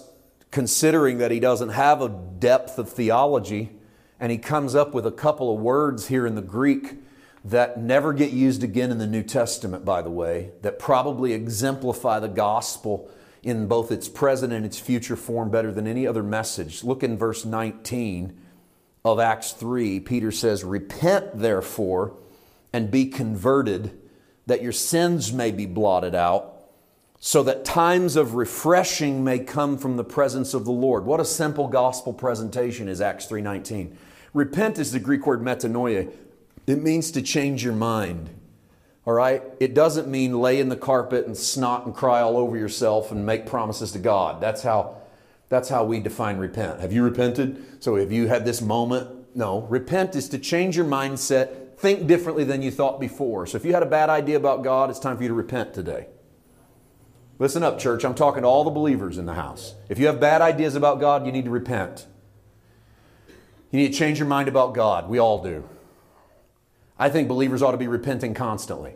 considering 0.52 1.20
that 1.20 1.32
he 1.32 1.40
doesn't 1.40 1.70
have 1.70 2.02
a 2.02 2.10
depth 2.10 2.80
of 2.80 2.90
theology, 2.90 3.72
and 4.20 4.32
he 4.32 4.38
comes 4.38 4.76
up 4.76 4.94
with 4.94 5.06
a 5.06 5.12
couple 5.12 5.54
of 5.54 5.62
words 5.62 6.08
here 6.08 6.26
in 6.26 6.36
the 6.36 6.42
Greek 6.42 6.96
that 7.46 7.80
never 7.80 8.14
get 8.14 8.32
used 8.32 8.64
again 8.64 8.92
in 8.92 8.98
the 8.98 9.08
New 9.08 9.24
Testament, 9.24 9.86
by 9.86 10.02
the 10.02 10.10
way, 10.10 10.52
that 10.64 10.80
probably 10.80 11.34
exemplify 11.34 12.20
the 12.20 12.28
gospel 12.28 13.10
in 13.44 13.68
both 13.68 13.92
its 13.92 14.10
present 14.10 14.52
and 14.52 14.66
its 14.66 14.80
future 14.80 15.16
form 15.16 15.50
better 15.50 15.72
than 15.72 15.88
any 15.88 16.06
other 16.06 16.24
message. 16.24 16.84
Look 16.84 17.04
in 17.04 17.18
verse 17.18 17.46
19 17.46 18.38
of 19.06 19.20
Acts 19.20 19.54
3. 19.54 20.02
Peter 20.02 20.32
says, 20.32 20.64
Repent 20.64 21.40
therefore 21.40 22.18
and 22.74 22.92
be 22.92 23.06
converted, 23.06 23.98
that 24.48 24.62
your 24.62 24.74
sins 24.74 25.32
may 25.32 25.52
be 25.52 25.66
blotted 25.66 26.16
out, 26.16 26.57
so 27.20 27.44
that 27.44 27.66
times 27.66 28.16
of 28.16 28.36
refreshing 28.36 29.24
may 29.24 29.40
come 29.40 29.78
from 29.78 29.98
the 29.98 30.04
presence 30.04 30.54
of 30.54 30.66
the 30.66 30.72
Lord. 30.72 31.06
What 31.06 31.20
a 31.20 31.26
simple 31.26 31.68
gospel 31.68 32.14
presentation 32.14 32.88
is 32.88 33.02
Acts 33.02 33.26
3:19. 33.26 33.98
Repent 34.34 34.78
is 34.78 34.92
the 34.92 35.00
Greek 35.00 35.26
word 35.26 35.42
metanoia. 35.42 36.12
It 36.68 36.84
means 36.84 37.12
to 37.12 37.22
change 37.22 37.64
your 37.64 37.74
mind. 37.74 38.30
All 39.06 39.14
right? 39.14 39.42
It 39.60 39.74
doesn't 39.74 40.08
mean 40.08 40.42
lay 40.42 40.60
in 40.60 40.70
the 40.70 40.76
carpet 40.76 41.26
and 41.26 41.36
snot 41.36 41.86
and 41.86 41.96
cry 41.96 42.22
all 42.22 42.38
over 42.38 42.58
yourself 42.58 43.12
and 43.12 43.26
make 43.26 43.46
promises 43.46 43.94
to 43.94 44.00
God. 44.00 44.42
That's 44.42 44.62
how 44.62 44.98
that's 45.50 45.70
how 45.70 45.86
we 45.86 46.02
define 46.02 46.38
repent. 46.38 46.82
Have 46.82 46.92
you 46.92 47.04
repented? 47.04 47.64
So 47.80 47.96
have 47.96 48.12
you 48.12 48.28
had 48.28 48.46
this 48.46 48.62
moment? 48.62 49.10
No. 49.34 49.62
Repent 49.62 50.16
is 50.16 50.28
to 50.30 50.38
change 50.38 50.76
your 50.76 50.86
mindset, 50.86 51.78
think 51.78 52.06
differently 52.06 52.44
than 52.44 52.62
you 52.62 52.70
thought 52.70 53.00
before. 53.00 53.46
So 53.48 53.56
if 53.56 53.64
you 53.64 53.74
had 53.74 53.84
a 53.84 53.88
bad 53.88 54.10
idea 54.10 54.36
about 54.36 54.64
God, 54.64 54.90
it's 54.90 55.00
time 55.00 55.16
for 55.16 55.24
you 55.24 55.30
to 55.30 55.36
repent 55.36 55.74
today. 55.74 56.08
Listen 57.40 57.62
up, 57.62 57.78
church. 57.78 58.04
I'm 58.04 58.16
talking 58.16 58.42
to 58.42 58.48
all 58.48 58.64
the 58.64 58.72
believers 58.72 59.18
in 59.18 59.26
the 59.26 59.36
house. 59.36 59.76
If 59.90 60.00
you 60.00 60.08
have 60.08 60.20
bad 60.20 60.42
ideas 60.42 60.76
about 60.76 61.00
God, 61.00 61.26
you 61.26 61.32
need 61.32 61.46
to 61.46 61.52
repent. 61.52 62.08
You 63.72 63.80
need 63.80 63.92
to 63.92 63.98
change 63.98 64.18
your 64.18 64.28
mind 64.28 64.48
about 64.48 64.74
God. 64.74 65.08
We 65.08 65.20
all 65.20 65.44
do. 65.44 65.68
I 66.98 67.10
think 67.10 67.28
believers 67.28 67.62
ought 67.62 67.72
to 67.72 67.78
be 67.78 67.88
repenting 67.88 68.34
constantly. 68.34 68.96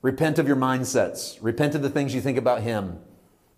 Repent 0.00 0.38
of 0.38 0.46
your 0.46 0.56
mindsets. 0.56 1.38
Repent 1.42 1.74
of 1.74 1.82
the 1.82 1.90
things 1.90 2.14
you 2.14 2.20
think 2.20 2.38
about 2.38 2.62
Him. 2.62 2.98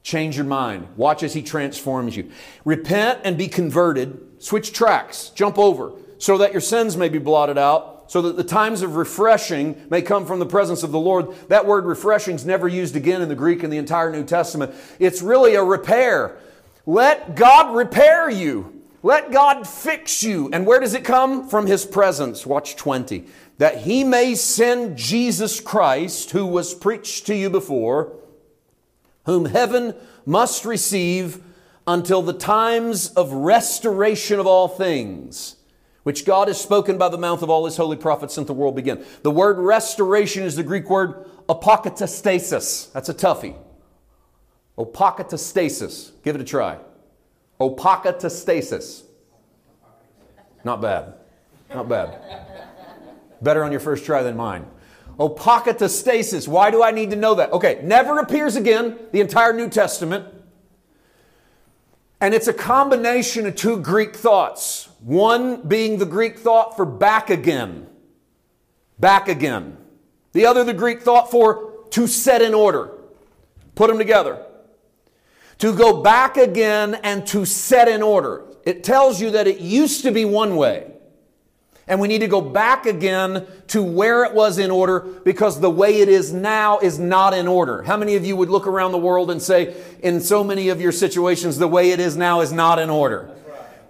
Change 0.02 0.36
your 0.36 0.46
mind. 0.46 0.88
Watch 0.96 1.22
as 1.22 1.34
He 1.34 1.42
transforms 1.42 2.16
you. 2.16 2.30
Repent 2.64 3.20
and 3.24 3.38
be 3.38 3.46
converted. 3.46 4.20
Switch 4.38 4.72
tracks. 4.72 5.30
Jump 5.30 5.58
over 5.58 5.92
so 6.18 6.38
that 6.38 6.52
your 6.52 6.60
sins 6.60 6.96
may 6.96 7.08
be 7.08 7.18
blotted 7.18 7.58
out, 7.58 7.95
so 8.06 8.22
that 8.22 8.36
the 8.36 8.44
times 8.44 8.82
of 8.82 8.96
refreshing 8.96 9.80
may 9.90 10.02
come 10.02 10.26
from 10.26 10.38
the 10.38 10.46
presence 10.46 10.82
of 10.82 10.92
the 10.92 10.98
Lord. 10.98 11.34
That 11.48 11.66
word 11.66 11.84
refreshing 11.84 12.36
is 12.36 12.46
never 12.46 12.68
used 12.68 12.96
again 12.96 13.22
in 13.22 13.28
the 13.28 13.34
Greek 13.34 13.64
in 13.64 13.70
the 13.70 13.78
entire 13.78 14.10
New 14.10 14.24
Testament. 14.24 14.74
It's 14.98 15.22
really 15.22 15.54
a 15.54 15.64
repair. 15.64 16.36
Let 16.86 17.34
God 17.34 17.74
repair 17.74 18.30
you. 18.30 18.82
Let 19.02 19.30
God 19.30 19.66
fix 19.66 20.22
you. 20.22 20.50
And 20.52 20.66
where 20.66 20.80
does 20.80 20.94
it 20.94 21.04
come? 21.04 21.48
From 21.48 21.66
His 21.66 21.84
presence. 21.84 22.46
Watch 22.46 22.76
20. 22.76 23.24
That 23.58 23.78
He 23.78 24.04
may 24.04 24.34
send 24.34 24.96
Jesus 24.96 25.60
Christ, 25.60 26.30
who 26.30 26.46
was 26.46 26.74
preached 26.74 27.26
to 27.26 27.34
you 27.34 27.50
before, 27.50 28.12
whom 29.24 29.46
heaven 29.46 29.94
must 30.24 30.64
receive 30.64 31.42
until 31.86 32.22
the 32.22 32.32
times 32.32 33.08
of 33.10 33.32
restoration 33.32 34.40
of 34.40 34.46
all 34.46 34.68
things, 34.68 35.55
which 36.06 36.24
God 36.24 36.46
has 36.46 36.60
spoken 36.60 36.98
by 36.98 37.08
the 37.08 37.18
mouth 37.18 37.42
of 37.42 37.50
all 37.50 37.64
His 37.64 37.76
holy 37.76 37.96
prophets 37.96 38.32
since 38.32 38.46
the 38.46 38.52
world 38.52 38.76
began. 38.76 39.04
The 39.24 39.30
word 39.32 39.58
restoration 39.58 40.44
is 40.44 40.54
the 40.54 40.62
Greek 40.62 40.88
word 40.88 41.28
apokatastasis. 41.48 42.92
That's 42.92 43.08
a 43.08 43.14
toughie. 43.14 43.56
Apokatastasis. 44.78 46.12
Give 46.22 46.36
it 46.36 46.40
a 46.40 46.44
try. 46.44 46.78
Apokatastasis. 47.60 49.02
Not 50.62 50.80
bad. 50.80 51.14
Not 51.74 51.88
bad. 51.88 52.20
Better 53.42 53.64
on 53.64 53.72
your 53.72 53.80
first 53.80 54.04
try 54.04 54.22
than 54.22 54.36
mine. 54.36 54.64
Apokatastasis. 55.18 56.46
Why 56.46 56.70
do 56.70 56.84
I 56.84 56.92
need 56.92 57.10
to 57.10 57.16
know 57.16 57.34
that? 57.34 57.50
Okay, 57.50 57.80
never 57.82 58.20
appears 58.20 58.54
again, 58.54 58.96
the 59.10 59.20
entire 59.20 59.52
New 59.52 59.68
Testament. 59.68 60.32
And 62.20 62.32
it's 62.32 62.46
a 62.46 62.54
combination 62.54 63.44
of 63.46 63.56
two 63.56 63.80
Greek 63.80 64.14
thoughts. 64.14 64.85
One 65.00 65.62
being 65.62 65.98
the 65.98 66.06
Greek 66.06 66.38
thought 66.38 66.76
for 66.76 66.84
back 66.84 67.30
again. 67.30 67.86
Back 68.98 69.28
again. 69.28 69.76
The 70.32 70.46
other, 70.46 70.64
the 70.64 70.74
Greek 70.74 71.02
thought 71.02 71.30
for 71.30 71.72
to 71.90 72.06
set 72.06 72.42
in 72.42 72.54
order. 72.54 72.90
Put 73.74 73.88
them 73.88 73.98
together. 73.98 74.44
To 75.58 75.74
go 75.74 76.02
back 76.02 76.36
again 76.36 76.94
and 77.02 77.26
to 77.28 77.44
set 77.44 77.88
in 77.88 78.02
order. 78.02 78.44
It 78.64 78.84
tells 78.84 79.20
you 79.20 79.30
that 79.30 79.46
it 79.46 79.60
used 79.60 80.02
to 80.02 80.10
be 80.10 80.24
one 80.24 80.56
way. 80.56 80.90
And 81.88 82.00
we 82.00 82.08
need 82.08 82.18
to 82.18 82.26
go 82.26 82.40
back 82.40 82.84
again 82.84 83.46
to 83.68 83.82
where 83.82 84.24
it 84.24 84.34
was 84.34 84.58
in 84.58 84.72
order 84.72 85.00
because 85.00 85.60
the 85.60 85.70
way 85.70 86.00
it 86.00 86.08
is 86.08 86.32
now 86.32 86.80
is 86.80 86.98
not 86.98 87.32
in 87.32 87.46
order. 87.46 87.82
How 87.82 87.96
many 87.96 88.16
of 88.16 88.26
you 88.26 88.34
would 88.34 88.50
look 88.50 88.66
around 88.66 88.90
the 88.90 88.98
world 88.98 89.30
and 89.30 89.40
say, 89.40 89.76
in 90.02 90.20
so 90.20 90.42
many 90.42 90.68
of 90.68 90.80
your 90.80 90.90
situations, 90.90 91.58
the 91.58 91.68
way 91.68 91.92
it 91.92 92.00
is 92.00 92.16
now 92.16 92.40
is 92.40 92.52
not 92.52 92.80
in 92.80 92.90
order? 92.90 93.30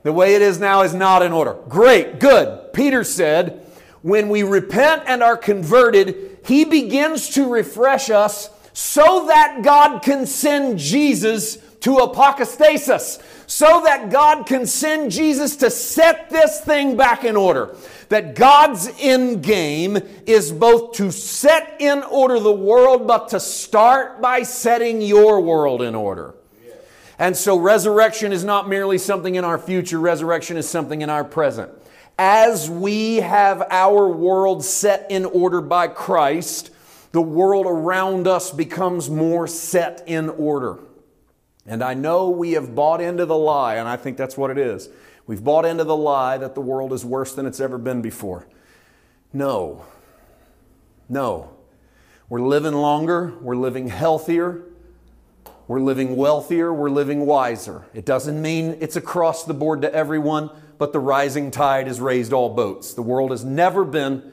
The 0.06 0.12
way 0.12 0.36
it 0.36 0.42
is 0.42 0.60
now 0.60 0.82
is 0.82 0.94
not 0.94 1.22
in 1.22 1.32
order. 1.32 1.56
Great, 1.68 2.20
good. 2.20 2.72
Peter 2.72 3.02
said, 3.02 3.66
when 4.02 4.28
we 4.28 4.44
repent 4.44 5.02
and 5.06 5.20
are 5.20 5.36
converted, 5.36 6.38
he 6.44 6.64
begins 6.64 7.30
to 7.30 7.52
refresh 7.52 8.08
us 8.08 8.48
so 8.72 9.26
that 9.26 9.62
God 9.64 10.02
can 10.04 10.24
send 10.24 10.78
Jesus 10.78 11.56
to 11.80 11.96
apostasis, 11.96 13.20
so 13.48 13.82
that 13.84 14.08
God 14.08 14.46
can 14.46 14.64
send 14.64 15.10
Jesus 15.10 15.56
to 15.56 15.70
set 15.70 16.30
this 16.30 16.60
thing 16.60 16.96
back 16.96 17.24
in 17.24 17.34
order. 17.34 17.74
That 18.08 18.36
God's 18.36 18.88
end 19.00 19.42
game 19.42 19.98
is 20.24 20.52
both 20.52 20.92
to 20.98 21.10
set 21.10 21.80
in 21.80 22.04
order 22.04 22.38
the 22.38 22.52
world, 22.52 23.08
but 23.08 23.30
to 23.30 23.40
start 23.40 24.22
by 24.22 24.44
setting 24.44 25.02
your 25.02 25.40
world 25.40 25.82
in 25.82 25.96
order. 25.96 26.35
And 27.18 27.36
so 27.36 27.58
resurrection 27.58 28.32
is 28.32 28.44
not 28.44 28.68
merely 28.68 28.98
something 28.98 29.34
in 29.34 29.44
our 29.44 29.58
future, 29.58 29.98
resurrection 29.98 30.56
is 30.56 30.68
something 30.68 31.02
in 31.02 31.10
our 31.10 31.24
present. 31.24 31.72
As 32.18 32.70
we 32.70 33.16
have 33.16 33.66
our 33.70 34.08
world 34.08 34.64
set 34.64 35.06
in 35.10 35.24
order 35.24 35.60
by 35.60 35.88
Christ, 35.88 36.70
the 37.12 37.22
world 37.22 37.66
around 37.66 38.26
us 38.26 38.50
becomes 38.50 39.08
more 39.08 39.46
set 39.46 40.02
in 40.06 40.28
order. 40.28 40.78
And 41.66 41.82
I 41.82 41.94
know 41.94 42.30
we 42.30 42.52
have 42.52 42.74
bought 42.74 43.00
into 43.00 43.26
the 43.26 43.36
lie, 43.36 43.76
and 43.76 43.88
I 43.88 43.96
think 43.96 44.16
that's 44.16 44.36
what 44.36 44.50
it 44.50 44.58
is. 44.58 44.88
We've 45.26 45.42
bought 45.42 45.64
into 45.64 45.84
the 45.84 45.96
lie 45.96 46.38
that 46.38 46.54
the 46.54 46.60
world 46.60 46.92
is 46.92 47.04
worse 47.04 47.34
than 47.34 47.46
it's 47.46 47.60
ever 47.60 47.78
been 47.78 48.00
before. 48.00 48.46
No. 49.32 49.84
No. 51.08 51.50
We're 52.28 52.40
living 52.40 52.74
longer, 52.74 53.34
we're 53.40 53.56
living 53.56 53.88
healthier, 53.88 54.62
we're 55.68 55.80
living 55.80 56.16
wealthier, 56.16 56.72
we're 56.72 56.90
living 56.90 57.26
wiser. 57.26 57.84
It 57.92 58.04
doesn't 58.04 58.40
mean 58.40 58.78
it's 58.80 58.96
across 58.96 59.44
the 59.44 59.54
board 59.54 59.82
to 59.82 59.92
everyone, 59.92 60.50
but 60.78 60.92
the 60.92 61.00
rising 61.00 61.50
tide 61.50 61.88
has 61.88 62.00
raised 62.00 62.32
all 62.32 62.54
boats. 62.54 62.94
The 62.94 63.02
world 63.02 63.32
has 63.32 63.44
never 63.44 63.84
been 63.84 64.32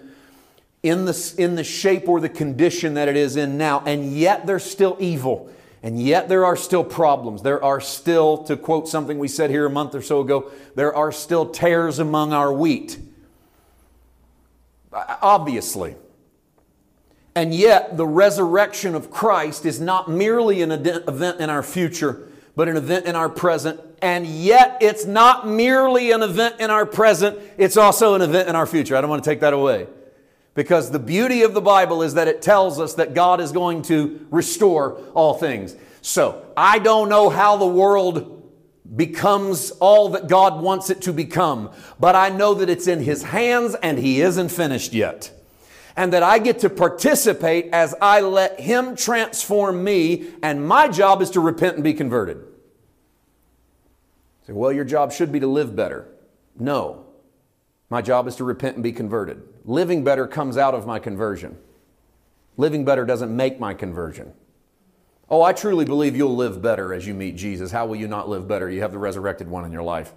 in 0.83 1.05
the, 1.05 1.35
in 1.37 1.55
the 1.55 1.63
shape 1.63 2.07
or 2.07 2.19
the 2.19 2.29
condition 2.29 2.93
that 2.95 3.07
it 3.07 3.15
is 3.15 3.35
in 3.35 3.57
now, 3.57 3.81
and 3.85 4.13
yet 4.13 4.45
there's 4.45 4.63
still 4.63 4.97
evil. 4.99 5.49
And 5.81 6.01
yet 6.01 6.29
there 6.29 6.45
are 6.45 6.55
still 6.55 6.83
problems. 6.83 7.41
There 7.41 7.61
are 7.61 7.81
still, 7.81 8.37
to 8.45 8.55
quote 8.55 8.87
something 8.87 9.19
we 9.19 9.27
said 9.27 9.49
here 9.49 9.65
a 9.65 9.69
month 9.69 9.95
or 9.95 10.01
so 10.01 10.21
ago, 10.21 10.49
there 10.75 10.95
are 10.95 11.11
still 11.11 11.47
tares 11.47 11.99
among 11.99 12.31
our 12.31 12.53
wheat. 12.53 12.97
Obviously. 14.93 15.95
And 17.35 17.53
yet 17.53 17.97
the 17.97 18.05
resurrection 18.05 18.93
of 18.95 19.09
Christ 19.09 19.65
is 19.65 19.81
not 19.81 20.09
merely 20.09 20.61
an 20.61 20.71
event 20.71 21.39
in 21.39 21.49
our 21.49 21.63
future, 21.63 22.27
but 22.55 22.67
an 22.67 22.77
event 22.77 23.05
in 23.05 23.15
our 23.15 23.29
present. 23.29 23.79
And 24.01 24.27
yet 24.27 24.77
it's 24.81 25.05
not 25.05 25.47
merely 25.47 26.11
an 26.11 26.21
event 26.21 26.59
in 26.59 26.69
our 26.69 26.85
present, 26.85 27.39
it's 27.57 27.77
also 27.77 28.13
an 28.13 28.21
event 28.21 28.49
in 28.49 28.55
our 28.55 28.67
future. 28.67 28.95
I 28.95 29.01
don't 29.01 29.09
want 29.09 29.23
to 29.23 29.29
take 29.29 29.39
that 29.39 29.53
away. 29.53 29.87
Because 30.55 30.91
the 30.91 30.99
beauty 30.99 31.41
of 31.41 31.55
the 31.55 31.61
Bible 31.61 32.03
is 32.03 32.13
that 32.13 32.27
it 32.27 32.41
tells 32.41 32.79
us 32.79 32.93
that 32.95 33.15
God 33.15 33.41
is 33.41 33.51
going 33.51 33.81
to 33.83 34.27
restore 34.29 35.01
all 35.15 35.33
things. 35.33 35.75
So, 36.03 36.45
I 36.55 36.77
don't 36.77 37.09
know 37.09 37.29
how 37.29 37.57
the 37.57 37.65
world 37.65 38.43
becomes 38.95 39.71
all 39.71 40.09
that 40.09 40.27
God 40.27 40.61
wants 40.61 40.89
it 40.91 41.01
to 41.03 41.13
become, 41.13 41.71
but 41.99 42.15
I 42.15 42.29
know 42.29 42.53
that 42.55 42.69
it's 42.69 42.87
in 42.87 42.99
His 42.99 43.23
hands 43.23 43.75
and 43.81 43.97
He 43.97 44.21
isn't 44.21 44.49
finished 44.49 44.93
yet. 44.93 45.31
And 45.95 46.13
that 46.13 46.23
I 46.23 46.39
get 46.39 46.59
to 46.59 46.69
participate 46.69 47.69
as 47.71 47.93
I 48.01 48.21
let 48.21 48.59
Him 48.59 48.95
transform 48.95 49.83
me, 49.83 50.31
and 50.41 50.67
my 50.67 50.87
job 50.87 51.21
is 51.21 51.29
to 51.31 51.39
repent 51.39 51.75
and 51.75 51.83
be 51.83 51.93
converted. 51.93 52.43
Say, 54.47 54.53
well, 54.53 54.71
your 54.71 54.85
job 54.85 55.11
should 55.11 55.31
be 55.31 55.39
to 55.39 55.47
live 55.47 55.75
better. 55.75 56.07
No. 56.57 57.05
My 57.89 58.01
job 58.01 58.27
is 58.27 58.35
to 58.37 58.43
repent 58.43 58.75
and 58.75 58.83
be 58.83 58.91
converted. 58.91 59.41
Living 59.65 60.03
better 60.03 60.27
comes 60.27 60.57
out 60.57 60.73
of 60.73 60.87
my 60.87 60.99
conversion. 60.99 61.57
Living 62.57 62.85
better 62.85 63.05
doesn't 63.05 63.35
make 63.35 63.59
my 63.59 63.73
conversion. 63.73 64.33
Oh, 65.29 65.41
I 65.41 65.53
truly 65.53 65.85
believe 65.85 66.15
you'll 66.15 66.35
live 66.35 66.61
better 66.61 66.93
as 66.93 67.07
you 67.07 67.13
meet 67.13 67.35
Jesus. 67.35 67.71
How 67.71 67.85
will 67.85 67.95
you 67.95 68.07
not 68.07 68.29
live 68.29 68.47
better? 68.47 68.69
You 68.69 68.81
have 68.81 68.91
the 68.91 68.99
resurrected 68.99 69.47
one 69.47 69.65
in 69.65 69.71
your 69.71 69.83
life. 69.83 70.13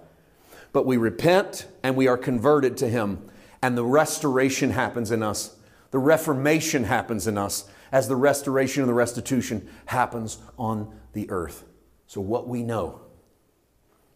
But 0.73 0.85
we 0.85 0.97
repent 0.97 1.67
and 1.81 1.95
we 1.95 2.07
are 2.07 2.17
converted 2.17 2.77
to 2.77 2.89
Him, 2.89 3.29
and 3.61 3.77
the 3.77 3.85
restoration 3.85 4.71
happens 4.71 5.11
in 5.11 5.23
us. 5.23 5.55
The 5.91 5.99
reformation 5.99 6.83
happens 6.83 7.27
in 7.27 7.37
us 7.37 7.69
as 7.91 8.07
the 8.07 8.15
restoration 8.15 8.83
and 8.83 8.89
the 8.89 8.93
restitution 8.93 9.69
happens 9.85 10.37
on 10.57 10.93
the 11.13 11.29
earth. 11.29 11.63
So, 12.07 12.21
what 12.21 12.47
we 12.47 12.63
know 12.63 13.01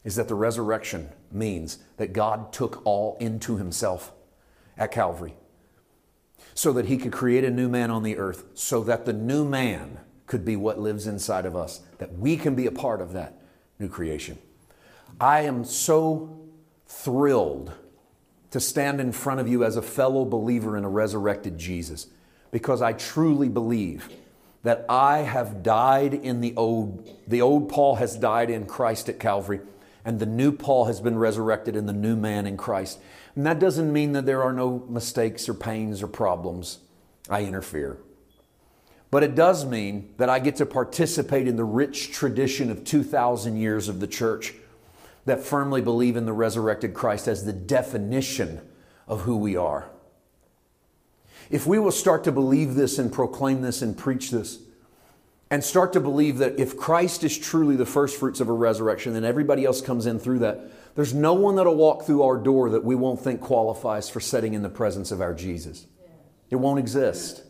is 0.04 0.16
that 0.16 0.28
the 0.28 0.36
resurrection 0.36 1.10
means 1.32 1.78
that 1.98 2.14
God 2.14 2.52
took 2.52 2.82
all 2.86 3.18
into 3.20 3.58
Himself 3.58 4.12
at 4.78 4.92
Calvary 4.92 5.36
so 6.54 6.74
that 6.74 6.86
he 6.86 6.98
could 6.98 7.12
create 7.12 7.44
a 7.44 7.52
new 7.52 7.70
man 7.70 7.92
on 7.92 8.04
the 8.04 8.18
earth, 8.18 8.46
so 8.54 8.84
that 8.84 9.06
the 9.06 9.14
new 9.14 9.46
man 9.46 10.00
could 10.26 10.46
be 10.46 10.56
what 10.56 10.80
lives 10.80 11.08
inside 11.08 11.46
of 11.46 11.56
us, 11.56 11.82
that 11.98 12.18
we 12.18 12.38
can 12.38 12.56
be 12.56 12.66
a 12.66 12.72
part 12.72 13.02
of 13.02 13.14
that 13.14 13.42
new 13.80 13.88
creation. 13.88 14.38
I 15.20 15.42
am 15.42 15.64
so 15.64 16.40
thrilled 16.86 17.74
to 18.52 18.60
stand 18.60 19.02
in 19.02 19.12
front 19.12 19.40
of 19.40 19.48
you 19.48 19.64
as 19.64 19.78
a 19.78 19.82
fellow 19.82 20.26
believer 20.26 20.78
in 20.78 20.84
a 20.84 20.90
resurrected 20.90 21.58
Jesus 21.58 22.08
because 22.52 22.82
I 22.82 22.94
truly 22.94 23.50
believe 23.50 24.10
that 24.64 24.86
I 24.88 25.20
have 25.20 25.64
died 25.64 26.14
in 26.14 26.42
the 26.42 26.54
old, 26.56 27.10
the 27.28 27.42
old 27.42 27.70
Paul 27.70 27.96
has 27.96 28.16
died 28.16 28.50
in 28.50 28.66
Christ 28.66 29.10
at 29.10 29.20
Calvary, 29.20 29.62
and 30.06 30.20
the 30.20 30.26
new 30.26 30.52
Paul 30.52 30.86
has 30.86 31.02
been 31.02 31.18
resurrected 31.18 31.76
in 31.76 31.88
the 31.88 31.94
new 31.94 32.16
man 32.16 32.46
in 32.46 32.58
Christ. 32.58 33.00
And 33.36 33.46
that 33.46 33.60
doesn't 33.60 33.92
mean 33.92 34.12
that 34.12 34.26
there 34.26 34.44
are 34.44 34.54
no 34.54 34.86
mistakes 34.90 35.50
or 35.50 35.54
pains 35.54 36.04
or 36.04 36.08
problems. 36.08 36.80
I 37.30 37.44
interfere. 37.44 37.98
But 39.10 39.24
it 39.24 39.36
does 39.36 39.66
mean 39.66 40.14
that 40.18 40.30
I 40.30 40.40
get 40.40 40.58
to 40.58 40.66
participate 40.66 41.48
in 41.48 41.56
the 41.56 41.64
rich 41.64 42.12
tradition 42.12 42.70
of 42.70 42.84
2,000 42.84 43.58
years 43.58 43.90
of 43.90 44.00
the 44.00 44.08
church 44.08 44.54
that 45.26 45.44
firmly 45.44 45.82
believe 45.82 46.16
in 46.16 46.26
the 46.26 46.34
resurrected 46.34 46.94
Christ 46.94 47.28
as 47.28 47.46
the 47.46 47.54
definition 47.54 48.62
of 49.08 49.22
who 49.22 49.38
we 49.38 49.56
are. 49.56 49.90
If 51.50 51.68
we 51.68 51.80
will 51.80 51.92
start 51.92 52.24
to 52.24 52.32
believe 52.32 52.76
this 52.76 52.98
and 52.98 53.12
proclaim 53.12 53.62
this 53.62 53.82
and 53.82 53.98
preach 53.98 54.32
this, 54.32 54.60
and 55.52 55.62
start 55.62 55.92
to 55.94 56.00
believe 56.00 56.38
that 56.38 56.58
if 56.58 56.78
Christ 56.78 57.26
is 57.26 57.38
truly 57.38 57.76
the 57.76 57.86
first 57.86 58.18
fruits 58.18 58.40
of 58.40 58.48
a 58.48 58.54
resurrection, 58.54 59.14
then 59.14 59.26
everybody 59.26 59.66
else 59.66 59.82
comes 59.82 60.06
in 60.06 60.18
through 60.18 60.40
that, 60.40 60.72
there's 60.96 61.14
no 61.14 61.34
one 61.34 61.56
that'll 61.56 61.76
walk 61.76 62.04
through 62.04 62.24
our 62.24 62.38
door 62.38 62.70
that 62.70 62.86
we 62.86 62.96
won't 62.96 63.20
think 63.20 63.42
qualifies 63.42 64.10
for 64.10 64.22
sitting 64.22 64.54
in 64.54 64.62
the 64.62 64.70
presence 64.70 65.12
of 65.12 65.20
our 65.20 65.34
Jesus. 65.34 65.88
It 66.50 66.56
won't 66.56 66.80
exist. 66.80 67.44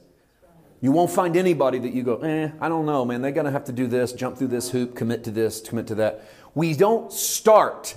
You 0.81 0.91
won't 0.91 1.11
find 1.11 1.37
anybody 1.37 1.77
that 1.77 1.93
you 1.93 2.01
go, 2.01 2.15
eh, 2.17 2.49
I 2.59 2.69
don't 2.69 2.87
know, 2.87 3.05
man. 3.05 3.21
They're 3.21 3.31
going 3.31 3.45
to 3.45 3.51
have 3.51 3.65
to 3.65 3.71
do 3.71 3.85
this, 3.85 4.13
jump 4.13 4.35
through 4.35 4.47
this 4.47 4.71
hoop, 4.71 4.95
commit 4.95 5.23
to 5.25 5.31
this, 5.31 5.61
commit 5.61 5.85
to 5.87 5.95
that. 5.95 6.25
We 6.53 6.73
don't 6.73 7.11
start 7.11 7.95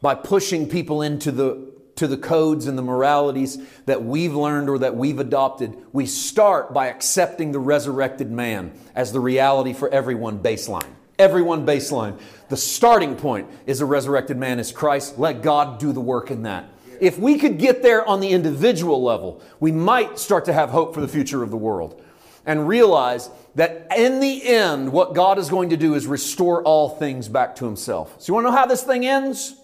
by 0.00 0.14
pushing 0.14 0.68
people 0.68 1.02
into 1.02 1.32
the 1.32 1.76
to 1.96 2.06
the 2.06 2.16
codes 2.16 2.66
and 2.66 2.76
the 2.76 2.82
moralities 2.82 3.58
that 3.86 4.04
we've 4.04 4.34
learned 4.34 4.68
or 4.68 4.78
that 4.78 4.94
we've 4.94 5.18
adopted. 5.18 5.74
We 5.92 6.06
start 6.06 6.74
by 6.74 6.88
accepting 6.88 7.52
the 7.52 7.58
resurrected 7.58 8.30
man 8.30 8.72
as 8.94 9.12
the 9.12 9.20
reality 9.20 9.72
for 9.72 9.88
everyone 9.88 10.38
baseline. 10.40 10.86
Everyone 11.18 11.64
baseline. 11.64 12.20
The 12.50 12.56
starting 12.56 13.16
point 13.16 13.48
is 13.64 13.80
a 13.80 13.86
resurrected 13.86 14.36
man 14.36 14.60
is 14.60 14.72
Christ. 14.72 15.18
Let 15.18 15.40
God 15.40 15.80
do 15.80 15.92
the 15.92 16.00
work 16.00 16.30
in 16.30 16.42
that. 16.42 16.68
If 17.00 17.18
we 17.18 17.38
could 17.38 17.58
get 17.58 17.82
there 17.82 18.06
on 18.06 18.20
the 18.20 18.28
individual 18.28 19.02
level, 19.02 19.42
we 19.58 19.72
might 19.72 20.18
start 20.18 20.44
to 20.46 20.52
have 20.52 20.70
hope 20.70 20.94
for 20.94 21.00
the 21.00 21.08
future 21.08 21.42
of 21.42 21.50
the 21.50 21.56
world 21.56 22.02
and 22.44 22.68
realize 22.68 23.30
that 23.56 23.88
in 23.96 24.20
the 24.20 24.46
end, 24.46 24.92
what 24.92 25.14
God 25.14 25.38
is 25.38 25.50
going 25.50 25.70
to 25.70 25.76
do 25.76 25.94
is 25.94 26.06
restore 26.06 26.62
all 26.62 26.88
things 26.88 27.28
back 27.28 27.56
to 27.56 27.64
Himself. 27.64 28.14
So, 28.18 28.30
you 28.30 28.34
want 28.34 28.46
to 28.46 28.50
know 28.50 28.56
how 28.56 28.66
this 28.66 28.82
thing 28.82 29.04
ends? 29.04 29.54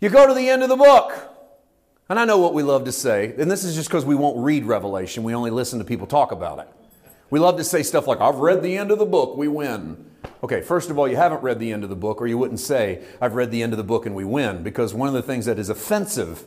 You 0.00 0.08
go 0.08 0.26
to 0.26 0.34
the 0.34 0.48
end 0.48 0.62
of 0.62 0.68
the 0.68 0.76
book. 0.76 1.30
And 2.08 2.18
I 2.18 2.24
know 2.26 2.38
what 2.38 2.52
we 2.52 2.62
love 2.62 2.84
to 2.84 2.92
say, 2.92 3.34
and 3.38 3.50
this 3.50 3.64
is 3.64 3.74
just 3.74 3.88
because 3.88 4.04
we 4.04 4.14
won't 4.14 4.36
read 4.44 4.66
Revelation, 4.66 5.22
we 5.22 5.34
only 5.34 5.50
listen 5.50 5.78
to 5.78 5.84
people 5.84 6.06
talk 6.06 6.30
about 6.30 6.58
it. 6.58 6.68
We 7.30 7.38
love 7.38 7.56
to 7.56 7.64
say 7.64 7.82
stuff 7.82 8.06
like, 8.06 8.20
I've 8.20 8.36
read 8.36 8.62
the 8.62 8.76
end 8.76 8.90
of 8.90 8.98
the 8.98 9.06
book, 9.06 9.38
we 9.38 9.48
win. 9.48 10.10
Okay, 10.42 10.60
first 10.60 10.90
of 10.90 10.98
all, 10.98 11.08
you 11.08 11.16
haven't 11.16 11.42
read 11.42 11.58
the 11.58 11.72
end 11.72 11.84
of 11.84 11.88
the 11.88 11.96
book, 11.96 12.20
or 12.20 12.26
you 12.26 12.36
wouldn't 12.36 12.60
say, 12.60 13.02
I've 13.18 13.34
read 13.34 13.50
the 13.50 13.62
end 13.62 13.72
of 13.72 13.78
the 13.78 13.84
book 13.84 14.04
and 14.04 14.14
we 14.14 14.24
win, 14.24 14.62
because 14.62 14.92
one 14.92 15.08
of 15.08 15.14
the 15.14 15.22
things 15.22 15.46
that 15.46 15.58
is 15.58 15.70
offensive, 15.70 16.44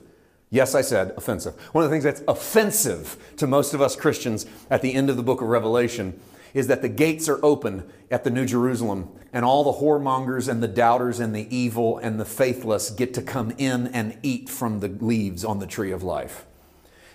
yes, 0.49 0.75
I 0.75 0.81
said 0.81 1.13
offensive, 1.17 1.53
one 1.73 1.83
of 1.83 1.89
the 1.89 1.93
things 1.93 2.03
that's 2.03 2.23
offensive 2.27 3.17
to 3.37 3.47
most 3.47 3.73
of 3.73 3.81
us 3.81 3.95
Christians 3.95 4.45
at 4.69 4.81
the 4.81 4.93
end 4.93 5.09
of 5.09 5.17
the 5.17 5.23
book 5.23 5.41
of 5.41 5.47
Revelation 5.47 6.19
is 6.53 6.67
that 6.67 6.81
the 6.81 6.89
gates 6.89 7.27
are 7.27 7.43
open 7.43 7.83
at 8.09 8.23
the 8.23 8.29
New 8.29 8.45
Jerusalem, 8.45 9.09
and 9.33 9.43
all 9.43 9.65
the 9.65 9.79
whoremongers 9.79 10.47
and 10.47 10.63
the 10.63 10.69
doubters 10.69 11.19
and 11.19 11.35
the 11.35 11.53
evil 11.53 11.97
and 11.97 12.17
the 12.17 12.23
faithless 12.23 12.89
get 12.89 13.13
to 13.13 13.21
come 13.21 13.51
in 13.57 13.87
and 13.87 14.17
eat 14.23 14.49
from 14.49 14.79
the 14.79 14.87
leaves 14.87 15.43
on 15.43 15.59
the 15.59 15.67
tree 15.67 15.91
of 15.91 16.01
life. 16.01 16.45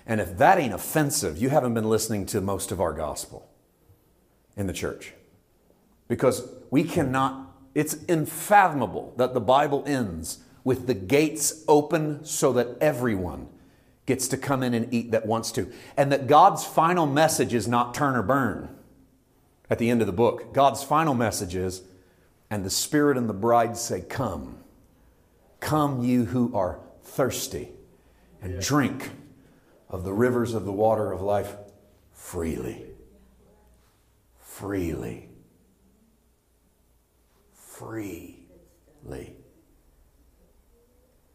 And 0.07 0.20
if 0.20 0.37
that 0.37 0.59
ain't 0.59 0.74
offensive, 0.74 1.39
you 1.39 1.49
haven't 1.49 1.72
been 1.72 1.89
listening 1.89 2.26
to 2.26 2.43
most 2.43 2.70
of 2.70 2.83
our 2.83 2.93
gospel 2.93 3.49
in 4.57 4.66
the 4.66 4.74
church. 4.74 5.14
Because 6.07 6.47
we 6.70 6.85
cannot, 6.85 7.51
it's 7.74 7.95
unfathomable 8.09 9.14
that 9.16 9.33
the 9.33 9.41
Bible 9.41 9.83
ends 9.87 10.41
with 10.65 10.87
the 10.87 10.95
gates 10.95 11.65
open 11.69 12.25
so 12.25 12.53
that 12.53 12.77
everyone 12.81 13.49
gets 14.07 14.29
to 14.29 14.37
come 14.37 14.63
in 14.63 14.75
and 14.75 14.93
eat 14.93 15.13
that 15.13 15.27
wants 15.27 15.53
to. 15.53 15.71
And 15.97 16.11
that 16.13 16.27
God's 16.27 16.65
final 16.65 17.07
message 17.07 17.55
is 17.55 17.69
not 17.69 17.95
turn 17.95 18.17
or 18.17 18.23
burn 18.23 18.77
at 19.71 19.79
the 19.79 19.89
end 19.89 20.01
of 20.01 20.07
the 20.07 20.13
book. 20.13 20.53
God's 20.53 20.83
final 20.83 21.15
message 21.15 21.55
is, 21.55 21.83
and 22.51 22.65
the 22.65 22.71
Spirit 22.71 23.17
and 23.17 23.29
the 23.29 23.35
bride 23.35 23.77
say, 23.77 24.01
Come. 24.01 24.59
Come, 25.61 26.03
you 26.03 26.25
who 26.25 26.55
are 26.55 26.81
thirsty, 27.03 27.69
and 28.43 28.55
yeah. 28.55 28.61
drink 28.61 29.11
of 29.89 30.05
the 30.05 30.13
rivers 30.13 30.55
of 30.55 30.65
the 30.65 30.73
water 30.73 31.13
of 31.13 31.21
life 31.21 31.55
freely. 32.13 32.87
Freely. 34.39 35.29
Freely. 37.53 38.47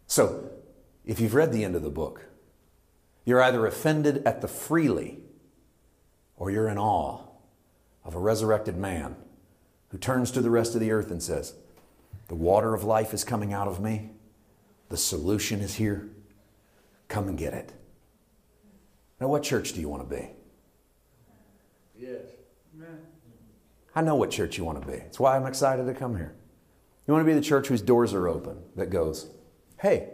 So, 0.08 0.52
if 1.06 1.20
you've 1.20 1.34
read 1.34 1.52
the 1.52 1.64
end 1.64 1.76
of 1.76 1.84
the 1.84 1.90
book, 1.90 2.26
you're 3.26 3.42
either 3.42 3.66
offended 3.66 4.26
at 4.26 4.42
the 4.42 4.48
freely 4.48 5.20
or 6.38 6.52
you're 6.52 6.68
in 6.68 6.78
awe 6.78 7.22
of 8.04 8.16
a 8.16 8.20
resurrected 8.20 8.78
man 8.78 9.16
who 9.90 9.98
turns 9.98 10.32
to 10.32 10.42
the 10.42 10.50
rest 10.50 10.76
of 10.76 10.82
the 10.82 10.92
earth 10.92 11.10
and 11.10 11.22
says, 11.22 11.56
The 12.28 12.36
water 12.36 12.74
of 12.74 12.84
life 12.84 13.14
is 13.14 13.24
coming 13.24 13.54
out 13.54 13.68
of 13.68 13.80
me. 13.80 14.12
The 14.90 14.98
solution 14.98 15.62
is 15.62 15.76
here. 15.76 16.10
Come 17.08 17.28
and 17.28 17.38
get 17.38 17.54
it. 17.54 17.74
Now, 19.20 19.28
what 19.28 19.44
church 19.44 19.74
do 19.74 19.80
you 19.80 19.90
want 19.90 20.08
to 20.08 20.16
be? 20.16 20.30
Yes. 21.98 22.26
I 23.96 24.02
know 24.02 24.16
what 24.16 24.30
church 24.30 24.58
you 24.58 24.66
want 24.66 24.82
to 24.82 24.88
be. 24.88 24.94
It's 24.94 25.20
why 25.20 25.38
I'm 25.38 25.46
excited 25.46 25.86
to 25.86 25.94
come 25.94 26.18
here. 26.18 26.36
You 27.08 27.14
want 27.14 27.26
to 27.26 27.32
be 27.32 27.34
the 27.34 27.46
church 27.46 27.68
whose 27.68 27.82
doors 27.82 28.14
are 28.14 28.28
open, 28.28 28.58
that 28.76 28.90
goes, 28.90 29.30
Hey, 29.80 30.10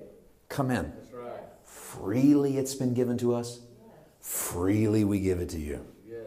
come 0.50 0.72
in. 0.72 0.92
Right. 1.14 1.40
Freely 1.64 2.58
it's 2.58 2.76
been 2.76 2.94
given 2.94 3.18
to 3.20 3.36
us, 3.36 3.60
freely 4.20 5.04
we 5.04 5.20
give 5.20 5.40
it 5.40 5.50
to 5.50 5.60
you 5.60 5.84
Yes. 6.08 6.20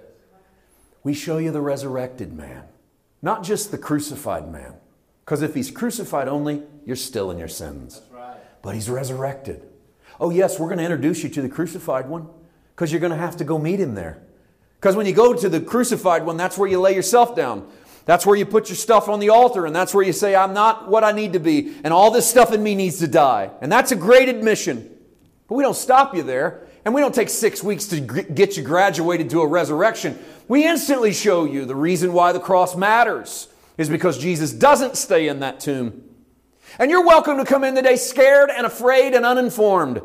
we 1.04 1.14
show 1.14 1.38
you 1.38 1.52
the 1.52 1.60
resurrected 1.60 2.32
man, 2.32 2.64
not 3.22 3.44
just 3.44 3.70
the 3.70 3.78
crucified 3.78 4.50
man. 4.50 4.74
Because 5.24 5.42
if 5.42 5.54
he's 5.54 5.70
crucified 5.70 6.28
only, 6.28 6.62
you're 6.84 6.96
still 6.96 7.30
in 7.30 7.38
your 7.38 7.48
sins. 7.48 8.02
Right. 8.12 8.36
But 8.62 8.74
he's 8.74 8.90
resurrected. 8.90 9.62
Oh, 10.20 10.30
yes, 10.30 10.58
we're 10.58 10.66
going 10.66 10.78
to 10.78 10.84
introduce 10.84 11.22
you 11.22 11.30
to 11.30 11.40
the 11.42 11.48
crucified 11.48 12.08
one 12.08 12.28
because 12.74 12.92
you're 12.92 13.00
going 13.00 13.12
to 13.12 13.18
have 13.18 13.36
to 13.38 13.44
go 13.44 13.58
meet 13.58 13.80
him 13.80 13.94
there. 13.94 14.22
Because 14.78 14.96
when 14.96 15.06
you 15.06 15.14
go 15.14 15.32
to 15.32 15.48
the 15.48 15.60
crucified 15.60 16.26
one, 16.26 16.36
that's 16.36 16.58
where 16.58 16.68
you 16.68 16.78
lay 16.78 16.94
yourself 16.94 17.34
down. 17.34 17.66
That's 18.04 18.26
where 18.26 18.36
you 18.36 18.44
put 18.44 18.68
your 18.68 18.76
stuff 18.76 19.08
on 19.08 19.18
the 19.18 19.30
altar, 19.30 19.64
and 19.64 19.74
that's 19.74 19.94
where 19.94 20.04
you 20.04 20.12
say, 20.12 20.36
I'm 20.36 20.52
not 20.52 20.88
what 20.88 21.04
I 21.04 21.12
need 21.12 21.32
to 21.32 21.38
be, 21.38 21.74
and 21.84 21.92
all 21.92 22.10
this 22.10 22.28
stuff 22.28 22.52
in 22.52 22.62
me 22.62 22.74
needs 22.74 22.98
to 22.98 23.08
die. 23.08 23.50
And 23.60 23.72
that's 23.72 23.92
a 23.92 23.96
great 23.96 24.28
admission. 24.28 24.90
But 25.48 25.54
we 25.54 25.62
don't 25.62 25.76
stop 25.76 26.14
you 26.14 26.22
there, 26.22 26.66
and 26.84 26.92
we 26.92 27.00
don't 27.00 27.14
take 27.14 27.30
six 27.30 27.62
weeks 27.62 27.86
to 27.86 28.00
get 28.00 28.56
you 28.56 28.62
graduated 28.62 29.30
to 29.30 29.40
a 29.40 29.46
resurrection. 29.46 30.18
We 30.48 30.66
instantly 30.66 31.14
show 31.14 31.44
you 31.44 31.64
the 31.64 31.74
reason 31.74 32.12
why 32.12 32.32
the 32.32 32.40
cross 32.40 32.76
matters 32.76 33.48
is 33.78 33.88
because 33.88 34.18
Jesus 34.18 34.52
doesn't 34.52 34.96
stay 34.96 35.28
in 35.28 35.40
that 35.40 35.60
tomb. 35.60 36.04
And 36.78 36.90
you're 36.90 37.06
welcome 37.06 37.38
to 37.38 37.44
come 37.44 37.64
in 37.64 37.74
today 37.74 37.96
scared 37.96 38.50
and 38.50 38.66
afraid 38.66 39.14
and 39.14 39.24
uninformed. 39.24 40.02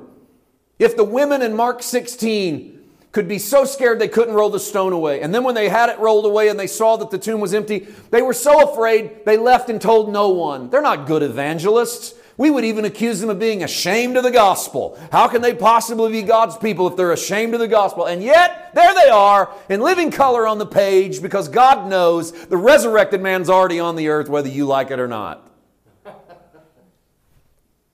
If 0.77 0.95
the 0.95 1.03
women 1.03 1.41
in 1.41 1.53
Mark 1.53 1.83
16 1.83 2.78
could 3.11 3.27
be 3.27 3.39
so 3.39 3.65
scared 3.65 3.99
they 3.99 4.07
couldn't 4.07 4.35
roll 4.35 4.49
the 4.49 4.59
stone 4.59 4.93
away, 4.93 5.21
and 5.21 5.33
then 5.33 5.43
when 5.43 5.55
they 5.55 5.69
had 5.69 5.89
it 5.89 5.99
rolled 5.99 6.25
away 6.25 6.49
and 6.49 6.59
they 6.59 6.67
saw 6.67 6.95
that 6.97 7.09
the 7.09 7.17
tomb 7.17 7.39
was 7.39 7.53
empty, 7.53 7.87
they 8.11 8.21
were 8.21 8.33
so 8.33 8.71
afraid 8.71 9.25
they 9.25 9.37
left 9.37 9.69
and 9.69 9.81
told 9.81 10.11
no 10.11 10.29
one. 10.29 10.69
They're 10.69 10.81
not 10.81 11.07
good 11.07 11.23
evangelists. 11.23 12.13
We 12.37 12.51
would 12.51 12.63
even 12.63 12.85
accuse 12.85 13.19
them 13.19 13.29
of 13.29 13.37
being 13.37 13.63
ashamed 13.63 14.15
of 14.15 14.23
the 14.23 14.31
gospel. 14.31 14.97
How 15.11 15.27
can 15.27 15.41
they 15.41 15.53
possibly 15.53 16.09
be 16.09 16.21
God's 16.21 16.55
people 16.55 16.87
if 16.87 16.95
they're 16.95 17.11
ashamed 17.11 17.53
of 17.53 17.59
the 17.59 17.67
gospel? 17.67 18.05
And 18.05 18.23
yet, 18.23 18.71
there 18.73 18.93
they 18.93 19.09
are 19.09 19.53
in 19.67 19.81
living 19.81 20.09
color 20.09 20.47
on 20.47 20.57
the 20.57 20.65
page 20.65 21.21
because 21.21 21.49
God 21.49 21.89
knows 21.89 22.31
the 22.31 22.55
resurrected 22.55 23.21
man's 23.21 23.49
already 23.49 23.81
on 23.81 23.97
the 23.97 24.07
earth 24.07 24.29
whether 24.29 24.47
you 24.47 24.65
like 24.65 24.89
it 24.89 25.01
or 25.01 25.07
not. 25.07 25.48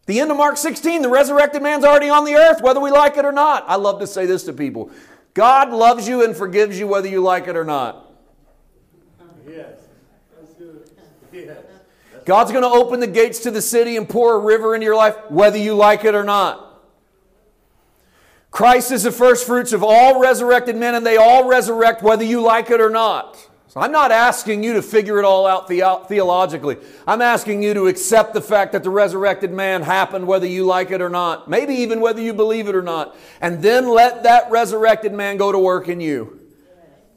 The 0.05 0.19
end 0.19 0.29
of 0.29 0.37
Mark 0.37 0.57
16, 0.57 1.01
the 1.01 1.09
resurrected 1.09 1.63
man's 1.63 1.83
already 1.83 2.09
on 2.09 2.25
the 2.25 2.35
earth 2.35 2.61
whether 2.61 2.79
we 2.79 2.91
like 2.91 3.17
it 3.17 3.25
or 3.25 3.31
not. 3.31 3.65
I 3.67 3.75
love 3.75 3.99
to 3.99 4.07
say 4.07 4.25
this 4.25 4.43
to 4.43 4.53
people 4.53 4.91
God 5.33 5.71
loves 5.71 6.07
you 6.07 6.23
and 6.23 6.35
forgives 6.35 6.79
you 6.79 6.87
whether 6.87 7.07
you 7.07 7.21
like 7.21 7.47
it 7.47 7.55
or 7.55 7.65
not. 7.65 8.11
Yes. 9.47 9.79
Yes. 11.31 11.57
God's 12.25 12.51
going 12.51 12.63
to 12.63 12.69
open 12.69 12.99
the 12.99 13.07
gates 13.07 13.39
to 13.39 13.51
the 13.51 13.61
city 13.61 13.97
and 13.97 14.07
pour 14.07 14.33
a 14.33 14.39
river 14.39 14.73
into 14.73 14.85
your 14.85 14.95
life, 14.95 15.15
whether 15.29 15.57
you 15.57 15.75
like 15.75 16.05
it 16.05 16.15
or 16.15 16.23
not. 16.23 16.81
Christ 18.49 18.91
is 18.91 19.03
the 19.03 19.11
first 19.11 19.45
fruits 19.45 19.73
of 19.73 19.83
all 19.83 20.21
resurrected 20.21 20.77
men, 20.77 20.95
and 20.95 21.05
they 21.05 21.17
all 21.17 21.47
resurrect 21.47 22.01
whether 22.01 22.23
you 22.23 22.41
like 22.41 22.69
it 22.69 22.79
or 22.79 22.89
not. 22.89 23.49
I'm 23.77 23.91
not 23.91 24.11
asking 24.11 24.63
you 24.63 24.73
to 24.73 24.81
figure 24.81 25.19
it 25.19 25.25
all 25.25 25.45
out 25.45 25.69
uh, 25.69 26.03
theologically. 26.05 26.77
I'm 27.05 27.21
asking 27.21 27.61
you 27.61 27.73
to 27.73 27.87
accept 27.87 28.33
the 28.33 28.41
fact 28.41 28.71
that 28.71 28.83
the 28.83 28.89
resurrected 28.89 29.51
man 29.51 29.81
happened 29.81 30.27
whether 30.27 30.47
you 30.47 30.65
like 30.65 30.91
it 30.91 31.01
or 31.01 31.09
not, 31.09 31.49
maybe 31.49 31.73
even 31.75 31.99
whether 31.99 32.21
you 32.21 32.33
believe 32.33 32.69
it 32.69 32.75
or 32.75 32.81
not. 32.81 33.17
And 33.41 33.61
then 33.61 33.89
let 33.89 34.23
that 34.23 34.49
resurrected 34.49 35.11
man 35.11 35.35
go 35.35 35.51
to 35.51 35.59
work 35.59 35.89
in 35.89 35.99
you 35.99 36.39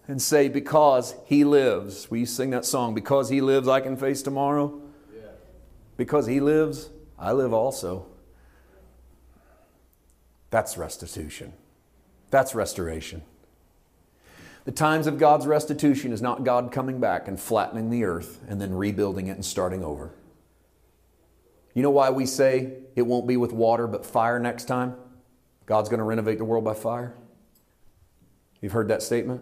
and 0.08 0.20
say, 0.20 0.48
Because 0.48 1.14
he 1.26 1.44
lives. 1.44 2.10
We 2.10 2.24
sing 2.24 2.50
that 2.50 2.64
song? 2.64 2.92
Because 2.92 3.28
he 3.28 3.40
lives, 3.40 3.68
I 3.68 3.80
can 3.80 3.96
face 3.96 4.20
tomorrow. 4.22 4.82
Because 5.96 6.26
he 6.26 6.40
lives, 6.40 6.90
I 7.16 7.32
live 7.32 7.52
also. 7.52 8.06
That's 10.50 10.76
restitution. 10.76 11.52
That's 12.30 12.54
restoration. 12.54 13.22
The 14.68 14.74
times 14.74 15.06
of 15.06 15.16
God's 15.16 15.46
restitution 15.46 16.12
is 16.12 16.20
not 16.20 16.44
God 16.44 16.72
coming 16.72 17.00
back 17.00 17.26
and 17.26 17.40
flattening 17.40 17.88
the 17.88 18.04
earth 18.04 18.38
and 18.46 18.60
then 18.60 18.74
rebuilding 18.74 19.28
it 19.28 19.30
and 19.30 19.42
starting 19.42 19.82
over. 19.82 20.12
You 21.72 21.82
know 21.82 21.88
why 21.88 22.10
we 22.10 22.26
say 22.26 22.74
it 22.94 23.06
won't 23.06 23.26
be 23.26 23.38
with 23.38 23.50
water 23.50 23.86
but 23.86 24.04
fire 24.04 24.38
next 24.38 24.66
time? 24.66 24.94
God's 25.64 25.88
going 25.88 26.00
to 26.00 26.04
renovate 26.04 26.36
the 26.36 26.44
world 26.44 26.64
by 26.64 26.74
fire? 26.74 27.14
You've 28.60 28.72
heard 28.72 28.88
that 28.88 29.02
statement? 29.02 29.40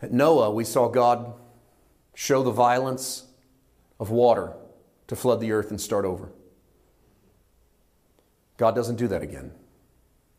At 0.00 0.12
Noah, 0.12 0.52
we 0.52 0.62
saw 0.62 0.88
God 0.88 1.34
show 2.14 2.44
the 2.44 2.52
violence 2.52 3.24
of 3.98 4.10
water 4.10 4.52
to 5.08 5.16
flood 5.16 5.40
the 5.40 5.50
earth 5.50 5.70
and 5.70 5.80
start 5.80 6.04
over. 6.04 6.30
God 8.56 8.76
doesn't 8.76 8.94
do 8.94 9.08
that 9.08 9.20
again. 9.20 9.50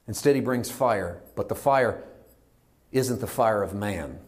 Instead, 0.07 0.35
He 0.35 0.41
brings 0.41 0.71
fire, 0.71 1.21
but 1.35 1.49
the 1.49 1.55
fire 1.55 2.01
isn't 2.93 3.19
the 3.19 3.27
fire 3.27 3.63
of 3.63 3.73
man. 3.73 4.19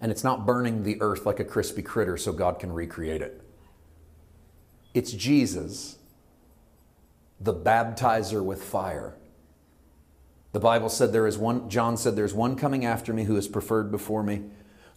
And 0.00 0.10
it's 0.10 0.24
not 0.24 0.46
burning 0.46 0.82
the 0.82 1.00
earth 1.00 1.26
like 1.26 1.40
a 1.40 1.44
crispy 1.44 1.82
critter 1.82 2.16
so 2.16 2.32
God 2.32 2.58
can 2.58 2.72
recreate 2.72 3.22
it. 3.22 3.40
It's 4.94 5.12
Jesus, 5.12 5.98
the 7.40 7.54
baptizer 7.54 8.44
with 8.44 8.62
fire. 8.62 9.14
The 10.52 10.60
Bible 10.60 10.88
said 10.90 11.12
there 11.12 11.26
is 11.26 11.38
one, 11.38 11.70
John 11.70 11.96
said, 11.96 12.14
There's 12.14 12.34
one 12.34 12.56
coming 12.56 12.84
after 12.84 13.12
me 13.12 13.24
who 13.24 13.36
is 13.36 13.48
preferred 13.48 13.90
before 13.90 14.22
me, 14.22 14.42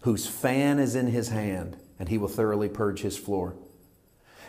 whose 0.02 0.26
fan 0.26 0.78
is 0.78 0.94
in 0.94 1.06
his 1.06 1.28
hand 1.28 1.78
and 1.98 2.08
he 2.08 2.18
will 2.18 2.28
thoroughly 2.28 2.68
purge 2.68 3.00
his 3.00 3.16
floor. 3.16 3.54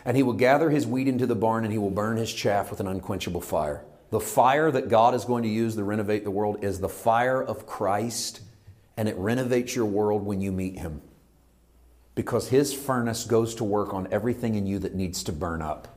And 0.04 0.16
he 0.16 0.22
will 0.22 0.34
gather 0.34 0.70
his 0.70 0.86
wheat 0.86 1.08
into 1.08 1.26
the 1.26 1.34
barn, 1.34 1.64
and 1.64 1.72
he 1.72 1.78
will 1.78 1.90
burn 1.90 2.16
his 2.16 2.32
chaff 2.32 2.70
with 2.70 2.80
an 2.80 2.86
unquenchable 2.86 3.40
fire. 3.40 3.84
The 4.10 4.20
fire 4.20 4.70
that 4.70 4.88
God 4.88 5.14
is 5.14 5.24
going 5.24 5.42
to 5.42 5.48
use 5.48 5.76
to 5.76 5.84
renovate 5.84 6.24
the 6.24 6.30
world 6.30 6.64
is 6.64 6.80
the 6.80 6.88
fire 6.88 7.42
of 7.42 7.66
Christ, 7.66 8.40
and 8.96 9.08
it 9.08 9.16
renovates 9.16 9.76
your 9.76 9.84
world 9.84 10.24
when 10.24 10.40
you 10.40 10.50
meet 10.50 10.78
him. 10.78 11.02
Because 12.14 12.48
his 12.48 12.72
furnace 12.72 13.24
goes 13.24 13.54
to 13.56 13.64
work 13.64 13.92
on 13.92 14.08
everything 14.10 14.54
in 14.54 14.66
you 14.66 14.78
that 14.80 14.94
needs 14.94 15.22
to 15.24 15.32
burn 15.32 15.62
up. 15.62 15.94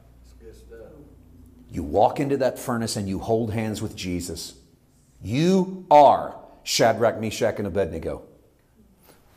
You 1.71 1.83
walk 1.83 2.19
into 2.19 2.35
that 2.37 2.59
furnace 2.59 2.97
and 2.97 3.07
you 3.07 3.19
hold 3.19 3.53
hands 3.53 3.81
with 3.81 3.95
Jesus. 3.95 4.55
You 5.23 5.85
are 5.89 6.35
Shadrach, 6.63 7.19
Meshach, 7.19 7.55
and 7.57 7.65
Abednego. 7.65 8.23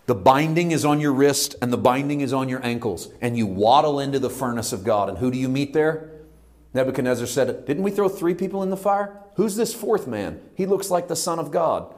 The 0.06 0.16
binding 0.16 0.72
is 0.72 0.84
on 0.84 1.00
your 1.00 1.12
wrist 1.12 1.54
and 1.62 1.72
the 1.72 1.78
binding 1.78 2.20
is 2.20 2.32
on 2.32 2.48
your 2.48 2.62
ankles, 2.66 3.08
and 3.20 3.38
you 3.38 3.46
waddle 3.46 4.00
into 4.00 4.18
the 4.18 4.28
furnace 4.28 4.72
of 4.72 4.84
God. 4.84 5.08
And 5.08 5.18
who 5.18 5.30
do 5.30 5.38
you 5.38 5.48
meet 5.48 5.72
there? 5.72 6.10
Nebuchadnezzar 6.74 7.28
said, 7.28 7.64
Didn't 7.66 7.84
we 7.84 7.92
throw 7.92 8.08
three 8.08 8.34
people 8.34 8.62
in 8.62 8.70
the 8.70 8.76
fire? 8.76 9.16
Who's 9.36 9.56
this 9.56 9.72
fourth 9.72 10.06
man? 10.06 10.40
He 10.56 10.66
looks 10.66 10.90
like 10.90 11.06
the 11.06 11.16
Son 11.16 11.38
of 11.38 11.52
God. 11.52 11.94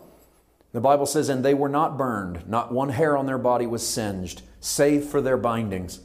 The 0.72 0.80
Bible 0.80 1.06
says, 1.06 1.30
And 1.30 1.42
they 1.42 1.54
were 1.54 1.70
not 1.70 1.96
burned, 1.96 2.46
not 2.46 2.72
one 2.72 2.90
hair 2.90 3.16
on 3.16 3.24
their 3.24 3.38
body 3.38 3.66
was 3.66 3.86
singed, 3.86 4.42
save 4.60 5.04
for 5.04 5.22
their 5.22 5.38
bindings. 5.38 6.00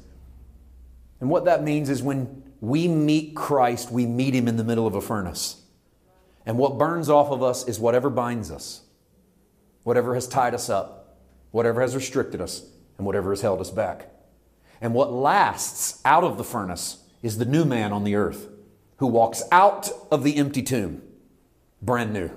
And 1.20 1.30
what 1.30 1.46
that 1.46 1.64
means 1.64 1.90
is 1.90 2.02
when 2.02 2.44
we 2.62 2.88
meet 2.88 3.36
Christ, 3.36 3.92
we 3.92 4.06
meet 4.06 4.34
him 4.34 4.48
in 4.48 4.56
the 4.56 4.64
middle 4.64 4.88
of 4.88 4.96
a 4.96 5.02
furnace. 5.02 5.62
And 6.46 6.58
what 6.58 6.78
burns 6.78 7.10
off 7.10 7.30
of 7.30 7.44
us 7.44 7.68
is 7.68 7.80
whatever 7.80 8.10
binds 8.10 8.50
us, 8.50 8.82
whatever 9.84 10.16
has 10.16 10.28
tied 10.28 10.56
us 10.56 10.70
up, 10.70 11.18
whatever 11.52 11.82
has 11.82 11.94
restricted 11.94 12.40
us, 12.40 12.64
and 12.98 13.06
whatever 13.06 13.32
has 13.32 13.42
held 13.42 13.60
us 13.60 13.70
back. 13.70 14.10
And 14.80 14.94
what 14.94 15.12
lasts 15.12 16.02
out 16.06 16.24
of 16.24 16.38
the 16.38 16.44
furnace 16.44 17.04
is 17.22 17.38
the 17.38 17.46
new 17.46 17.66
man 17.66 17.92
on 17.92 18.04
the 18.04 18.16
earth 18.16 18.48
who 19.02 19.08
walks 19.08 19.42
out 19.52 19.90
of 20.12 20.24
the 20.24 20.38
empty 20.38 20.62
tomb 20.62 21.02
brand 21.82 22.14
new. 22.14 22.30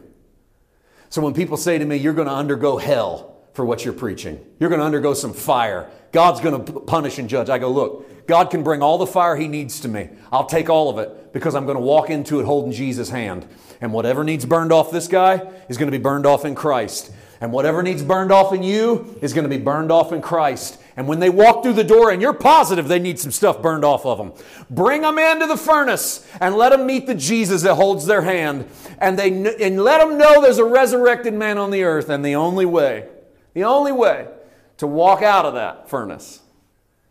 So 1.10 1.20
when 1.20 1.34
people 1.34 1.58
say 1.58 1.76
to 1.76 1.84
me, 1.84 1.96
You're 1.96 2.14
going 2.14 2.26
to 2.26 2.32
undergo 2.32 2.78
hell 2.78 3.36
for 3.52 3.66
what 3.66 3.84
you're 3.84 3.92
preaching, 3.92 4.42
you're 4.58 4.70
going 4.70 4.80
to 4.80 4.86
undergo 4.86 5.12
some 5.12 5.34
fire, 5.34 5.90
God's 6.10 6.40
going 6.40 6.64
to 6.64 6.80
punish 6.80 7.18
and 7.18 7.28
judge, 7.28 7.50
I 7.50 7.58
go, 7.58 7.70
Look, 7.70 8.26
God 8.26 8.50
can 8.50 8.62
bring 8.62 8.80
all 8.80 8.96
the 8.96 9.06
fire 9.06 9.36
He 9.36 9.46
needs 9.46 9.78
to 9.80 9.88
me. 9.88 10.08
I'll 10.32 10.46
take 10.46 10.70
all 10.70 10.88
of 10.88 10.96
it 10.96 11.34
because 11.34 11.54
I'm 11.54 11.66
going 11.66 11.76
to 11.76 11.84
walk 11.84 12.08
into 12.08 12.40
it 12.40 12.46
holding 12.46 12.72
Jesus' 12.72 13.10
hand. 13.10 13.46
And 13.82 13.92
whatever 13.92 14.24
needs 14.24 14.46
burned 14.46 14.72
off 14.72 14.90
this 14.90 15.06
guy 15.06 15.46
is 15.68 15.76
going 15.76 15.92
to 15.92 15.96
be 15.96 16.02
burned 16.02 16.24
off 16.24 16.46
in 16.46 16.54
Christ. 16.54 17.12
And 17.42 17.52
whatever 17.52 17.82
needs 17.82 18.02
burned 18.02 18.32
off 18.32 18.54
in 18.54 18.62
you 18.62 19.18
is 19.20 19.34
going 19.34 19.44
to 19.44 19.54
be 19.54 19.62
burned 19.62 19.92
off 19.92 20.12
in 20.12 20.22
Christ. 20.22 20.80
And 20.96 21.08
when 21.08 21.18
they 21.18 21.30
walk 21.30 21.62
through 21.62 21.72
the 21.72 21.84
door 21.84 22.10
and 22.10 22.22
you're 22.22 22.32
positive 22.32 22.86
they 22.86 23.00
need 23.00 23.18
some 23.18 23.32
stuff 23.32 23.60
burned 23.60 23.84
off 23.84 24.06
of 24.06 24.18
them, 24.18 24.32
bring 24.70 25.02
them 25.02 25.18
into 25.18 25.46
the 25.46 25.56
furnace 25.56 26.26
and 26.40 26.54
let 26.54 26.70
them 26.70 26.86
meet 26.86 27.06
the 27.06 27.14
Jesus 27.14 27.62
that 27.62 27.74
holds 27.74 28.06
their 28.06 28.22
hand. 28.22 28.66
And, 28.98 29.18
they, 29.18 29.30
and 29.30 29.82
let 29.82 29.98
them 29.98 30.16
know 30.18 30.40
there's 30.40 30.58
a 30.58 30.64
resurrected 30.64 31.34
man 31.34 31.58
on 31.58 31.70
the 31.70 31.82
earth. 31.82 32.08
And 32.08 32.24
the 32.24 32.36
only 32.36 32.64
way, 32.64 33.08
the 33.54 33.64
only 33.64 33.92
way 33.92 34.28
to 34.76 34.86
walk 34.86 35.22
out 35.22 35.44
of 35.44 35.54
that 35.54 35.88
furnace 35.88 36.40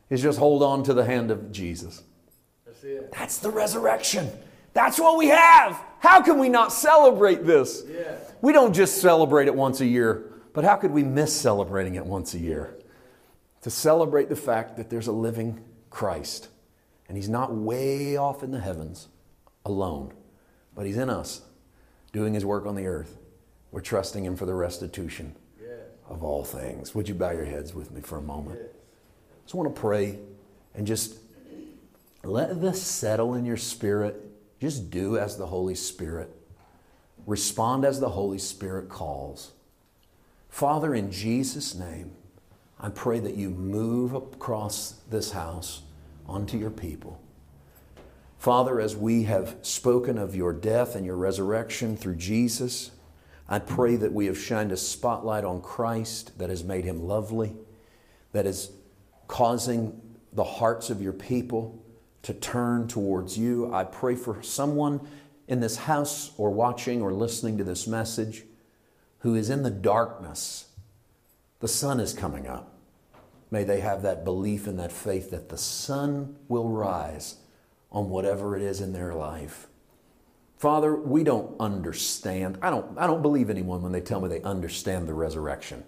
is 0.10 0.22
just 0.22 0.40
hold 0.40 0.64
on 0.64 0.84
to 0.84 0.94
the 0.94 1.04
hand 1.04 1.32
of 1.32 1.52
Jesus. 1.52 2.04
That's 2.66 2.84
it. 2.84 3.12
That's 3.12 3.38
the 3.40 3.50
resurrection. 3.50 4.30
That's 4.74 5.00
what 5.00 5.18
we 5.18 5.28
have. 5.28 5.80
How 6.00 6.22
can 6.22 6.40
we 6.40 6.50
not 6.50 6.72
celebrate 6.72 7.46
this? 7.46 7.84
Yeah. 7.90 8.16
We 8.42 8.54
don't 8.54 8.74
just 8.74 9.02
celebrate 9.02 9.48
it 9.48 9.56
once 9.56 9.82
a 9.82 9.86
year, 9.86 10.34
but 10.54 10.64
how 10.64 10.76
could 10.76 10.92
we 10.92 11.04
miss 11.04 11.34
celebrating 11.34 11.96
it 11.96 12.06
once 12.06 12.34
a 12.34 12.40
year? 12.40 12.78
To 13.64 13.70
celebrate 13.70 14.30
the 14.30 14.36
fact 14.36 14.78
that 14.78 14.89
there's 14.89 15.07
a 15.07 15.11
living 15.11 15.64
Christ. 15.89 16.49
And 17.07 17.18
he's 17.18 17.30
not 17.30 17.53
way 17.53 18.16
off 18.18 18.43
in 18.43 18.51
the 18.51 18.59
heavens 18.59 19.07
alone, 19.66 20.14
but 20.76 20.86
he's 20.86 20.97
in 20.97 21.09
us 21.09 21.41
doing 22.11 22.34
his 22.34 22.45
work 22.45 22.66
on 22.66 22.76
the 22.76 22.86
earth. 22.86 23.18
We're 23.72 23.82
trusting 23.82 24.24
him 24.24 24.36
for 24.36 24.45
the 24.45 24.53
restitution 24.53 25.36
of 26.09 26.24
all 26.24 26.43
things. 26.43 26.93
Would 26.93 27.07
you 27.07 27.16
bow 27.16 27.32
your 27.32 27.45
heads 27.45 27.74
with 27.74 27.91
me 27.91 28.01
for 28.01 28.18
a 28.18 28.22
moment? 28.22 28.59
I 28.61 29.41
just 29.45 29.55
want 29.55 29.74
to 29.74 29.82
pray 29.82 30.20
and 30.76 30.86
just 30.86 31.16
let 32.24 32.61
this 32.61 32.82
settle 32.82 33.34
in 33.34 33.45
your 33.45 33.57
spirit. 33.57 34.22
Just 34.59 34.91
do 34.91 35.18
as 35.18 35.38
the 35.38 35.47
Holy 35.47 35.76
Spirit. 35.76 36.30
Respond 37.26 37.86
as 37.86 37.99
the 37.99 38.09
Holy 38.09 38.38
Spirit 38.38 38.89
calls. 38.89 39.51
Father, 40.49 40.93
in 40.93 41.11
Jesus' 41.11 41.74
name, 41.74 42.11
I 42.84 42.90
pray 42.90 43.20
that 43.20 43.36
you 43.36 43.50
move 43.50 44.14
across 44.14 44.96
this 45.10 45.32
house 45.32 45.84
onto 46.28 46.58
your 46.58 46.70
people. 46.70 47.18
Father, 48.38 48.82
as 48.82 48.94
we 48.94 49.24
have 49.24 49.56
spoken 49.62 50.18
of 50.18 50.36
your 50.36 50.52
death 50.52 50.98
and 50.98 51.06
your 51.06 51.16
resurrection 51.16 51.96
through 51.96 52.18
Jesus, 52.18 52.92
I 53.48 53.60
pray 53.60 53.96
that 53.96 54.12
we 54.12 54.26
have 54.26 54.38
shined 54.38 54.74
a 54.74 54.78
spotlight 54.78 55.46
on 55.46 55.62
Christ 55.62 56.38
that 56.40 56.50
has 56.50 56.66
made 56.66 56.84
him 56.84 57.08
lovely, 57.08 57.56
that 58.34 58.46
is 58.46 58.70
causing 59.30 60.02
the 60.34 60.44
hearts 60.44 60.90
of 60.90 61.02
your 61.02 61.14
people 61.14 61.82
to 62.24 62.34
turn 62.34 62.90
towards 62.90 63.38
you. 63.38 63.74
I 63.74 63.86
pray 63.86 64.16
for 64.16 64.44
someone 64.44 65.00
in 65.48 65.62
this 65.62 65.78
house 65.78 66.32
or 66.38 66.52
watching 66.52 67.02
or 67.02 67.14
listening 67.14 67.58
to 67.60 67.64
this 67.64 67.88
message 67.88 68.44
who 69.20 69.36
is 69.36 69.50
in 69.50 69.64
the 69.64 69.72
darkness. 69.72 70.66
The 71.62 71.70
sun 71.70 72.02
is 72.02 72.12
coming 72.12 72.46
up. 72.46 72.72
May 73.54 73.64
they 73.64 73.82
have 73.82 74.01
that 74.01 74.26
belief 74.26 74.66
and 74.66 74.80
that 74.80 74.91
faith 74.91 75.30
that 75.30 75.49
the 75.49 75.60
sun 75.60 76.38
will 76.47 76.70
rise 76.70 77.36
on 77.91 78.10
whatever 78.10 78.58
it 78.58 78.64
is 78.64 78.82
in 78.82 78.93
their 78.93 79.14
life. 79.14 79.68
Father, 80.58 80.95
we 80.95 81.24
don't 81.24 81.56
understand. 81.60 82.58
I 82.64 82.72
don't, 82.72 82.97
I 82.97 83.06
don't 83.06 83.22
believe 83.22 83.51
anyone 83.51 83.84
when 83.84 83.91
they 83.91 84.01
tell 84.01 84.20
me 84.22 84.28
they 84.28 84.41
understand 84.41 85.08
the 85.08 85.14
resurrection. 85.14 85.84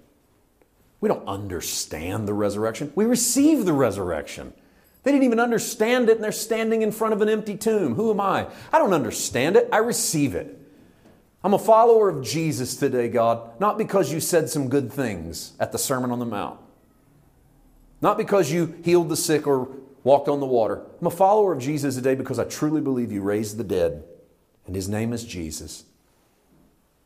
We 1.02 1.10
don't 1.10 1.28
understand 1.28 2.28
the 2.28 2.36
resurrection. 2.36 2.94
We 2.94 3.06
receive 3.06 3.66
the 3.66 3.74
resurrection. 3.74 4.54
They 5.02 5.12
didn't 5.12 5.24
even 5.24 5.40
understand 5.40 6.08
it, 6.10 6.18
and 6.18 6.24
they're 6.24 6.32
standing 6.32 6.84
in 6.84 6.92
front 6.92 7.16
of 7.16 7.24
an 7.24 7.30
empty 7.30 7.58
tomb. 7.58 7.96
Who 7.96 8.12
am 8.12 8.22
I? 8.22 8.46
I 8.72 8.78
don't 8.78 8.94
understand 8.94 9.56
it. 9.56 9.70
I 9.74 9.78
receive 9.78 10.36
it. 10.36 10.56
I'm 11.44 11.56
a 11.56 11.60
follower 11.60 12.10
of 12.10 12.24
Jesus 12.24 12.76
today, 12.76 13.10
God, 13.10 13.60
not 13.60 13.80
because 13.80 14.14
you 14.14 14.20
said 14.20 14.52
some 14.52 14.70
good 14.70 14.94
things 14.94 15.54
at 15.60 15.72
the 15.72 15.80
Sermon 15.80 16.12
on 16.12 16.20
the 16.20 16.26
Mount. 16.26 16.60
Not 18.02 18.18
because 18.18 18.52
you 18.52 18.76
healed 18.84 19.10
the 19.10 19.16
sick 19.16 19.48
or 19.48 19.70
walked 20.04 20.28
on 20.28 20.40
the 20.40 20.46
water. 20.46 20.82
I'm 21.02 21.08
a 21.08 21.12
follower 21.12 21.54
of 21.54 21.60
Jesus 21.60 21.96
today 21.96 22.16
because 22.16 22.38
I 22.38 22.44
truly 22.44 22.82
believe 22.82 23.12
you 23.12 23.22
raised 23.22 23.58
the 23.58 23.64
dead, 23.64 24.04
and 24.68 24.76
his 24.76 24.88
name 24.88 25.14
is 25.14 25.24
Jesus. 25.24 25.86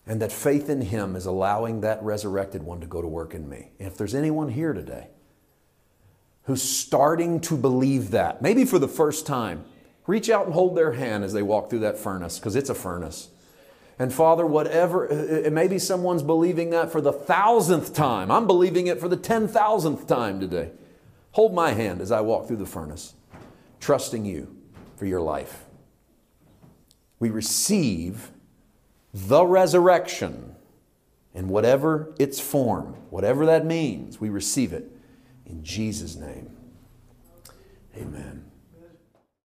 And 0.06 0.22
that 0.22 0.32
faith 0.32 0.70
in 0.70 0.82
him 0.82 1.16
is 1.16 1.26
allowing 1.26 1.82
that 1.82 2.02
resurrected 2.02 2.64
one 2.64 2.82
to 2.82 2.88
go 2.88 3.02
to 3.02 3.08
work 3.08 3.34
in 3.34 3.48
me. 3.48 3.72
And 3.80 3.88
if 3.88 3.96
there's 3.96 4.16
anyone 4.16 4.50
here 4.50 4.74
today 4.74 5.08
who's 6.44 6.64
starting 6.64 7.40
to 7.42 7.56
believe 7.56 8.12
that, 8.12 8.42
maybe 8.42 8.66
for 8.66 8.80
the 8.80 8.88
first 8.88 9.28
time, 9.28 9.64
reach 10.08 10.30
out 10.30 10.46
and 10.46 10.54
hold 10.54 10.76
their 10.76 10.94
hand 10.94 11.24
as 11.24 11.32
they 11.32 11.44
walk 11.44 11.70
through 11.70 11.80
that 11.80 11.98
furnace, 11.98 12.40
because 12.40 12.56
it's 12.56 12.72
a 12.72 12.76
furnace. 12.76 13.30
And 14.00 14.14
Father, 14.14 14.46
whatever, 14.46 15.06
it 15.08 15.52
may 15.52 15.68
be 15.68 15.78
someone's 15.78 16.24
believing 16.24 16.70
that 16.70 16.90
for 16.90 17.02
the 17.02 17.12
thousandth 17.12 17.94
time. 17.94 18.32
I'm 18.32 18.48
believing 18.48 18.88
it 18.88 19.00
for 19.00 19.10
the 19.10 19.18
ten 19.18 19.48
thousandth 19.48 20.08
time 20.08 20.40
today. 20.40 20.72
Hold 21.32 21.54
my 21.54 21.72
hand 21.74 22.00
as 22.00 22.10
I 22.12 22.22
walk 22.22 22.48
through 22.48 22.58
the 22.58 22.66
furnace, 22.66 23.14
trusting 23.82 24.24
you 24.24 24.56
for 24.96 25.06
your 25.06 25.20
life. 25.20 25.66
We 27.20 27.30
receive 27.30 28.32
the 29.14 29.46
resurrection 29.46 30.56
in 31.34 31.50
whatever 31.50 32.14
its 32.18 32.40
form, 32.40 32.96
whatever 33.10 33.46
that 33.46 33.66
means, 33.66 34.20
we 34.20 34.30
receive 34.30 34.72
it 34.74 34.90
in 35.46 35.64
Jesus' 35.64 36.16
name. 36.16 36.56
Amen. 37.98 38.49